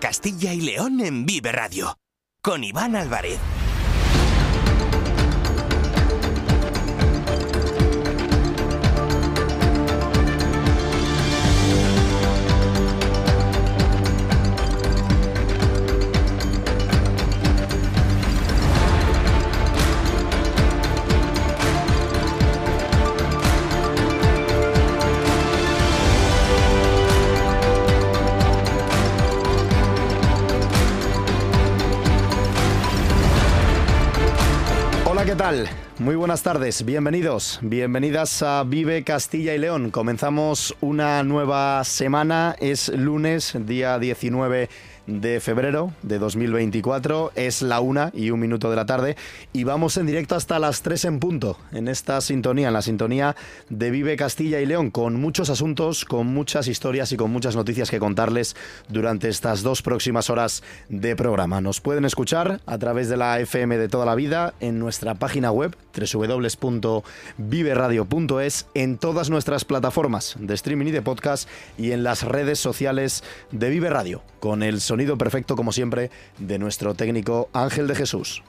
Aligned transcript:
Castilla 0.00 0.54
y 0.54 0.62
León 0.62 1.00
en 1.00 1.26
Vive 1.26 1.52
Radio, 1.52 1.98
con 2.42 2.64
Iván 2.64 2.96
Álvarez. 2.96 3.38
Muy 36.00 36.16
buenas 36.16 36.42
tardes, 36.42 36.86
bienvenidos, 36.86 37.58
bienvenidas 37.60 38.42
a 38.42 38.64
Vive 38.64 39.04
Castilla 39.04 39.54
y 39.54 39.58
León. 39.58 39.90
Comenzamos 39.90 40.74
una 40.80 41.22
nueva 41.24 41.84
semana, 41.84 42.56
es 42.58 42.88
lunes, 42.88 43.52
día 43.66 43.98
19 43.98 44.70
de 45.06 45.40
febrero 45.40 45.92
de 46.02 46.18
2024. 46.18 47.32
Es 47.34 47.62
la 47.62 47.80
una 47.80 48.10
y 48.14 48.30
un 48.30 48.40
minuto 48.40 48.70
de 48.70 48.76
la 48.76 48.86
tarde 48.86 49.16
y 49.52 49.64
vamos 49.64 49.96
en 49.96 50.06
directo 50.06 50.34
hasta 50.34 50.58
las 50.58 50.82
tres 50.82 51.04
en 51.04 51.18
punto 51.18 51.58
en 51.72 51.88
esta 51.88 52.20
sintonía, 52.20 52.68
en 52.68 52.74
la 52.74 52.82
sintonía 52.82 53.36
de 53.68 53.90
Vive 53.90 54.16
Castilla 54.16 54.60
y 54.60 54.66
León, 54.66 54.90
con 54.90 55.20
muchos 55.20 55.50
asuntos, 55.50 56.04
con 56.04 56.26
muchas 56.26 56.68
historias 56.68 57.12
y 57.12 57.16
con 57.16 57.30
muchas 57.30 57.56
noticias 57.56 57.90
que 57.90 57.98
contarles 57.98 58.56
durante 58.88 59.28
estas 59.28 59.62
dos 59.62 59.82
próximas 59.82 60.30
horas 60.30 60.62
de 60.88 61.16
programa. 61.16 61.60
Nos 61.60 61.80
pueden 61.80 62.04
escuchar 62.04 62.60
a 62.66 62.78
través 62.78 63.08
de 63.08 63.16
la 63.16 63.40
FM 63.40 63.78
de 63.78 63.88
toda 63.88 64.06
la 64.06 64.14
vida 64.14 64.54
en 64.60 64.78
nuestra 64.78 65.14
página 65.14 65.50
web 65.50 65.76
www.viveradio.es, 65.96 68.66
en 68.74 68.98
todas 68.98 69.30
nuestras 69.30 69.64
plataformas 69.64 70.36
de 70.38 70.54
streaming 70.54 70.86
y 70.86 70.92
de 70.92 71.02
podcast 71.02 71.48
y 71.78 71.92
en 71.92 72.02
las 72.02 72.22
redes 72.22 72.58
sociales 72.58 73.22
de 73.50 73.70
Vive 73.70 73.88
Radio, 73.90 74.22
con 74.40 74.62
el 74.62 74.80
sonido 74.90 75.16
perfecto, 75.16 75.54
como 75.54 75.70
siempre, 75.70 76.10
de 76.38 76.58
nuestro 76.58 76.94
técnico 76.94 77.48
Ángel 77.52 77.86
de 77.86 77.94
Jesús. 77.94 78.42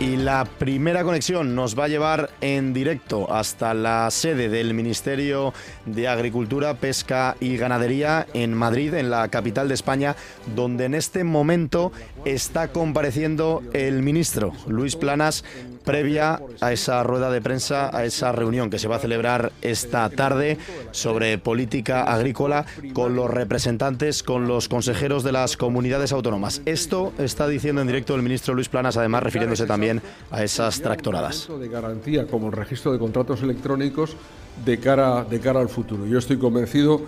Y 0.00 0.16
la 0.16 0.44
primera 0.44 1.04
conexión 1.04 1.54
nos 1.54 1.78
va 1.78 1.84
a 1.84 1.88
llevar 1.88 2.30
en 2.40 2.74
directo 2.74 3.32
hasta 3.32 3.74
la 3.74 4.10
sede 4.10 4.48
del 4.48 4.74
Ministerio 4.74 5.54
de 5.86 6.08
Agricultura, 6.08 6.74
Pesca 6.74 7.36
y 7.38 7.56
Ganadería 7.56 8.26
en 8.34 8.54
Madrid, 8.54 8.92
en 8.94 9.08
la 9.08 9.28
capital 9.28 9.68
de 9.68 9.74
España, 9.74 10.16
donde 10.56 10.86
en 10.86 10.94
este 10.94 11.22
momento 11.22 11.92
está 12.24 12.68
compareciendo 12.68 13.62
el 13.72 14.02
ministro 14.02 14.52
Luis 14.66 14.96
Planas 14.96 15.44
previa 15.84 16.40
a 16.60 16.72
esa 16.72 17.02
rueda 17.02 17.30
de 17.30 17.40
prensa, 17.40 17.94
a 17.94 18.04
esa 18.04 18.32
reunión 18.32 18.70
que 18.70 18.78
se 18.78 18.88
va 18.88 18.96
a 18.96 18.98
celebrar 18.98 19.52
esta 19.62 20.08
tarde 20.10 20.58
sobre 20.92 21.38
política 21.38 22.02
agrícola 22.04 22.64
con 22.92 23.14
los 23.14 23.30
representantes, 23.30 24.22
con 24.22 24.48
los 24.48 24.68
consejeros 24.68 25.22
de 25.22 25.32
las 25.32 25.56
comunidades 25.56 26.12
autónomas. 26.12 26.62
Esto 26.64 27.12
está 27.18 27.46
diciendo 27.46 27.82
en 27.82 27.86
directo 27.86 28.14
el 28.14 28.22
ministro 28.22 28.54
Luis 28.54 28.68
Planas, 28.68 28.96
además 28.96 29.22
refiriéndose 29.22 29.66
también 29.66 30.00
a 30.30 30.42
esas 30.42 30.80
tractoradas. 30.80 31.48
De 31.60 31.68
garantía 31.68 32.26
como 32.26 32.46
el 32.46 32.52
registro 32.52 32.92
de 32.92 32.98
contratos 32.98 33.42
electrónicos 33.42 34.16
de 34.64 34.78
cara, 34.78 35.24
de 35.24 35.40
cara 35.40 35.60
al 35.60 35.68
futuro. 35.68 36.06
Yo 36.06 36.18
estoy 36.18 36.38
convencido 36.38 37.02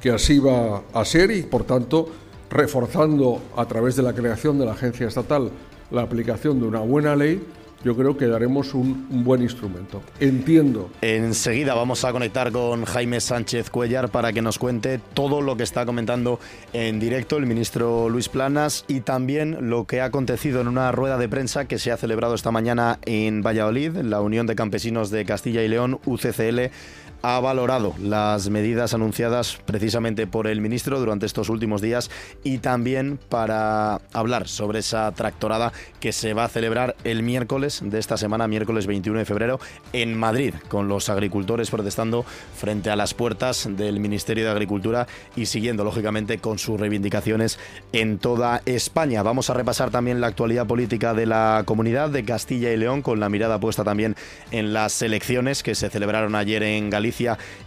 que 0.00 0.10
así 0.10 0.38
va 0.38 0.82
a 0.92 1.04
ser 1.04 1.30
y, 1.30 1.42
por 1.42 1.64
tanto, 1.64 2.08
reforzando 2.52 3.42
a 3.56 3.66
través 3.66 3.96
de 3.96 4.02
la 4.02 4.12
creación 4.12 4.58
de 4.58 4.66
la 4.66 4.72
agencia 4.72 5.08
estatal 5.08 5.50
la 5.90 6.02
aplicación 6.02 6.60
de 6.60 6.66
una 6.66 6.80
buena 6.80 7.16
ley, 7.16 7.42
yo 7.84 7.96
creo 7.96 8.16
que 8.16 8.26
daremos 8.26 8.74
un, 8.74 9.24
buen 9.24 9.42
instrumento. 9.42 10.02
Entiendo. 10.20 10.90
Enseguida 11.00 11.74
vamos 11.74 12.04
a 12.04 12.12
conectar 12.12 12.52
con 12.52 12.84
Jaime 12.84 13.20
Sánchez 13.20 13.70
Cuellar 13.70 14.10
para 14.10 14.32
que 14.32 14.40
nos 14.40 14.58
cuente 14.58 15.00
todo 15.14 15.40
lo 15.40 15.56
que 15.56 15.64
está 15.64 15.84
comentando 15.84 16.38
en 16.72 17.00
directo 17.00 17.36
el 17.36 17.46
ministro 17.46 18.08
Luis 18.08 18.28
Planas 18.28 18.84
y 18.86 19.00
también 19.00 19.68
lo 19.68 19.86
que 19.86 20.00
ha 20.00 20.06
acontecido 20.06 20.60
en 20.60 20.68
una 20.68 20.92
rueda 20.92 21.18
de 21.18 21.28
prensa 21.28 21.64
que 21.66 21.78
se 21.78 21.90
ha 21.90 21.96
celebrado 21.96 22.34
esta 22.34 22.50
mañana 22.50 22.98
en 23.04 23.42
Valladolid, 23.42 23.96
la 23.96 24.20
Unión 24.20 24.46
de 24.46 24.54
Campesinos 24.54 25.10
de 25.10 25.24
Castilla 25.24 25.62
y 25.62 25.68
León, 25.68 25.98
UCCL 26.06 26.70
ha 27.22 27.38
valorado 27.40 27.94
las 28.00 28.50
medidas 28.50 28.94
anunciadas 28.94 29.58
precisamente 29.64 30.26
por 30.26 30.48
el 30.48 30.60
ministro 30.60 30.98
durante 30.98 31.26
estos 31.26 31.48
últimos 31.48 31.80
días 31.80 32.10
y 32.42 32.58
también 32.58 33.18
para 33.28 34.00
hablar 34.12 34.48
sobre 34.48 34.80
esa 34.80 35.10
tractorada 35.12 35.72
que 36.00 36.12
se 36.12 36.34
va 36.34 36.44
a 36.44 36.48
celebrar 36.48 36.96
el 37.04 37.22
miércoles 37.22 37.80
de 37.84 37.98
esta 37.98 38.16
semana, 38.16 38.48
miércoles 38.48 38.86
21 38.86 39.20
de 39.20 39.24
febrero, 39.24 39.60
en 39.92 40.18
Madrid, 40.18 40.54
con 40.68 40.88
los 40.88 41.08
agricultores 41.08 41.70
protestando 41.70 42.24
frente 42.56 42.90
a 42.90 42.96
las 42.96 43.14
puertas 43.14 43.68
del 43.70 44.00
Ministerio 44.00 44.44
de 44.44 44.50
Agricultura 44.50 45.06
y 45.36 45.46
siguiendo, 45.46 45.84
lógicamente, 45.84 46.38
con 46.38 46.58
sus 46.58 46.78
reivindicaciones 46.78 47.58
en 47.92 48.18
toda 48.18 48.62
España. 48.66 49.22
Vamos 49.22 49.48
a 49.48 49.54
repasar 49.54 49.90
también 49.90 50.20
la 50.20 50.26
actualidad 50.26 50.66
política 50.66 51.14
de 51.14 51.26
la 51.26 51.62
comunidad 51.66 52.10
de 52.10 52.24
Castilla 52.24 52.72
y 52.72 52.76
León, 52.76 53.02
con 53.02 53.20
la 53.20 53.28
mirada 53.28 53.60
puesta 53.60 53.84
también 53.84 54.16
en 54.50 54.72
las 54.72 55.00
elecciones 55.02 55.62
que 55.62 55.76
se 55.76 55.88
celebraron 55.88 56.34
ayer 56.34 56.64
en 56.64 56.90
Galicia 56.90 57.11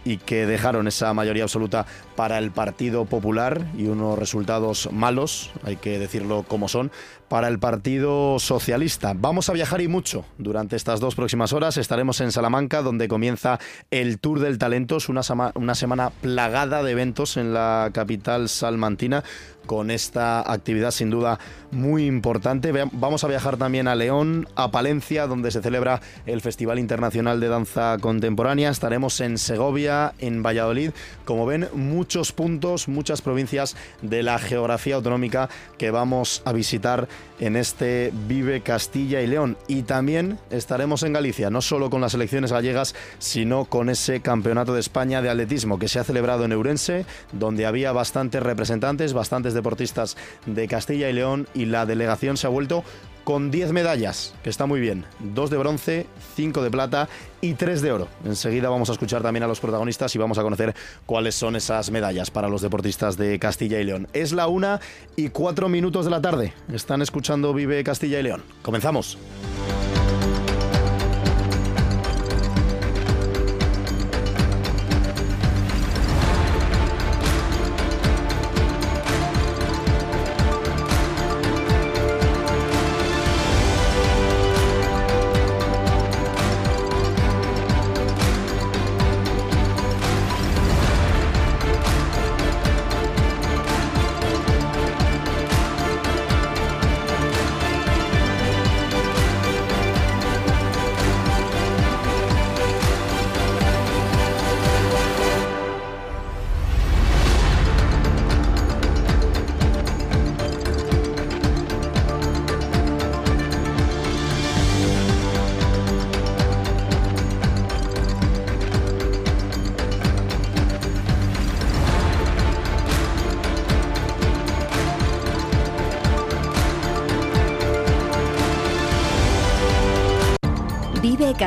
y 0.04 0.18
que 0.18 0.46
dejaron 0.46 0.88
esa 0.88 1.12
mayoría 1.14 1.44
absoluta 1.44 1.86
para 2.16 2.38
el 2.38 2.50
Partido 2.50 3.04
Popular 3.04 3.66
y 3.76 3.86
unos 3.86 4.18
resultados 4.18 4.88
malos, 4.92 5.50
hay 5.62 5.76
que 5.76 5.98
decirlo 5.98 6.44
como 6.48 6.68
son, 6.68 6.90
para 7.28 7.48
el 7.48 7.58
Partido 7.58 8.38
Socialista. 8.38 9.12
Vamos 9.14 9.48
a 9.48 9.52
viajar 9.52 9.80
y 9.80 9.88
mucho 9.88 10.24
durante 10.38 10.76
estas 10.76 11.00
dos 11.00 11.14
próximas 11.14 11.52
horas. 11.52 11.76
Estaremos 11.76 12.20
en 12.20 12.32
Salamanca, 12.32 12.82
donde 12.82 13.08
comienza 13.08 13.58
el 13.90 14.18
Tour 14.18 14.40
del 14.40 14.58
Talento. 14.58 14.96
Es 14.96 15.08
una, 15.08 15.22
una 15.54 15.74
semana 15.74 16.10
plagada 16.10 16.82
de 16.82 16.92
eventos 16.92 17.36
en 17.36 17.52
la 17.52 17.90
capital 17.92 18.48
salmantina 18.48 19.24
con 19.66 19.90
esta 19.90 20.40
actividad 20.40 20.92
sin 20.92 21.10
duda 21.10 21.38
muy 21.72 22.06
importante. 22.06 22.72
Vamos 22.92 23.24
a 23.24 23.28
viajar 23.28 23.56
también 23.56 23.88
a 23.88 23.94
León, 23.94 24.48
a 24.54 24.70
Palencia, 24.70 25.26
donde 25.26 25.50
se 25.50 25.60
celebra 25.60 26.00
el 26.24 26.40
Festival 26.40 26.78
Internacional 26.78 27.40
de 27.40 27.48
Danza 27.48 27.96
Contemporánea. 28.00 28.70
Estaremos 28.70 29.20
en 29.20 29.36
Segovia, 29.36 30.14
en 30.18 30.42
Valladolid. 30.42 30.92
Como 31.24 31.44
ven, 31.44 31.68
muchos 32.06 32.30
puntos, 32.30 32.86
muchas 32.86 33.20
provincias 33.20 33.74
de 34.00 34.22
la 34.22 34.38
geografía 34.38 34.94
autonómica 34.94 35.48
que 35.76 35.90
vamos 35.90 36.40
a 36.44 36.52
visitar 36.52 37.08
en 37.40 37.56
este 37.56 38.12
Vive 38.28 38.60
Castilla 38.60 39.22
y 39.22 39.26
León. 39.26 39.58
Y 39.66 39.82
también 39.82 40.38
estaremos 40.50 41.02
en 41.02 41.14
Galicia, 41.14 41.50
no 41.50 41.60
solo 41.62 41.90
con 41.90 42.00
las 42.00 42.14
elecciones 42.14 42.52
gallegas, 42.52 42.94
sino 43.18 43.64
con 43.64 43.90
ese 43.90 44.20
Campeonato 44.20 44.72
de 44.72 44.78
España 44.78 45.20
de 45.20 45.30
Atletismo 45.30 45.80
que 45.80 45.88
se 45.88 45.98
ha 45.98 46.04
celebrado 46.04 46.44
en 46.44 46.52
Eurense, 46.52 47.06
donde 47.32 47.66
había 47.66 47.90
bastantes 47.90 48.40
representantes, 48.40 49.12
bastantes 49.12 49.52
deportistas 49.52 50.16
de 50.46 50.68
Castilla 50.68 51.10
y 51.10 51.12
León 51.12 51.48
y 51.54 51.64
la 51.64 51.86
delegación 51.86 52.36
se 52.36 52.46
ha 52.46 52.50
vuelto 52.50 52.84
con 53.26 53.50
10 53.50 53.72
medallas, 53.72 54.34
que 54.44 54.50
está 54.50 54.66
muy 54.66 54.78
bien. 54.78 55.04
Dos 55.18 55.50
de 55.50 55.56
bronce, 55.56 56.06
cinco 56.36 56.62
de 56.62 56.70
plata 56.70 57.08
y 57.40 57.54
tres 57.54 57.82
de 57.82 57.90
oro. 57.90 58.06
Enseguida 58.24 58.68
vamos 58.68 58.88
a 58.88 58.92
escuchar 58.92 59.20
también 59.20 59.42
a 59.42 59.48
los 59.48 59.58
protagonistas 59.58 60.14
y 60.14 60.18
vamos 60.18 60.38
a 60.38 60.44
conocer 60.44 60.76
cuáles 61.06 61.34
son 61.34 61.56
esas 61.56 61.90
medallas 61.90 62.30
para 62.30 62.48
los 62.48 62.62
deportistas 62.62 63.16
de 63.16 63.40
Castilla 63.40 63.80
y 63.80 63.84
León. 63.84 64.06
Es 64.12 64.30
la 64.30 64.46
una 64.46 64.80
y 65.16 65.30
cuatro 65.30 65.68
minutos 65.68 66.04
de 66.04 66.12
la 66.12 66.22
tarde. 66.22 66.52
Están 66.72 67.02
escuchando 67.02 67.52
Vive 67.52 67.82
Castilla 67.82 68.20
y 68.20 68.22
León. 68.22 68.44
Comenzamos. 68.62 69.18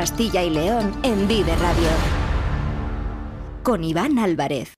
Castilla 0.00 0.42
y 0.42 0.48
León 0.48 0.94
en 1.02 1.28
Vive 1.28 1.54
Radio. 1.56 1.88
Con 3.62 3.84
Iván 3.84 4.18
Álvarez. 4.18 4.72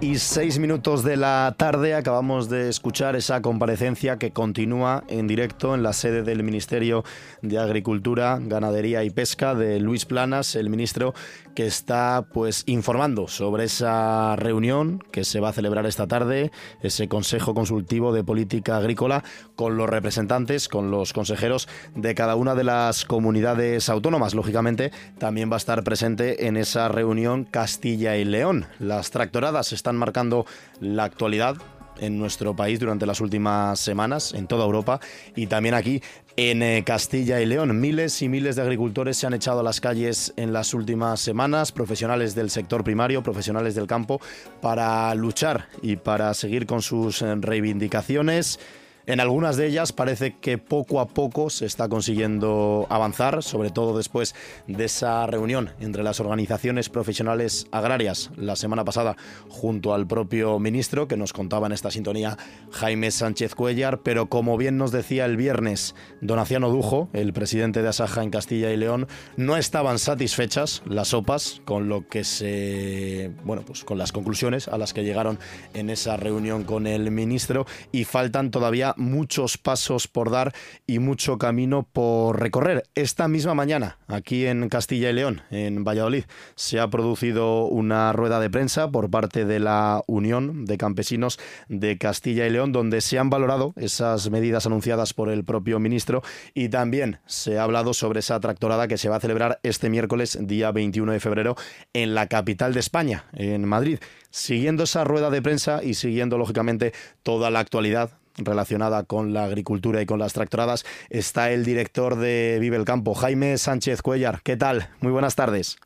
Y 0.00 0.18
seis 0.18 0.58
minutos 0.58 1.04
de 1.04 1.16
la 1.16 1.54
tarde 1.56 1.94
acabamos 1.94 2.48
de 2.48 2.68
escuchar 2.68 3.14
esa 3.14 3.42
comparecencia 3.42 4.16
que 4.16 4.32
continúa 4.32 5.04
en 5.06 5.28
directo 5.28 5.76
en 5.76 5.84
la 5.84 5.92
sede 5.92 6.22
del 6.22 6.42
Ministerio 6.42 7.04
de 7.42 7.58
Agricultura, 7.58 8.40
Ganadería 8.40 9.04
y 9.04 9.10
Pesca 9.10 9.54
de 9.54 9.78
Luis 9.78 10.04
Planas, 10.04 10.56
el 10.56 10.68
ministro 10.68 11.14
que 11.54 11.66
está 11.66 12.26
pues 12.32 12.64
informando 12.66 13.28
sobre 13.28 13.64
esa 13.64 14.34
reunión 14.36 15.00
que 15.12 15.22
se 15.22 15.38
va 15.38 15.50
a 15.50 15.52
celebrar 15.52 15.86
esta 15.86 16.06
tarde, 16.06 16.50
ese 16.82 17.08
Consejo 17.08 17.54
Consultivo 17.54 18.12
de 18.12 18.24
Política 18.24 18.78
Agrícola 18.78 19.22
con 19.54 19.76
los 19.76 19.88
representantes, 19.88 20.68
con 20.68 20.90
los 20.90 21.12
consejeros 21.12 21.68
de 21.94 22.14
cada 22.14 22.34
una 22.34 22.54
de 22.54 22.64
las 22.64 23.04
comunidades 23.04 23.88
autónomas. 23.88 24.34
Lógicamente, 24.34 24.92
también 25.18 25.50
va 25.50 25.56
a 25.56 25.58
estar 25.58 25.84
presente 25.84 26.46
en 26.46 26.56
esa 26.56 26.88
reunión 26.88 27.44
Castilla 27.44 28.16
y 28.16 28.24
León. 28.24 28.66
Las 28.78 29.10
tractoradas 29.10 29.51
están 29.60 29.96
marcando 29.96 30.46
la 30.80 31.04
actualidad 31.04 31.56
en 31.98 32.18
nuestro 32.18 32.56
país 32.56 32.80
durante 32.80 33.06
las 33.06 33.20
últimas 33.20 33.78
semanas, 33.78 34.32
en 34.32 34.46
toda 34.46 34.64
Europa 34.64 35.00
y 35.36 35.46
también 35.46 35.74
aquí 35.74 36.02
en 36.36 36.62
eh, 36.62 36.82
Castilla 36.84 37.40
y 37.40 37.46
León. 37.46 37.78
Miles 37.80 38.22
y 38.22 38.28
miles 38.28 38.56
de 38.56 38.62
agricultores 38.62 39.16
se 39.16 39.26
han 39.26 39.34
echado 39.34 39.60
a 39.60 39.62
las 39.62 39.80
calles 39.80 40.32
en 40.36 40.52
las 40.52 40.74
últimas 40.74 41.20
semanas, 41.20 41.72
profesionales 41.72 42.34
del 42.34 42.50
sector 42.50 42.82
primario, 42.84 43.22
profesionales 43.22 43.74
del 43.74 43.86
campo, 43.86 44.20
para 44.60 45.14
luchar 45.14 45.68
y 45.82 45.96
para 45.96 46.32
seguir 46.34 46.66
con 46.66 46.82
sus 46.82 47.22
eh, 47.22 47.34
reivindicaciones. 47.36 48.58
En 49.04 49.18
algunas 49.18 49.56
de 49.56 49.66
ellas 49.66 49.92
parece 49.92 50.36
que 50.38 50.58
poco 50.58 51.00
a 51.00 51.08
poco 51.08 51.50
se 51.50 51.66
está 51.66 51.88
consiguiendo 51.88 52.86
avanzar, 52.88 53.42
sobre 53.42 53.70
todo 53.70 53.96
después 53.96 54.34
de 54.68 54.84
esa 54.84 55.26
reunión 55.26 55.70
entre 55.80 56.04
las 56.04 56.20
organizaciones 56.20 56.88
profesionales 56.88 57.66
agrarias 57.72 58.30
la 58.36 58.54
semana 58.54 58.84
pasada 58.84 59.16
junto 59.48 59.92
al 59.92 60.06
propio 60.06 60.60
ministro 60.60 61.08
que 61.08 61.16
nos 61.16 61.32
contaba 61.32 61.66
en 61.66 61.72
esta 61.72 61.90
sintonía 61.90 62.38
Jaime 62.70 63.10
Sánchez 63.10 63.56
Cuellar, 63.56 64.02
pero 64.02 64.26
como 64.26 64.56
bien 64.56 64.76
nos 64.76 64.92
decía 64.92 65.24
el 65.24 65.36
viernes 65.36 65.96
Donaciano 66.20 66.70
Dujo, 66.70 67.08
el 67.12 67.32
presidente 67.32 67.82
de 67.82 67.88
Asaja 67.88 68.22
en 68.22 68.30
Castilla 68.30 68.70
y 68.70 68.76
León, 68.76 69.08
no 69.36 69.56
estaban 69.56 69.98
satisfechas 69.98 70.82
las 70.86 71.12
OPAs 71.12 71.60
con 71.64 71.88
lo 71.88 72.06
que 72.08 72.22
se 72.22 73.32
bueno, 73.44 73.62
pues 73.66 73.82
con 73.82 73.98
las 73.98 74.12
conclusiones 74.12 74.68
a 74.68 74.78
las 74.78 74.92
que 74.92 75.02
llegaron 75.02 75.40
en 75.74 75.90
esa 75.90 76.16
reunión 76.16 76.64
con 76.64 76.86
el 76.86 77.10
ministro 77.10 77.66
y 77.90 78.04
faltan 78.04 78.50
todavía 78.50 78.91
muchos 78.96 79.58
pasos 79.58 80.08
por 80.08 80.30
dar 80.30 80.52
y 80.86 80.98
mucho 80.98 81.38
camino 81.38 81.86
por 81.92 82.40
recorrer. 82.40 82.84
Esta 82.94 83.28
misma 83.28 83.54
mañana, 83.54 83.98
aquí 84.08 84.46
en 84.46 84.68
Castilla 84.68 85.10
y 85.10 85.12
León, 85.12 85.42
en 85.50 85.84
Valladolid, 85.84 86.24
se 86.54 86.80
ha 86.80 86.88
producido 86.88 87.66
una 87.66 88.12
rueda 88.12 88.40
de 88.40 88.50
prensa 88.50 88.90
por 88.90 89.10
parte 89.10 89.44
de 89.44 89.60
la 89.60 90.02
Unión 90.06 90.64
de 90.64 90.78
Campesinos 90.78 91.38
de 91.68 91.98
Castilla 91.98 92.46
y 92.46 92.50
León, 92.50 92.72
donde 92.72 93.00
se 93.00 93.18
han 93.18 93.30
valorado 93.30 93.72
esas 93.76 94.30
medidas 94.30 94.66
anunciadas 94.66 95.14
por 95.14 95.28
el 95.28 95.44
propio 95.44 95.78
ministro 95.78 96.22
y 96.54 96.68
también 96.68 97.18
se 97.26 97.58
ha 97.58 97.64
hablado 97.64 97.94
sobre 97.94 98.20
esa 98.20 98.40
tractorada 98.40 98.88
que 98.88 98.98
se 98.98 99.08
va 99.08 99.16
a 99.16 99.20
celebrar 99.20 99.60
este 99.62 99.90
miércoles, 99.90 100.38
día 100.40 100.72
21 100.72 101.12
de 101.12 101.20
febrero, 101.20 101.56
en 101.92 102.14
la 102.14 102.26
capital 102.26 102.74
de 102.74 102.80
España, 102.80 103.26
en 103.32 103.64
Madrid. 103.64 103.98
Siguiendo 104.30 104.84
esa 104.84 105.04
rueda 105.04 105.30
de 105.30 105.42
prensa 105.42 105.82
y 105.82 105.94
siguiendo, 105.94 106.38
lógicamente, 106.38 106.92
toda 107.22 107.50
la 107.50 107.60
actualidad 107.60 108.21
relacionada 108.36 109.04
con 109.04 109.32
la 109.32 109.44
agricultura 109.44 110.00
y 110.00 110.06
con 110.06 110.18
las 110.18 110.32
tractoradas 110.32 110.84
está 111.10 111.50
el 111.50 111.64
director 111.64 112.16
de 112.16 112.58
Vive 112.60 112.76
el 112.76 112.84
Campo, 112.84 113.14
Jaime 113.14 113.58
Sánchez 113.58 114.02
Cuellar. 114.02 114.40
¿Qué 114.42 114.56
tal? 114.56 114.88
Muy 115.00 115.12
buenas 115.12 115.36
tardes. 115.36 115.78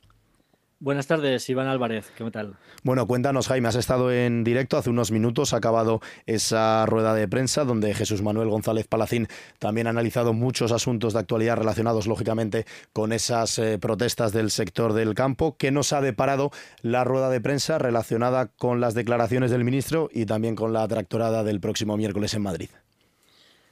Buenas 0.79 1.07
tardes, 1.07 1.49
Iván 1.49 1.69
Álvarez, 1.69 2.13
¿qué 2.15 2.31
tal? 2.31 2.55
Bueno, 2.83 3.07
cuéntanos, 3.07 3.49
Jaime, 3.49 3.69
has 3.69 3.77
estado 3.77 4.13
en 4.13 4.45
directo 4.45 4.77
hace 4.77 4.91
unos 4.91 5.11
minutos, 5.11 5.55
ha 5.55 5.57
acabado 5.57 6.03
esa 6.27 6.85
rueda 6.85 7.15
de 7.15 7.27
prensa 7.27 7.65
donde 7.65 7.95
Jesús 7.95 8.21
Manuel 8.21 8.51
González 8.51 8.87
Palacín 8.87 9.27
también 9.59 9.87
ha 9.87 9.91
analizado 9.91 10.35
muchos 10.35 10.73
asuntos 10.73 11.15
de 11.15 11.21
actualidad 11.21 11.57
relacionados, 11.57 12.07
lógicamente, 12.07 12.67
con 12.93 13.15
esas 13.15 13.59
eh, 13.59 13.79
protestas 13.79 14.33
del 14.33 14.51
sector 14.51 14.93
del 14.93 15.15
campo. 15.15 15.57
¿Qué 15.57 15.71
nos 15.71 15.95
ha 15.95 16.03
deparado 16.03 16.51
la 16.83 17.05
rueda 17.05 17.31
de 17.31 17.41
prensa 17.41 17.79
relacionada 17.79 18.49
con 18.49 18.79
las 18.79 18.93
declaraciones 18.93 19.51
del 19.51 19.65
ministro 19.65 20.11
y 20.13 20.27
también 20.27 20.57
con 20.57 20.75
la 20.75 20.87
tractorada 20.87 21.43
del 21.43 21.59
próximo 21.59 21.97
miércoles 21.97 22.35
en 22.35 22.43
Madrid? 22.43 22.69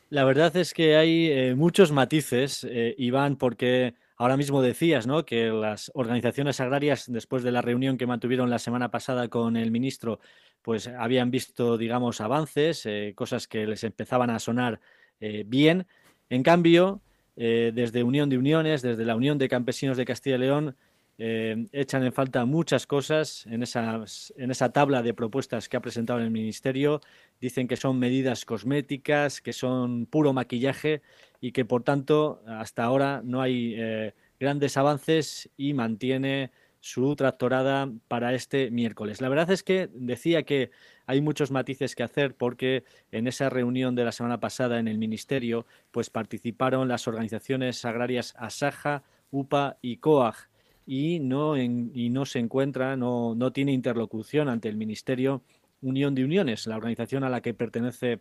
La 0.09 0.25
verdad 0.25 0.57
es 0.57 0.73
que 0.73 0.97
hay 0.97 1.29
eh, 1.31 1.55
muchos 1.55 1.93
matices, 1.93 2.67
eh, 2.71 2.95
Iván, 2.97 3.37
porque 3.37 3.95
Ahora 4.17 4.37
mismo 4.37 4.63
decías 4.63 5.07
¿no? 5.07 5.25
que 5.25 5.49
las 5.49 5.91
organizaciones 5.95 6.61
agrarias, 6.61 7.11
después 7.11 7.43
de 7.43 7.51
la 7.51 7.63
reunión 7.63 7.99
que 7.99 8.07
mantuvieron 8.07 8.49
la 8.49 8.61
semana 8.61 8.91
pasada 8.91 9.29
con 9.29 9.57
el 9.57 9.73
ministro, 9.73 10.21
pues 10.63 10.87
habían 10.87 11.33
visto, 11.33 11.77
digamos, 11.77 12.21
avances, 12.21 12.87
eh, 12.87 13.13
cosas 13.17 13.49
que 13.49 13.67
les 13.67 13.83
empezaban 13.83 14.31
a 14.31 14.39
sonar 14.39 14.81
eh, 15.21 15.43
bien. 15.47 15.87
En 16.31 16.45
cambio, 16.45 17.03
eh, 17.37 17.73
desde 17.75 18.05
Unión 18.05 18.31
de 18.31 18.39
Uniones, 18.39 18.83
desde 18.83 19.05
la 19.05 19.17
Unión 19.17 19.37
de 19.37 19.49
Campesinos 19.49 19.97
de 19.97 20.05
Castilla 20.05 20.37
y 20.37 20.41
León, 20.41 20.77
echan 21.17 22.03
en 22.03 22.13
falta 22.13 22.45
muchas 22.45 22.89
cosas 22.89 23.47
en, 23.47 23.63
en 23.63 24.51
esa 24.51 24.73
tabla 24.73 25.01
de 25.01 25.15
propuestas 25.15 25.69
que 25.69 25.77
ha 25.77 25.81
presentado 25.81 26.19
el 26.19 26.33
Ministerio. 26.33 27.01
Dicen 27.41 27.69
que 27.69 27.77
son 27.77 28.01
medidas 28.01 28.45
cosméticas, 28.45 29.41
que 29.41 29.53
son 29.53 30.07
puro 30.07 30.33
maquillaje 30.33 31.03
y 31.45 31.53
que 31.53 31.67
por 31.67 31.83
tanto 31.83 32.41
hasta 32.47 32.85
ahora 32.85 33.21
no 33.23 33.43
hay 33.43 33.75
eh, 33.77 34.15
grandes 34.41 34.79
avances 34.79 35.51
y 35.59 35.75
mantiene 35.75 36.51
su 36.81 37.15
tractorada 37.17 37.93
para 38.09 38.33
este 38.33 38.71
miércoles. 38.71 39.21
La 39.21 39.29
verdad 39.29 39.51
es 39.51 39.63
que 39.63 39.91
decía 39.93 40.45
que 40.45 40.71
hay 41.05 41.21
muchos 41.21 41.51
matices 41.51 41.95
que 41.95 42.03
hacer 42.03 42.35
porque 42.35 42.85
en 43.13 43.27
esa 43.27 43.51
reunión 43.51 43.95
de 43.95 44.07
la 44.07 44.13
semana 44.13 44.41
pasada 44.41 44.79
en 44.79 44.89
el 44.89 44.97
Ministerio 44.97 45.67
pues 45.91 46.09
participaron 46.09 46.89
las 46.89 47.07
organizaciones 47.09 47.85
agrarias 47.85 48.33
Asaja, 48.39 49.03
UPA 49.31 49.77
y 49.83 49.99
COAG 49.99 50.49
y 50.87 51.19
no, 51.19 51.59
y 51.59 52.09
no 52.09 52.25
se 52.25 52.39
encuentra, 52.39 52.97
no, 52.97 53.35
no 53.35 53.53
tiene 53.53 53.73
interlocución 53.73 54.49
ante 54.49 54.71
el 54.71 54.79
Ministerio 54.79 55.43
Unión 55.83 56.15
de 56.15 56.25
Uniones, 56.25 56.67
la 56.67 56.79
organización 56.79 57.23
a 57.23 57.29
la 57.29 57.43
que 57.43 57.53
pertenece 57.53 58.21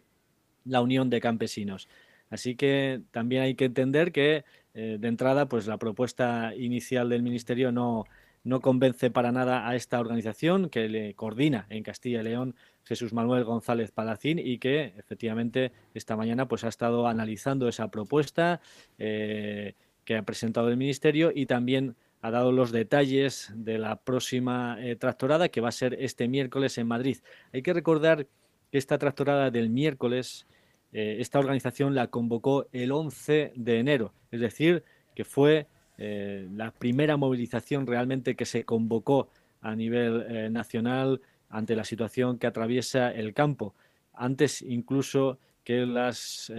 la 0.65 0.81
Unión 0.81 1.09
de 1.09 1.21
Campesinos. 1.21 1.87
Así 2.33 2.55
que 2.55 3.01
también 3.11 3.43
hay 3.43 3.53
que 3.53 3.65
entender 3.65 4.11
que 4.11 4.43
eh, 4.73 4.97
de 4.99 5.07
entrada, 5.07 5.47
pues 5.47 5.67
la 5.67 5.77
propuesta 5.77 6.55
inicial 6.55 7.07
del 7.07 7.21
Ministerio 7.21 7.71
no, 7.71 8.05
no 8.43 8.59
convence 8.59 9.11
para 9.11 9.31
nada 9.31 9.69
a 9.69 9.75
esta 9.75 9.99
organización 9.99 10.69
que 10.69 10.89
le 10.89 11.13
coordina 11.13 11.67
en 11.69 11.83
Castilla 11.83 12.21
y 12.21 12.23
León 12.23 12.55
Jesús 12.85 13.13
Manuel 13.13 13.43
González 13.43 13.91
Palacín 13.91 14.39
y 14.39 14.57
que 14.57 14.95
efectivamente 14.97 15.73
esta 15.93 16.17
mañana 16.17 16.47
pues 16.47 16.63
ha 16.63 16.69
estado 16.69 17.07
analizando 17.07 17.67
esa 17.67 17.91
propuesta 17.91 18.61
eh, 18.97 19.75
que 20.03 20.17
ha 20.17 20.23
presentado 20.23 20.69
el 20.69 20.77
Ministerio 20.77 21.31
y 21.33 21.45
también 21.45 21.95
ha 22.23 22.31
dado 22.31 22.51
los 22.51 22.71
detalles 22.71 23.51
de 23.53 23.77
la 23.77 23.97
próxima 23.97 24.77
eh, 24.79 24.95
tractorada 24.95 25.49
que 25.49 25.61
va 25.61 25.69
a 25.69 25.71
ser 25.71 25.97
este 25.99 26.27
miércoles 26.27 26.79
en 26.79 26.87
Madrid. 26.87 27.17
Hay 27.53 27.61
que 27.61 27.73
recordar 27.73 28.25
que 28.71 28.79
esta 28.79 28.97
tractorada 28.97 29.51
del 29.51 29.69
miércoles 29.69 30.47
eh, 30.93 31.17
esta 31.19 31.39
organización 31.39 31.95
la 31.95 32.07
convocó 32.07 32.67
el 32.71 32.91
11 32.91 33.53
de 33.55 33.79
enero, 33.79 34.13
es 34.31 34.39
decir, 34.39 34.83
que 35.15 35.25
fue 35.25 35.65
eh, 35.97 36.47
la 36.53 36.71
primera 36.71 37.17
movilización 37.17 37.87
realmente 37.87 38.35
que 38.35 38.45
se 38.45 38.63
convocó 38.63 39.29
a 39.61 39.75
nivel 39.75 40.25
eh, 40.29 40.49
nacional 40.51 41.21
ante 41.49 41.75
la 41.75 41.83
situación 41.83 42.37
que 42.37 42.45
atraviesa 42.45 43.11
el 43.11 43.33
campo, 43.33 43.73
antes 44.13 44.61
incluso 44.61 45.39
que 45.63 45.85
las 45.85 46.51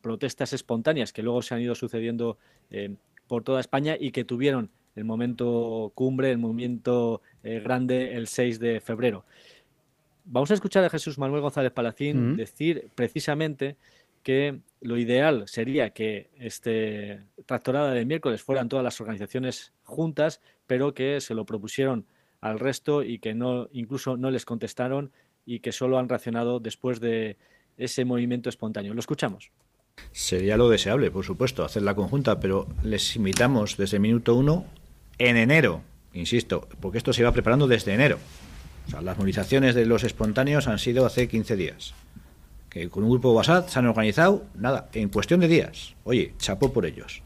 protestas 0.00 0.52
espontáneas 0.52 1.12
que 1.12 1.24
luego 1.24 1.42
se 1.42 1.54
han 1.54 1.60
ido 1.60 1.74
sucediendo 1.74 2.38
por 3.26 3.42
toda 3.42 3.58
España 3.58 3.96
y 3.98 4.12
que 4.12 4.22
tuvieron 4.22 4.70
el 4.94 5.04
momento 5.04 5.90
cumbre, 5.96 6.30
el 6.30 6.38
momento 6.38 7.20
grande 7.42 8.14
el 8.14 8.28
6 8.28 8.60
de 8.60 8.80
febrero. 8.80 9.24
Vamos 10.24 10.50
a 10.50 10.54
escuchar 10.54 10.84
a 10.84 10.90
Jesús 10.90 11.18
Manuel 11.18 11.42
González 11.42 11.70
Palacín 11.72 12.36
decir 12.36 12.88
precisamente 12.94 13.76
que 14.22 14.60
lo 14.80 14.96
ideal 14.96 15.44
sería 15.46 15.90
que 15.90 16.30
este 16.38 17.20
tractorada 17.44 17.92
de 17.92 18.06
miércoles 18.06 18.42
fueran 18.42 18.70
todas 18.70 18.82
las 18.82 18.98
organizaciones 19.02 19.72
juntas, 19.84 20.40
pero 20.66 20.94
que 20.94 21.20
se 21.20 21.34
lo 21.34 21.44
propusieron 21.44 22.06
al 22.40 22.58
resto 22.58 23.02
y 23.02 23.18
que 23.18 23.34
no 23.34 23.68
incluso 23.72 24.16
no 24.16 24.30
les 24.30 24.46
contestaron 24.46 25.12
y 25.44 25.60
que 25.60 25.72
solo 25.72 25.98
han 25.98 26.08
reaccionado 26.08 26.58
después 26.58 27.00
de 27.00 27.36
ese 27.76 28.06
movimiento 28.06 28.48
espontáneo. 28.48 28.94
Lo 28.94 29.00
escuchamos. 29.00 29.50
Sería 30.10 30.56
lo 30.56 30.70
deseable, 30.70 31.10
por 31.10 31.24
supuesto, 31.24 31.64
hacer 31.64 31.82
la 31.82 31.94
conjunta, 31.94 32.40
pero 32.40 32.66
les 32.82 33.14
invitamos 33.14 33.76
desde 33.76 33.98
minuto 33.98 34.34
uno 34.34 34.64
en 35.18 35.36
enero, 35.36 35.82
insisto, 36.14 36.66
porque 36.80 36.98
esto 36.98 37.12
se 37.12 37.20
iba 37.20 37.32
preparando 37.32 37.68
desde 37.68 37.92
enero. 37.92 38.18
Las 38.92 39.16
movilizaciones 39.16 39.74
de 39.74 39.86
los 39.86 40.04
espontáneos 40.04 40.68
han 40.68 40.78
sido 40.78 41.06
hace 41.06 41.28
15 41.28 41.56
días. 41.56 41.94
Que 42.68 42.88
con 42.88 43.04
un 43.04 43.10
grupo 43.10 43.30
de 43.30 43.36
WhatsApp 43.36 43.68
se 43.68 43.78
han 43.78 43.86
organizado, 43.86 44.44
nada, 44.54 44.88
en 44.92 45.08
cuestión 45.08 45.40
de 45.40 45.48
días. 45.48 45.94
Oye, 46.04 46.34
chapó 46.38 46.72
por 46.72 46.86
ellos. 46.86 47.22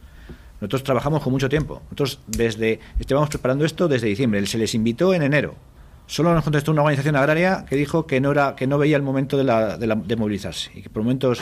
Nosotros 0.60 0.84
trabajamos 0.84 1.22
con 1.22 1.32
mucho 1.32 1.48
tiempo. 1.48 1.82
Nosotros 1.84 2.20
desde 2.26 2.80
estábamos 2.98 3.28
preparando 3.30 3.64
esto 3.64 3.88
desde 3.88 4.08
diciembre. 4.08 4.44
Se 4.46 4.58
les 4.58 4.74
invitó 4.74 5.14
en 5.14 5.22
enero. 5.22 5.54
Solo 6.06 6.32
nos 6.32 6.44
contestó 6.44 6.72
una 6.72 6.82
organización 6.82 7.16
agraria 7.16 7.64
que 7.68 7.76
dijo 7.76 8.06
que 8.06 8.20
no 8.20 8.32
era 8.32 8.56
que 8.56 8.66
no 8.66 8.78
veía 8.78 8.96
el 8.96 9.02
momento 9.02 9.36
de, 9.36 10.16
movilizarse 10.16 10.70
y 10.74 10.82
que 10.82 10.90
por 10.90 11.02
momentos 11.02 11.40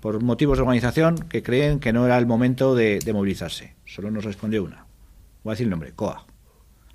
por 0.00 0.22
motivos 0.22 0.56
de 0.56 0.62
organización 0.62 1.16
que 1.16 1.42
creen 1.42 1.78
que 1.78 1.92
no 1.92 2.06
era 2.06 2.16
el 2.16 2.26
momento 2.26 2.74
de, 2.74 3.00
de 3.00 3.12
movilizarse. 3.12 3.74
Solo 3.84 4.10
nos 4.10 4.24
respondió 4.24 4.64
una. 4.64 4.86
Voy 5.44 5.52
a 5.52 5.54
decir 5.54 5.66
el 5.66 5.70
nombre, 5.70 5.92
COA. 5.92 6.24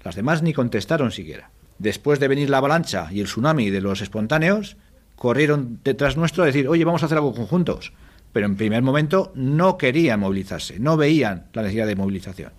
Las 0.04 0.16
demás 0.16 0.42
ni 0.42 0.54
contestaron 0.54 1.12
siquiera 1.12 1.52
después 1.82 2.20
de 2.20 2.28
venir 2.28 2.50
la 2.50 2.58
avalancha 2.58 3.08
y 3.12 3.20
el 3.20 3.26
tsunami 3.26 3.70
de 3.70 3.82
los 3.82 4.02
espontáneos, 4.02 4.78
corrieron 5.16 5.80
detrás 5.84 6.18
nuestro 6.18 6.44
a 6.44 6.46
decir, 6.46 6.68
oye, 6.68 6.86
vamos 6.86 7.04
a 7.04 7.08
hacer 7.08 7.18
algo 7.18 7.34
conjuntos. 7.34 7.94
Pero 8.34 8.46
en 8.46 8.56
primer 8.56 8.82
momento 8.82 9.32
no 9.36 9.78
querían 9.78 10.22
movilizarse, 10.22 10.80
no 10.80 10.96
veían 10.96 11.48
la 11.54 11.64
necesidad 11.64 11.88
de 11.88 11.96
movilización. 11.96 12.54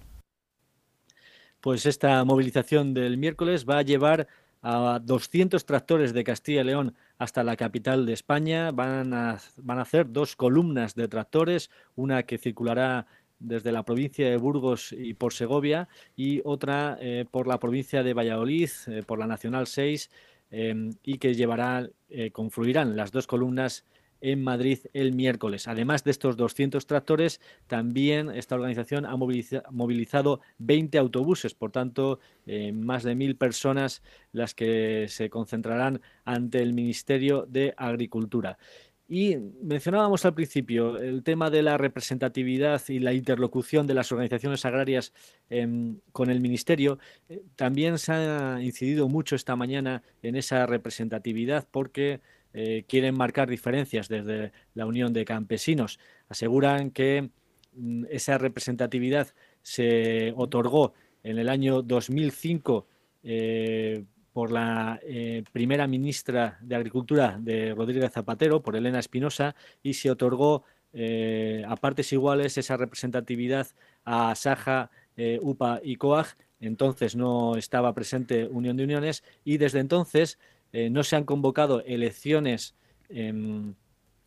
Pues 1.60 1.86
esta 1.86 2.24
movilización 2.24 2.92
del 2.92 3.16
miércoles 3.16 3.64
va 3.68 3.78
a 3.78 3.82
llevar 3.82 4.26
a 4.62 5.00
200 5.02 5.64
tractores 5.64 6.12
de 6.12 6.24
Castilla 6.24 6.60
y 6.60 6.64
León 6.64 6.94
hasta 7.18 7.42
la 7.42 7.56
capital 7.56 8.04
de 8.04 8.12
España. 8.12 8.70
Van 8.70 9.14
a, 9.14 9.38
van 9.56 9.78
a 9.78 9.82
hacer 9.82 10.12
dos 10.12 10.36
columnas 10.36 10.94
de 10.94 11.08
tractores, 11.08 11.70
una 11.94 12.24
que 12.24 12.38
circulará 12.38 13.06
desde 13.42 13.72
la 13.72 13.84
provincia 13.84 14.28
de 14.28 14.36
Burgos 14.36 14.92
y 14.92 15.14
por 15.14 15.32
Segovia 15.32 15.88
y 16.16 16.40
otra 16.44 16.96
eh, 17.00 17.26
por 17.30 17.46
la 17.46 17.58
provincia 17.58 18.02
de 18.02 18.14
Valladolid, 18.14 18.70
eh, 18.86 19.02
por 19.06 19.18
la 19.18 19.26
Nacional 19.26 19.66
6 19.66 20.10
em, 20.50 20.90
y 21.02 21.18
que 21.18 21.34
llevará, 21.34 21.88
eh, 22.08 22.30
confluirán 22.30 22.96
las 22.96 23.10
dos 23.10 23.26
columnas 23.26 23.84
en 24.20 24.44
Madrid 24.44 24.78
el 24.92 25.14
miércoles. 25.14 25.66
Además 25.66 26.04
de 26.04 26.12
estos 26.12 26.36
200 26.36 26.86
tractores, 26.86 27.40
también 27.66 28.30
esta 28.30 28.54
organización 28.54 29.04
ha 29.04 29.16
movilizado 29.16 30.40
20 30.58 30.96
autobuses, 30.98 31.54
por 31.54 31.72
tanto, 31.72 32.20
más 32.72 33.02
de 33.02 33.16
mil 33.16 33.34
personas 33.34 34.00
las 34.30 34.54
que 34.54 35.06
se 35.08 35.28
concentrarán 35.28 36.02
ante 36.24 36.62
el 36.62 36.72
Ministerio 36.72 37.46
de 37.48 37.74
Agricultura. 37.76 38.58
Y 39.14 39.36
mencionábamos 39.60 40.24
al 40.24 40.32
principio 40.32 40.96
el 40.96 41.22
tema 41.22 41.50
de 41.50 41.62
la 41.62 41.76
representatividad 41.76 42.80
y 42.88 42.98
la 42.98 43.12
interlocución 43.12 43.86
de 43.86 43.92
las 43.92 44.10
organizaciones 44.10 44.64
agrarias 44.64 45.12
em, 45.50 45.98
con 46.12 46.30
el 46.30 46.40
Ministerio. 46.40 46.98
Eh, 47.28 47.42
también 47.54 47.98
se 47.98 48.10
ha 48.12 48.58
incidido 48.62 49.10
mucho 49.10 49.36
esta 49.36 49.54
mañana 49.54 50.02
en 50.22 50.34
esa 50.34 50.64
representatividad 50.64 51.68
porque 51.70 52.22
eh, 52.54 52.84
quieren 52.88 53.14
marcar 53.14 53.50
diferencias 53.50 54.08
desde 54.08 54.52
la 54.72 54.86
Unión 54.86 55.12
de 55.12 55.26
Campesinos. 55.26 56.00
Aseguran 56.30 56.90
que 56.90 57.28
mm, 57.74 58.06
esa 58.08 58.38
representatividad 58.38 59.28
se 59.60 60.32
otorgó 60.38 60.94
en 61.22 61.36
el 61.36 61.50
año 61.50 61.82
2005 61.82 62.86
por 64.32 64.50
la 64.50 64.98
eh, 65.02 65.44
primera 65.52 65.86
ministra 65.86 66.58
de 66.62 66.74
Agricultura 66.74 67.38
de 67.38 67.74
Rodríguez 67.74 68.12
Zapatero, 68.12 68.62
por 68.62 68.76
Elena 68.76 68.98
Espinosa, 68.98 69.54
y 69.82 69.94
se 69.94 70.10
otorgó 70.10 70.64
eh, 70.92 71.64
a 71.66 71.76
partes 71.76 72.12
iguales 72.12 72.56
esa 72.58 72.76
representatividad 72.76 73.66
a 74.04 74.34
Saja, 74.34 74.90
eh, 75.16 75.38
UPA 75.42 75.80
y 75.82 75.96
COAG. 75.96 76.36
Entonces 76.60 77.16
no 77.16 77.56
estaba 77.56 77.92
presente 77.92 78.46
Unión 78.46 78.76
de 78.76 78.84
Uniones 78.84 79.24
y 79.44 79.58
desde 79.58 79.80
entonces 79.80 80.38
no 80.72 81.02
se 81.02 81.16
han 81.16 81.24
convocado 81.24 81.82
elecciones 81.84 82.74
en 83.10 83.76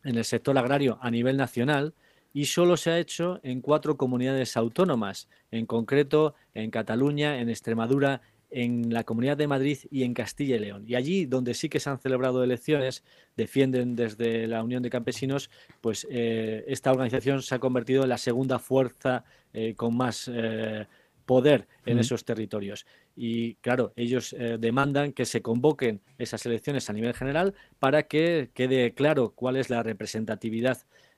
el 0.04 0.26
sector 0.26 0.56
agrario 0.60 1.00
a 1.02 1.10
nivel 1.10 1.38
nacional 1.38 1.96
y 2.36 2.48
solo 2.48 2.76
se 2.76 2.92
ha 2.92 3.00
hecho 3.00 3.40
en 3.44 3.62
cuatro 3.62 3.96
comunidades 3.96 4.58
autónomas, 4.58 5.30
en 5.52 5.66
concreto 5.66 6.36
en 6.54 6.70
Cataluña, 6.70 7.40
en 7.40 7.50
Extremadura, 7.50 8.22
en 8.56 8.94
la 8.94 9.04
Comunidad 9.04 9.36
de 9.36 9.48
Madrid 9.48 9.80
y 9.92 10.04
en 10.04 10.14
Castilla 10.14 10.56
y 10.56 10.60
León. 10.60 10.86
Y 10.88 10.96
allí 10.96 11.26
donde 11.26 11.54
sí 11.54 11.68
que 11.68 11.82
se 11.82 11.90
han 11.90 12.00
celebrado 12.00 12.42
elecciones, 12.42 13.04
defienden 13.36 13.98
desde 13.98 14.48
la 14.48 14.64
Unión 14.64 14.82
de 14.82 14.90
Campesinos, 14.90 15.50
pues 15.82 16.08
eh, 16.10 16.64
esta 16.66 16.92
organización 16.92 17.42
se 17.42 17.54
ha 17.54 17.60
convertido 17.60 18.04
en 18.04 18.10
la 18.10 18.18
segunda 18.18 18.58
fuerza 18.58 19.26
eh, 19.52 19.74
con 19.76 19.98
más 19.98 20.32
eh, 20.34 20.88
poder 21.26 21.68
en 21.86 22.00
esos 22.00 22.24
territorios. 22.24 22.86
Y 23.14 23.56
claro, 23.56 23.92
ellos 23.98 24.36
demandan 24.60 25.12
que 25.12 25.26
se 25.26 25.42
convoquen 25.42 26.02
esas 26.18 26.46
elecciones 26.46 26.90
a 26.90 26.94
nivel 26.94 27.14
general 27.14 27.56
para 27.80 28.04
que 28.04 28.52
quede 28.54 28.94
claro 28.94 29.32
cuál 29.32 29.58
es 29.58 29.70
la 29.70 29.82
representatividad 29.84 30.78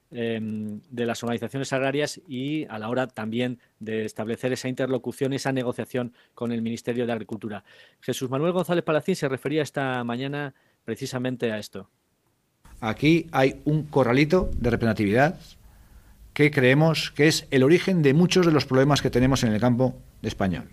Em, 0.10 0.80
de 0.90 1.06
las 1.06 1.22
organizaciones 1.22 1.74
agrarias 1.74 2.22
y 2.30 2.64
a 2.70 2.80
la 2.80 2.88
hora 2.88 3.08
también 3.08 3.60
de 3.82 4.06
establecer 4.06 4.54
esa 4.54 4.70
interlocución, 4.70 5.34
esa 5.34 5.52
negociación 5.52 6.14
con 6.34 6.54
el 6.54 6.62
Ministerio 6.62 7.06
de 7.06 7.12
Agricultura. 7.12 7.66
Jesús 8.00 8.30
Manuel 8.30 8.54
González 8.54 8.86
Palacín 8.86 9.18
se 9.18 9.28
refería 9.28 9.64
esta 9.64 10.02
mañana 10.06 10.54
precisamente 10.86 11.52
a 11.52 11.60
esto. 11.60 11.90
Aquí 12.80 13.28
hay 13.34 13.60
un 13.66 13.84
corralito 13.84 14.50
de 14.56 14.70
representatividad 14.70 15.42
que 16.34 16.52
creemos 16.52 17.12
que 17.12 17.28
es 17.28 17.46
el 17.52 17.64
origen 17.64 18.02
de 18.02 18.14
muchos 18.14 18.46
de 18.46 18.54
los 18.54 18.66
problemas 18.66 19.02
que 19.02 19.10
tenemos 19.10 19.44
en 19.44 19.52
el 19.52 19.60
campo 19.60 20.02
español. 20.22 20.70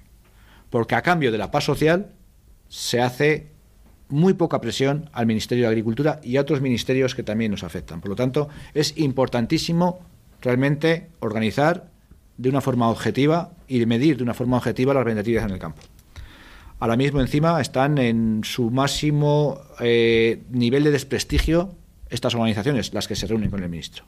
Porque 0.71 0.95
a 0.95 1.03
cambio 1.03 1.33
de 1.33 1.39
la 1.39 1.51
paz 1.51 1.65
social 1.65 2.13
se 2.69 3.01
hace 3.01 3.49
muy 4.09 4.35
poca 4.35 4.61
presión 4.61 5.11
al 5.13 5.27
Ministerio 5.27 5.65
de 5.65 5.69
Agricultura 5.69 6.21
y 6.23 6.37
a 6.37 6.41
otros 6.41 6.61
ministerios 6.61 7.15
que 7.15 7.23
también 7.23 7.51
nos 7.51 7.65
afectan. 7.65 8.01
Por 8.01 8.11
lo 8.11 8.17
tanto, 8.17 8.49
es 8.75 8.97
importantísimo 8.99 10.01
realmente 10.41 11.09
organizar 11.21 11.91
de 12.37 12.49
una 12.49 12.61
forma 12.61 12.89
objetiva 12.89 13.53
y 13.69 13.85
medir 13.87 14.17
de 14.17 14.23
una 14.23 14.35
forma 14.35 14.57
objetiva 14.57 14.93
las 14.93 15.01
representatividades 15.01 15.49
en 15.49 15.55
el 15.55 15.61
campo. 15.61 15.83
Ahora 16.81 16.97
mismo 16.97 17.21
encima 17.21 17.61
están 17.61 17.99
en 17.99 18.43
su 18.45 18.71
máximo 18.71 19.61
eh, 19.81 20.43
nivel 20.51 20.85
de 20.85 20.91
desprestigio 20.91 21.75
estas 22.11 22.35
organizaciones, 22.35 22.93
las 22.93 23.09
que 23.09 23.17
se 23.17 23.27
reúnen 23.27 23.51
con 23.51 23.63
el 23.63 23.69
ministro. 23.69 24.05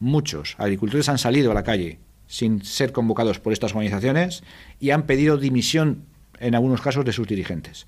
Muchos 0.00 0.54
agricultores 0.58 1.08
han 1.08 1.18
salido 1.18 1.50
a 1.50 1.54
la 1.54 1.64
calle 1.64 1.98
sin 2.26 2.64
ser 2.64 2.92
convocados 2.92 3.40
por 3.40 3.52
estas 3.52 3.72
organizaciones 3.72 4.44
y 4.78 4.90
han 4.90 5.04
pedido 5.04 5.38
dimisión 5.38 6.04
en 6.38 6.54
algunos 6.54 6.80
casos 6.80 7.04
de 7.04 7.12
sus 7.12 7.26
dirigentes. 7.26 7.86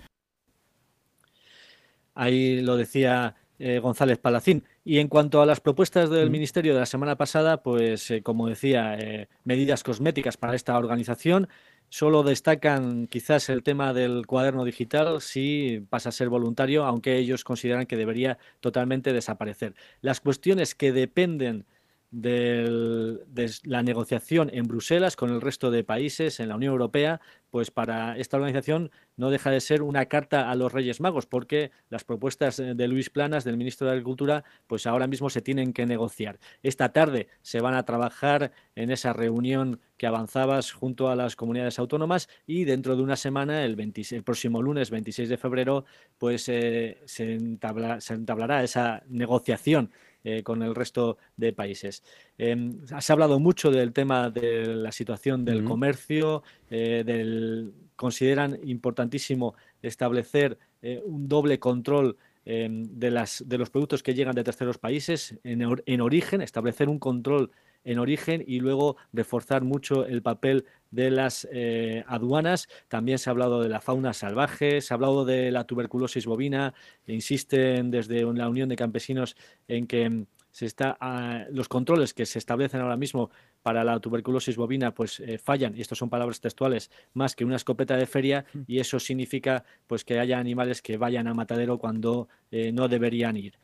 Ahí 2.21 2.61
lo 2.61 2.77
decía 2.77 3.35
eh, 3.59 3.79
González 3.79 4.19
Palacín. 4.19 4.65
Y 4.85 4.99
en 4.99 5.09
cuanto 5.09 5.41
a 5.41 5.47
las 5.47 5.61
propuestas 5.61 6.11
del. 6.11 6.29
Ministerio 6.29 6.75
de 6.75 6.81
la 6.81 6.85
semana 6.85 7.17
pasada, 7.17 7.62
pues 7.62 8.11
eh, 8.11 8.23
como 8.23 8.47
decía, 8.47 8.95
eh, 8.99 9.29
medidas 9.45 9.83
cosméticas 9.83 10.37
para 10.37 10.55
esta 10.55 10.77
organización. 10.77 11.49
Solo 11.89 12.23
destacan 12.23 13.07
quizás 13.07 13.49
el 13.49 13.62
tema 13.62 13.95
del 13.95 14.27
cuaderno 14.27 14.67
digital, 14.67 15.23
si 15.23 15.83
pasa 15.89 16.11
a 16.11 16.12
ser 16.12 16.29
voluntario, 16.29 16.85
aunque 16.85 17.17
ellos 17.17 17.43
consideran 17.43 17.87
que 17.87 17.97
debería 17.97 18.37
totalmente 18.61 19.15
desaparecer. 19.15 19.75
Las 20.03 20.21
cuestiones 20.21 20.75
que 20.75 20.93
dependen 20.93 21.65
de 22.11 23.21
la 23.64 23.83
negociación 23.83 24.50
en 24.52 24.67
Bruselas 24.67 25.14
con 25.14 25.31
el 25.31 25.40
resto 25.40 25.71
de 25.71 25.85
países 25.85 26.40
en 26.40 26.49
la 26.49 26.57
Unión 26.57 26.73
Europea, 26.73 27.21
pues 27.50 27.71
para 27.71 28.17
esta 28.17 28.37
organización 28.37 28.90
no 29.17 29.31
deja 29.31 29.50
de 29.50 29.61
ser 29.61 29.83
una 29.83 30.07
carta 30.07 30.50
a 30.50 30.55
los 30.55 30.73
Reyes 30.73 31.00
Magos, 31.00 31.26
porque 31.26 31.71
las 31.88 32.05
propuestas 32.05 32.57
de 32.57 32.88
Luis 32.88 33.11
Planas, 33.11 33.45
del 33.45 33.57
ministro 33.57 33.87
de 33.87 33.93
Agricultura, 33.93 34.45
pues 34.67 34.87
ahora 34.87 35.07
mismo 35.07 35.31
se 35.31 35.43
tienen 35.43 35.73
que 35.73 35.87
negociar. 35.87 36.38
Esta 36.62 36.93
tarde 36.93 37.29
se 37.43 37.61
van 37.61 37.75
a 37.75 37.85
trabajar 37.85 38.52
en 38.75 38.90
esa 38.90 39.12
reunión 39.12 39.81
que 39.97 40.07
avanzabas 40.07 40.73
junto 40.73 41.11
a 41.11 41.17
las 41.17 41.37
comunidades 41.37 41.79
autónomas 41.79 42.29
y 42.47 42.64
dentro 42.64 42.97
de 42.97 43.02
una 43.02 43.17
semana, 43.17 43.64
el, 43.64 43.76
próximo 44.25 44.62
lunes 44.62 44.90
26 44.90 45.29
de 45.29 45.37
febrero, 45.37 45.85
pues 46.19 46.49
eh, 46.49 47.02
se 47.05 47.35
entablará 47.35 48.64
esa 48.64 49.02
negociación 49.09 49.90
eh, 50.25 50.43
con 50.43 50.62
el 50.62 50.75
resto 50.75 51.17
de 51.37 51.53
países. 51.53 52.03
Eh, 52.39 52.73
se 52.99 53.12
ha 53.12 53.15
hablado 53.15 53.41
mucho 53.41 53.71
del 53.71 53.93
tema 53.93 54.31
de 54.31 54.67
la 54.67 54.93
situación 54.93 55.45
del 55.45 55.65
comercio, 55.65 56.43
eh, 56.71 57.03
del, 57.05 57.73
consideran 57.97 58.59
importantísimo 58.65 59.55
establecer 59.83 60.59
eh, 60.83 61.03
un 61.05 61.29
doble 61.29 61.59
control 61.59 62.17
de, 62.43 63.11
las, 63.11 63.45
de 63.47 63.59
los 63.59 63.71
productos 63.71 64.03
que 64.03 64.15
llegan 64.15 64.35
de 64.35 64.43
terceros 64.43 64.79
países 64.79 65.39
en, 65.45 65.62
en 65.87 66.00
origen, 66.00 66.41
establecer 66.41 66.89
un 66.89 66.99
control 66.99 67.53
en 67.84 67.99
origen 67.99 68.44
y 68.46 68.60
luego 68.60 68.96
reforzar 69.12 69.62
mucho 69.62 70.06
el 70.06 70.22
papel 70.22 70.66
de 70.90 71.10
las 71.10 71.49
eh, 71.52 72.04
aduanas. 72.06 72.68
También 72.88 73.18
se 73.18 73.30
ha 73.30 73.32
hablado 73.32 73.62
de 73.62 73.68
la 73.68 73.80
fauna 73.80 74.12
salvaje, 74.12 74.80
se 74.80 74.92
ha 74.92 74.96
hablado 74.96 75.25
de 75.25 75.50
la 75.50 75.64
tuberculosis 75.64 76.26
bovina. 76.26 76.75
Insisten 77.06 77.90
desde 77.90 78.22
la 78.32 78.49
Unión 78.49 78.68
de 78.68 78.76
Campesinos 78.76 79.37
en 79.68 79.87
que 79.87 80.26
se 80.50 80.66
está, 80.66 80.96
ah, 81.00 81.44
los 81.50 81.68
controles 81.68 82.12
que 82.12 82.26
se 82.26 82.38
establecen 82.38 82.80
ahora 82.80 82.96
mismo 82.96 83.30
para 83.62 83.84
la 83.84 84.00
tuberculosis 84.00 84.56
bovina 84.56 84.94
pues 84.94 85.20
eh, 85.20 85.38
fallan, 85.38 85.76
y 85.76 85.80
estas 85.80 85.99
son 85.99 86.10
palabras 86.10 86.40
textuales, 86.40 86.90
más 87.14 87.37
que 87.37 87.44
una 87.44 87.56
escopeta 87.56 87.96
de 87.96 88.06
feria, 88.06 88.44
mm. 88.52 88.60
y 88.66 88.80
eso 88.80 88.99
significa 88.99 89.64
pues 89.87 90.04
que 90.04 90.18
haya 90.18 90.38
animales 90.38 90.82
que 90.82 90.96
vayan 90.96 91.28
a 91.28 91.34
matadero 91.34 91.78
cuando 91.78 92.28
eh, 92.50 92.72
no 92.72 92.88
deberían 92.88 93.37
ir. 93.37 93.58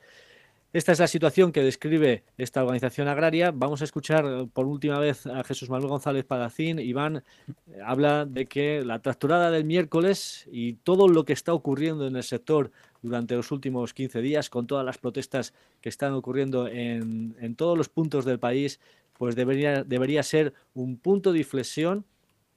Esta 0.77 0.93
es 0.93 0.99
la 0.99 1.07
situación 1.07 1.53
que 1.53 1.63
describe 1.63 2.23
esta 2.37 2.63
organización 2.63 3.09
agraria. 3.09 3.51
Vamos 3.51 3.81
a 3.81 3.85
escuchar 3.85 4.27
eh, 4.27 4.47
por 4.53 4.67
última 4.67 4.99
vez 4.99 5.27
a 5.27 5.43
Jesús 5.43 5.71
Manuel 5.71 5.89
González 5.89 6.27
Padacín. 6.27 6.79
Iván 6.79 7.25
habla 7.83 8.27
de 8.27 8.45
que 8.45 8.85
la 8.85 8.99
tracturada 8.99 9.51
del 9.51 9.65
miércoles 9.65 10.47
y 10.53 10.75
todo 10.75 11.09
lo 11.09 11.25
que 11.25 11.33
está 11.33 11.55
ocurriendo 11.55 12.07
en 12.07 12.15
el 12.15 12.23
sector 12.23 12.73
durante 13.01 13.37
los 13.37 13.53
últimos 13.53 13.95
15 13.95 14.21
días, 14.21 14.51
con 14.51 14.67
todas 14.67 14.85
las 14.85 14.99
protestas 14.99 15.55
que 15.81 15.89
están 15.89 16.13
ocurriendo 16.13 16.69
en, 16.69 17.35
en 17.41 17.57
todos 17.57 17.79
los 17.79 17.89
puntos 17.89 18.27
del 18.27 18.39
país, 18.39 18.79
pues 19.15 19.35
debería, 19.35 19.83
debería 19.83 20.23
ser 20.23 20.53
un 20.75 20.99
punto 20.99 21.33
de 21.33 21.39
inflexión 21.39 22.05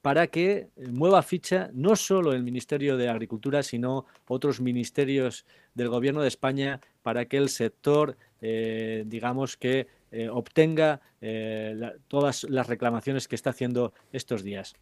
para 0.02 0.28
que 0.28 0.68
mueva 0.90 1.22
ficha 1.22 1.70
no 1.72 1.96
solo 1.96 2.32
el 2.32 2.42
Ministerio 2.42 2.96
de 2.96 3.08
Agricultura, 3.08 3.62
sino 3.62 4.06
otros 4.26 4.60
ministerios 4.60 5.44
del 5.74 5.88
Gobierno 5.88 6.22
de 6.22 6.28
España 6.28 6.80
para 7.02 7.26
que 7.26 7.36
el 7.36 7.48
sector, 7.48 8.16
eh, 8.40 9.04
digamos 9.06 9.56
que 9.56 9.88
eh, 10.12 10.28
obtenga 10.28 11.00
eh, 11.20 11.92
todas 12.08 12.44
las 12.44 12.66
reclamaciones 12.66 13.28
que 13.28 13.36
está 13.36 13.50
haciendo 13.50 13.92
estos 14.12 14.42
días. 14.42 14.74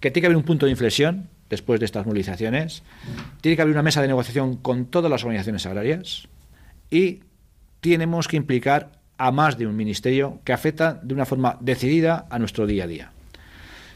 Que 0.00 0.10
tiene 0.10 0.22
que 0.22 0.26
haber 0.26 0.36
un 0.36 0.44
punto 0.44 0.66
de 0.66 0.72
inflexión 0.72 1.28
después 1.48 1.80
de 1.80 1.86
estas 1.86 2.06
movilizaciones, 2.06 2.82
tiene 3.40 3.56
que 3.56 3.62
haber 3.62 3.72
una 3.72 3.82
mesa 3.82 4.02
de 4.02 4.08
negociación 4.08 4.56
con 4.56 4.86
todas 4.86 5.10
las 5.10 5.24
organizaciones 5.24 5.64
agrarias 5.66 6.28
y 6.90 7.20
tenemos 7.80 8.28
que 8.28 8.36
implicar 8.36 8.92
a 9.16 9.32
más 9.32 9.58
de 9.58 9.66
un 9.66 9.74
ministerio 9.74 10.40
que 10.44 10.52
afecta 10.52 11.00
de 11.02 11.14
una 11.14 11.24
forma 11.24 11.56
decidida 11.60 12.26
a 12.30 12.38
nuestro 12.38 12.66
día 12.66 12.84
a 12.84 12.86
día. 12.86 13.12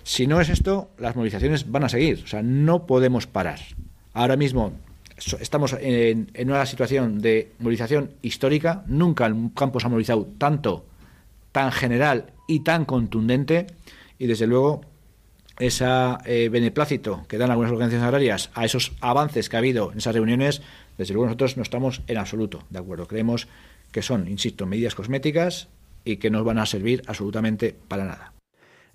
Si 0.04 0.26
no 0.26 0.40
es 0.40 0.49
esto, 0.49 0.90
las 0.99 1.14
movilizaciones 1.14 1.71
van 1.71 1.85
a 1.85 1.88
seguir, 1.88 2.23
o 2.25 2.26
sea, 2.26 2.42
no 2.42 2.87
podemos 2.87 3.26
parar. 3.26 3.61
Ahora 4.12 4.37
mismo 4.37 4.73
estamos 5.40 5.76
en, 5.80 6.28
una 6.44 6.66
situación 6.66 7.21
de 7.21 7.52
movilización 7.61 8.14
histórica, 8.23 8.82
nunca 8.87 9.26
el 9.26 9.50
campo 9.54 9.78
se 9.78 9.87
ha 9.87 9.90
movilizado 9.90 10.26
tanto, 10.38 10.85
tan 11.52 11.71
general 11.71 12.32
y 12.49 12.61
tan 12.61 12.85
contundente, 12.85 13.66
y 14.18 14.26
desde 14.26 14.47
luego 14.47 14.82
ese 15.59 15.85
eh, 16.25 16.49
beneplácito 16.49 17.25
que 17.28 17.38
dan 17.38 17.50
algunas 17.50 17.71
organizaciones 17.71 18.06
agrarias 18.06 18.50
a 18.54 18.64
esos 18.64 18.92
avances 19.00 19.49
que 19.49 19.56
ha 19.56 19.61
habido 19.61 19.92
en 19.92 19.99
esas 19.99 20.14
reuniones, 20.14 20.62
desde 20.99 21.14
luego 21.14 21.26
nosotros 21.26 21.56
no 21.56 21.62
estamos 21.62 22.02
en 22.06 22.18
absoluto 22.18 22.64
de 22.71 22.78
acuerdo. 22.78 23.06
Creemos 23.06 23.49
que 23.92 24.02
son, 24.02 24.28
insisto, 24.28 24.66
medidas 24.66 24.94
cosméticas 24.94 25.68
y 26.04 26.16
que 26.16 26.30
no 26.30 26.42
van 26.42 26.59
a 26.59 26.66
servir 26.66 27.02
absolutamente 27.06 27.76
para 27.88 28.04
nada. 28.04 28.32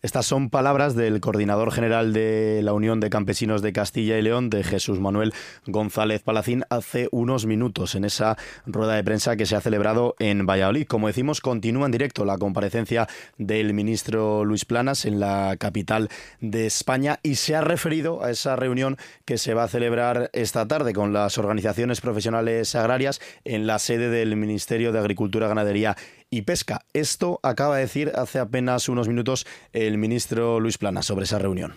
Estas 0.03 0.27
son 0.27 0.51
palabras 0.51 0.95
del 0.95 1.19
coordinador 1.21 1.71
general 1.71 2.13
de 2.13 2.61
la 2.61 2.73
Unión 2.73 2.99
de 2.99 3.09
Campesinos 3.09 3.63
de 3.63 3.73
Castilla 3.73 4.19
y 4.19 4.21
León, 4.21 4.51
de 4.51 4.63
Jesús 4.63 4.99
Manuel 4.99 5.33
González 5.65 6.21
Palacín, 6.21 6.63
hace 6.69 7.09
unos 7.11 7.47
minutos 7.47 7.95
en 7.95 8.05
esa 8.05 8.37
rueda 8.67 8.93
de 8.93 9.03
prensa 9.03 9.36
que 9.36 9.47
se 9.47 9.55
ha 9.55 9.62
celebrado 9.62 10.13
en 10.19 10.45
Valladolid. 10.45 10.86
Como 10.86 11.07
decimos, 11.07 11.41
continúa 11.41 11.88
en 11.88 11.93
directo 11.93 12.25
la 12.25 12.38
comparecencia 12.38 13.07
del 13.39 13.73
ministro 13.73 14.45
Luis 14.45 14.65
Planas 14.65 15.03
en 15.05 15.19
la 15.19 15.55
capital 15.57 16.10
de 16.41 16.67
España 16.67 17.19
y 17.23 17.33
se 17.33 17.55
ha 17.55 17.62
referido 17.62 18.23
a 18.23 18.29
esa 18.29 18.55
reunión 18.55 18.97
que 19.25 19.39
se 19.39 19.55
va 19.55 19.63
a 19.63 19.67
celebrar 19.67 20.29
esta 20.33 20.67
tarde 20.67 20.93
con 20.93 21.12
las 21.12 21.39
organizaciones 21.39 22.01
profesionales 22.01 22.75
agrarias 22.75 23.19
en 23.45 23.65
la 23.65 23.79
sede 23.79 24.12
del 24.12 24.36
Ministerio 24.36 24.91
de 24.91 24.99
Agricultura, 24.99 25.47
Ganadería 25.47 25.97
y 26.29 26.43
pesca. 26.43 26.85
Esto 26.93 27.39
acaba 27.43 27.75
de 27.75 27.81
decir 27.81 28.11
hace 28.15 28.39
apenas 28.39 28.89
unos 28.89 29.07
minutos 29.07 29.45
el 29.73 29.97
ministro 29.97 30.59
Luis 30.59 30.77
Plana 30.77 31.01
sobre 31.01 31.25
esa 31.25 31.39
reunión. 31.39 31.73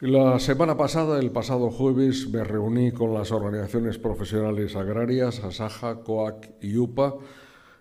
La 0.00 0.38
semana 0.38 0.76
pasada, 0.76 1.18
el 1.18 1.30
pasado 1.30 1.70
jueves, 1.70 2.28
me 2.28 2.44
reuní 2.44 2.92
con 2.92 3.14
las 3.14 3.32
organizaciones 3.32 3.96
profesionales 3.96 4.76
agrarias, 4.76 5.42
Asaja, 5.42 6.02
COAC 6.02 6.50
y 6.60 6.76
UPA, 6.76 7.14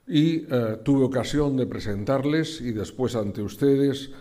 y 0.08 0.46
eh, 0.50 0.78
tuve 0.84 1.04
ocasión 1.04 1.58
de 1.58 1.66
presentarles 1.66 2.62
y 2.62 2.72
después 2.72 3.16
ante 3.16 3.42
ustedes 3.42 4.12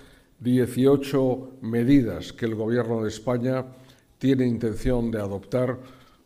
18 0.41 1.59
medidas 1.61 2.33
que 2.33 2.47
el 2.47 2.55
Gobierno 2.55 3.03
de 3.03 3.09
España 3.09 3.67
tiene 4.19 4.47
intención 4.47 5.11
de 5.11 5.21
adoptar 5.21 5.79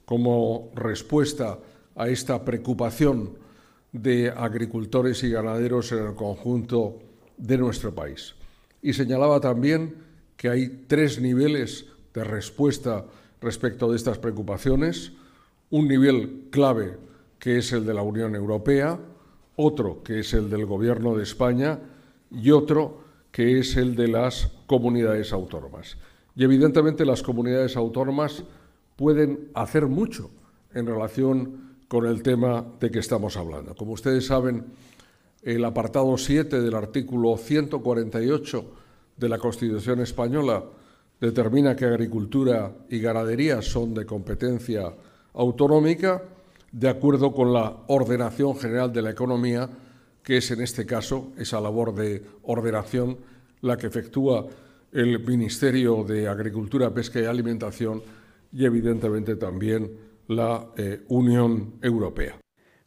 como 0.05 0.71
respuesta 0.75 1.59
a 1.95 2.09
esta 2.09 2.45
preocupación 2.45 3.46
de 4.03 4.31
agricultores 4.31 5.23
y 5.23 5.31
ganaderos 5.31 5.93
en 5.93 6.07
el 6.07 6.15
conjunto 6.15 6.99
de 7.37 7.59
nuestro 7.59 7.95
país. 7.95 8.35
Y 8.83 8.93
señalaba 8.93 9.41
también 9.41 9.95
que 10.37 10.49
hay 10.49 10.85
tres 10.87 11.21
niveles 11.21 11.87
de 12.13 12.25
respuesta 12.25 13.05
respecto 13.41 13.91
de 13.91 13.97
estas 13.97 14.19
preocupaciones. 14.19 15.13
Un 15.71 15.89
nivel 15.89 16.49
clave 16.51 16.99
que 17.39 17.59
es 17.59 17.73
el 17.73 17.85
de 17.87 17.95
la 17.95 18.03
Unión 18.03 18.35
Europea, 18.35 18.99
otro 19.57 20.03
que 20.03 20.21
es 20.21 20.35
el 20.35 20.51
del 20.51 20.67
Gobierno 20.67 21.17
de 21.17 21.23
España 21.23 21.79
y 22.31 22.51
otro 22.51 23.05
que 23.31 23.59
es 23.59 23.77
el 23.77 23.97
de 23.97 24.09
las 24.09 24.51
comunidades 24.67 25.33
autónomas. 25.33 25.97
Y 26.35 26.45
evidentemente 26.45 27.05
las 27.05 27.23
comunidades 27.23 27.77
autónomas 27.77 28.45
pueden 28.97 29.51
hacer 29.55 29.87
mucho 29.87 30.31
en 30.75 30.87
relación 30.87 31.66
con 31.89 32.07
el 32.07 32.23
tema 32.23 32.65
de 32.81 32.91
que 32.91 32.99
estamos 32.99 33.37
hablando. 33.37 33.75
Como 33.75 33.93
ustedes 33.93 34.27
saben, 34.27 34.65
el 35.43 35.65
apartado 35.65 36.17
7 36.19 36.61
del 36.61 36.75
artículo 36.75 37.37
148 37.37 38.65
de 39.17 39.29
la 39.29 39.39
Constitución 39.39 40.01
española 40.01 40.65
determina 41.21 41.77
que 41.77 41.85
agricultura 41.85 42.73
y 42.91 42.99
ganadería 42.99 43.63
son 43.63 43.95
de 43.95 44.05
competencia 44.05 44.93
autonómica, 45.35 46.23
de 46.73 46.89
acuerdo 46.89 47.33
con 47.33 47.53
la 47.53 47.75
ordenación 47.87 48.57
general 48.59 48.93
de 48.93 49.03
la 49.03 49.11
economía, 49.11 49.69
que 50.23 50.39
es 50.39 50.51
en 50.51 50.61
este 50.61 50.85
caso 50.85 51.29
esa 51.39 51.61
labor 51.61 51.95
de 51.95 52.25
ordenación 52.43 53.17
la 53.63 53.77
que 53.77 53.87
efectúa 53.87 54.47
el 54.93 55.25
Ministerio 55.25 56.05
de 56.05 56.29
Agricultura, 56.29 56.93
Pesca 56.93 57.21
y 57.21 57.25
Alimentación 57.25 58.03
y 58.53 58.65
evidentemente 58.65 59.37
también 59.37 60.06
la 60.29 60.69
eh, 60.77 61.03
Unión 61.09 61.79
Europea. 61.83 62.39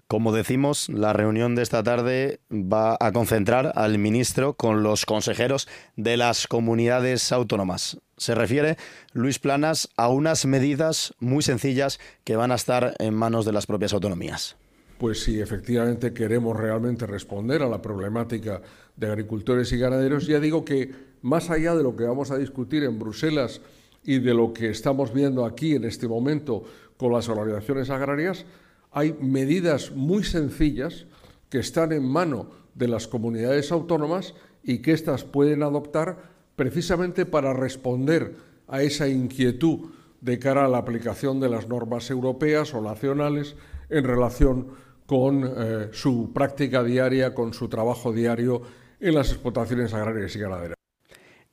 Como 0.08 0.32
decimos, 0.32 0.90
la 0.90 1.14
reunión 1.14 1.54
de 1.54 1.62
esta 1.62 1.84
tarde 1.84 2.40
va 2.52 2.98
a 3.00 3.12
concentrar 3.12 3.74
al 3.76 4.00
ministro 4.00 4.56
con 4.56 4.82
los 4.82 5.06
consejeros 5.06 5.68
de 5.98 6.18
las 6.18 6.48
comunidades 6.48 7.32
autónomas. 7.32 8.00
Se 8.18 8.34
refiere, 8.34 8.78
Luis 9.14 9.38
Planas, 9.38 9.88
a 9.98 10.10
unas 10.10 10.48
medidas 10.48 11.14
muy 11.20 11.44
sencillas 11.44 12.00
que 12.24 12.36
van 12.36 12.52
a 12.52 12.56
estar 12.56 12.96
en 12.98 13.14
manos 13.14 13.46
de 13.46 13.52
las 13.52 13.68
propias 13.68 13.94
autonomías. 13.94 14.58
Pues 14.98 15.24
si 15.24 15.40
efectivamente 15.40 16.12
queremos 16.12 16.58
realmente 16.58 17.06
responder 17.06 17.62
a 17.62 17.70
la 17.70 17.80
problemática 17.80 18.64
de 18.98 19.08
agricultores 19.08 19.72
y 19.74 19.78
ganaderos, 19.78 20.26
ya 20.26 20.40
digo 20.40 20.66
que 20.66 20.90
más 21.22 21.52
allá 21.52 21.76
de 21.76 21.84
lo 21.84 21.96
que 21.96 22.06
vamos 22.06 22.32
a 22.32 22.38
discutir 22.40 22.84
en 22.84 22.98
Bruselas 22.98 23.62
y 24.04 24.18
de 24.18 24.34
lo 24.34 24.54
que 24.54 24.72
estamos 24.72 25.14
viendo 25.14 25.46
aquí 25.46 25.76
en 25.76 25.84
este 25.84 26.08
momento 26.08 26.64
con 27.00 27.14
las 27.14 27.30
organizaciones 27.30 27.90
agrarias, 27.90 28.46
hay 28.92 29.16
medidas 29.22 29.92
muy 29.92 30.26
sencillas 30.26 31.06
que 31.50 31.60
están 31.60 31.94
en 31.94 32.06
mano 32.06 32.50
de 32.76 32.90
las 32.90 33.08
comunidades 33.08 33.72
autónomas 33.72 34.36
y 34.64 34.80
que 34.80 34.92
éstas 34.92 35.24
pueden 35.24 35.64
adoptar 35.64 36.18
precisamente 36.58 37.26
para 37.26 37.54
responder 37.54 38.36
a 38.68 38.82
esa 38.82 39.08
inquietud 39.08 39.92
de 40.20 40.40
cara 40.40 40.66
a 40.66 40.68
la 40.68 40.80
aplicación 40.80 41.40
de 41.40 41.48
las 41.48 41.70
normas 41.70 42.12
europeas 42.12 42.74
o 42.74 42.82
nacionales 42.82 43.56
en 43.90 44.04
relación 44.04 44.68
con 45.06 45.46
eh, 45.46 45.88
su 45.94 46.34
práctica 46.34 46.84
diaria, 46.84 47.34
con 47.34 47.54
su 47.54 47.70
trabajo 47.70 48.12
diario 48.12 48.62
en 49.00 49.16
las 49.16 49.30
explotaciones 49.30 49.94
agrarias 49.94 50.36
y 50.36 50.40
ganaderas. 50.40 50.78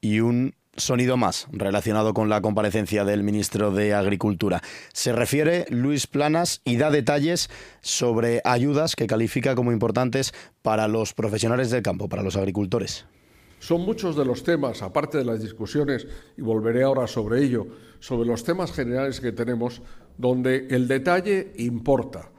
Y 0.00 0.18
un 0.18 0.56
sonido 0.76 1.16
más 1.16 1.46
relacionado 1.50 2.14
con 2.14 2.28
la 2.28 2.40
comparecencia 2.40 3.04
del 3.04 3.22
ministro 3.22 3.70
de 3.70 3.94
Agricultura. 3.94 4.62
Se 4.92 5.12
refiere 5.12 5.66
Luis 5.70 6.06
Planas 6.06 6.60
y 6.64 6.76
da 6.76 6.90
detalles 6.90 7.50
sobre 7.80 8.40
ayudas 8.44 8.96
que 8.96 9.06
califica 9.06 9.54
como 9.54 9.72
importantes 9.72 10.32
para 10.62 10.88
los 10.88 11.14
profesionales 11.14 11.70
del 11.70 11.82
campo, 11.82 12.08
para 12.08 12.22
los 12.22 12.36
agricultores. 12.36 13.06
Son 13.58 13.80
muchos 13.80 14.16
de 14.16 14.24
los 14.24 14.44
temas, 14.44 14.82
aparte 14.82 15.18
de 15.18 15.24
las 15.24 15.40
discusiones, 15.40 16.06
y 16.36 16.42
volveré 16.42 16.82
ahora 16.82 17.06
sobre 17.06 17.42
ello, 17.42 17.66
sobre 18.00 18.28
los 18.28 18.44
temas 18.44 18.72
generales 18.72 19.20
que 19.20 19.32
tenemos, 19.32 19.82
donde 20.18 20.68
el 20.70 20.86
detalle 20.86 21.52
importa. 21.56 22.30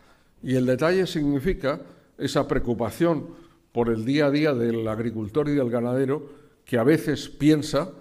Y 0.44 0.56
el 0.56 0.66
detalle 0.66 1.08
significa 1.08 1.82
esa 2.18 2.48
preocupación 2.48 3.30
por 3.72 3.90
el 3.90 4.06
día 4.06 4.28
a 4.28 4.32
día 4.32 4.54
del 4.54 4.88
agricultor 4.88 5.50
y 5.50 5.56
del 5.56 5.70
ganadero 5.70 6.30
que 6.66 6.78
a 6.78 6.84
veces 6.84 7.30
piensa, 7.30 7.92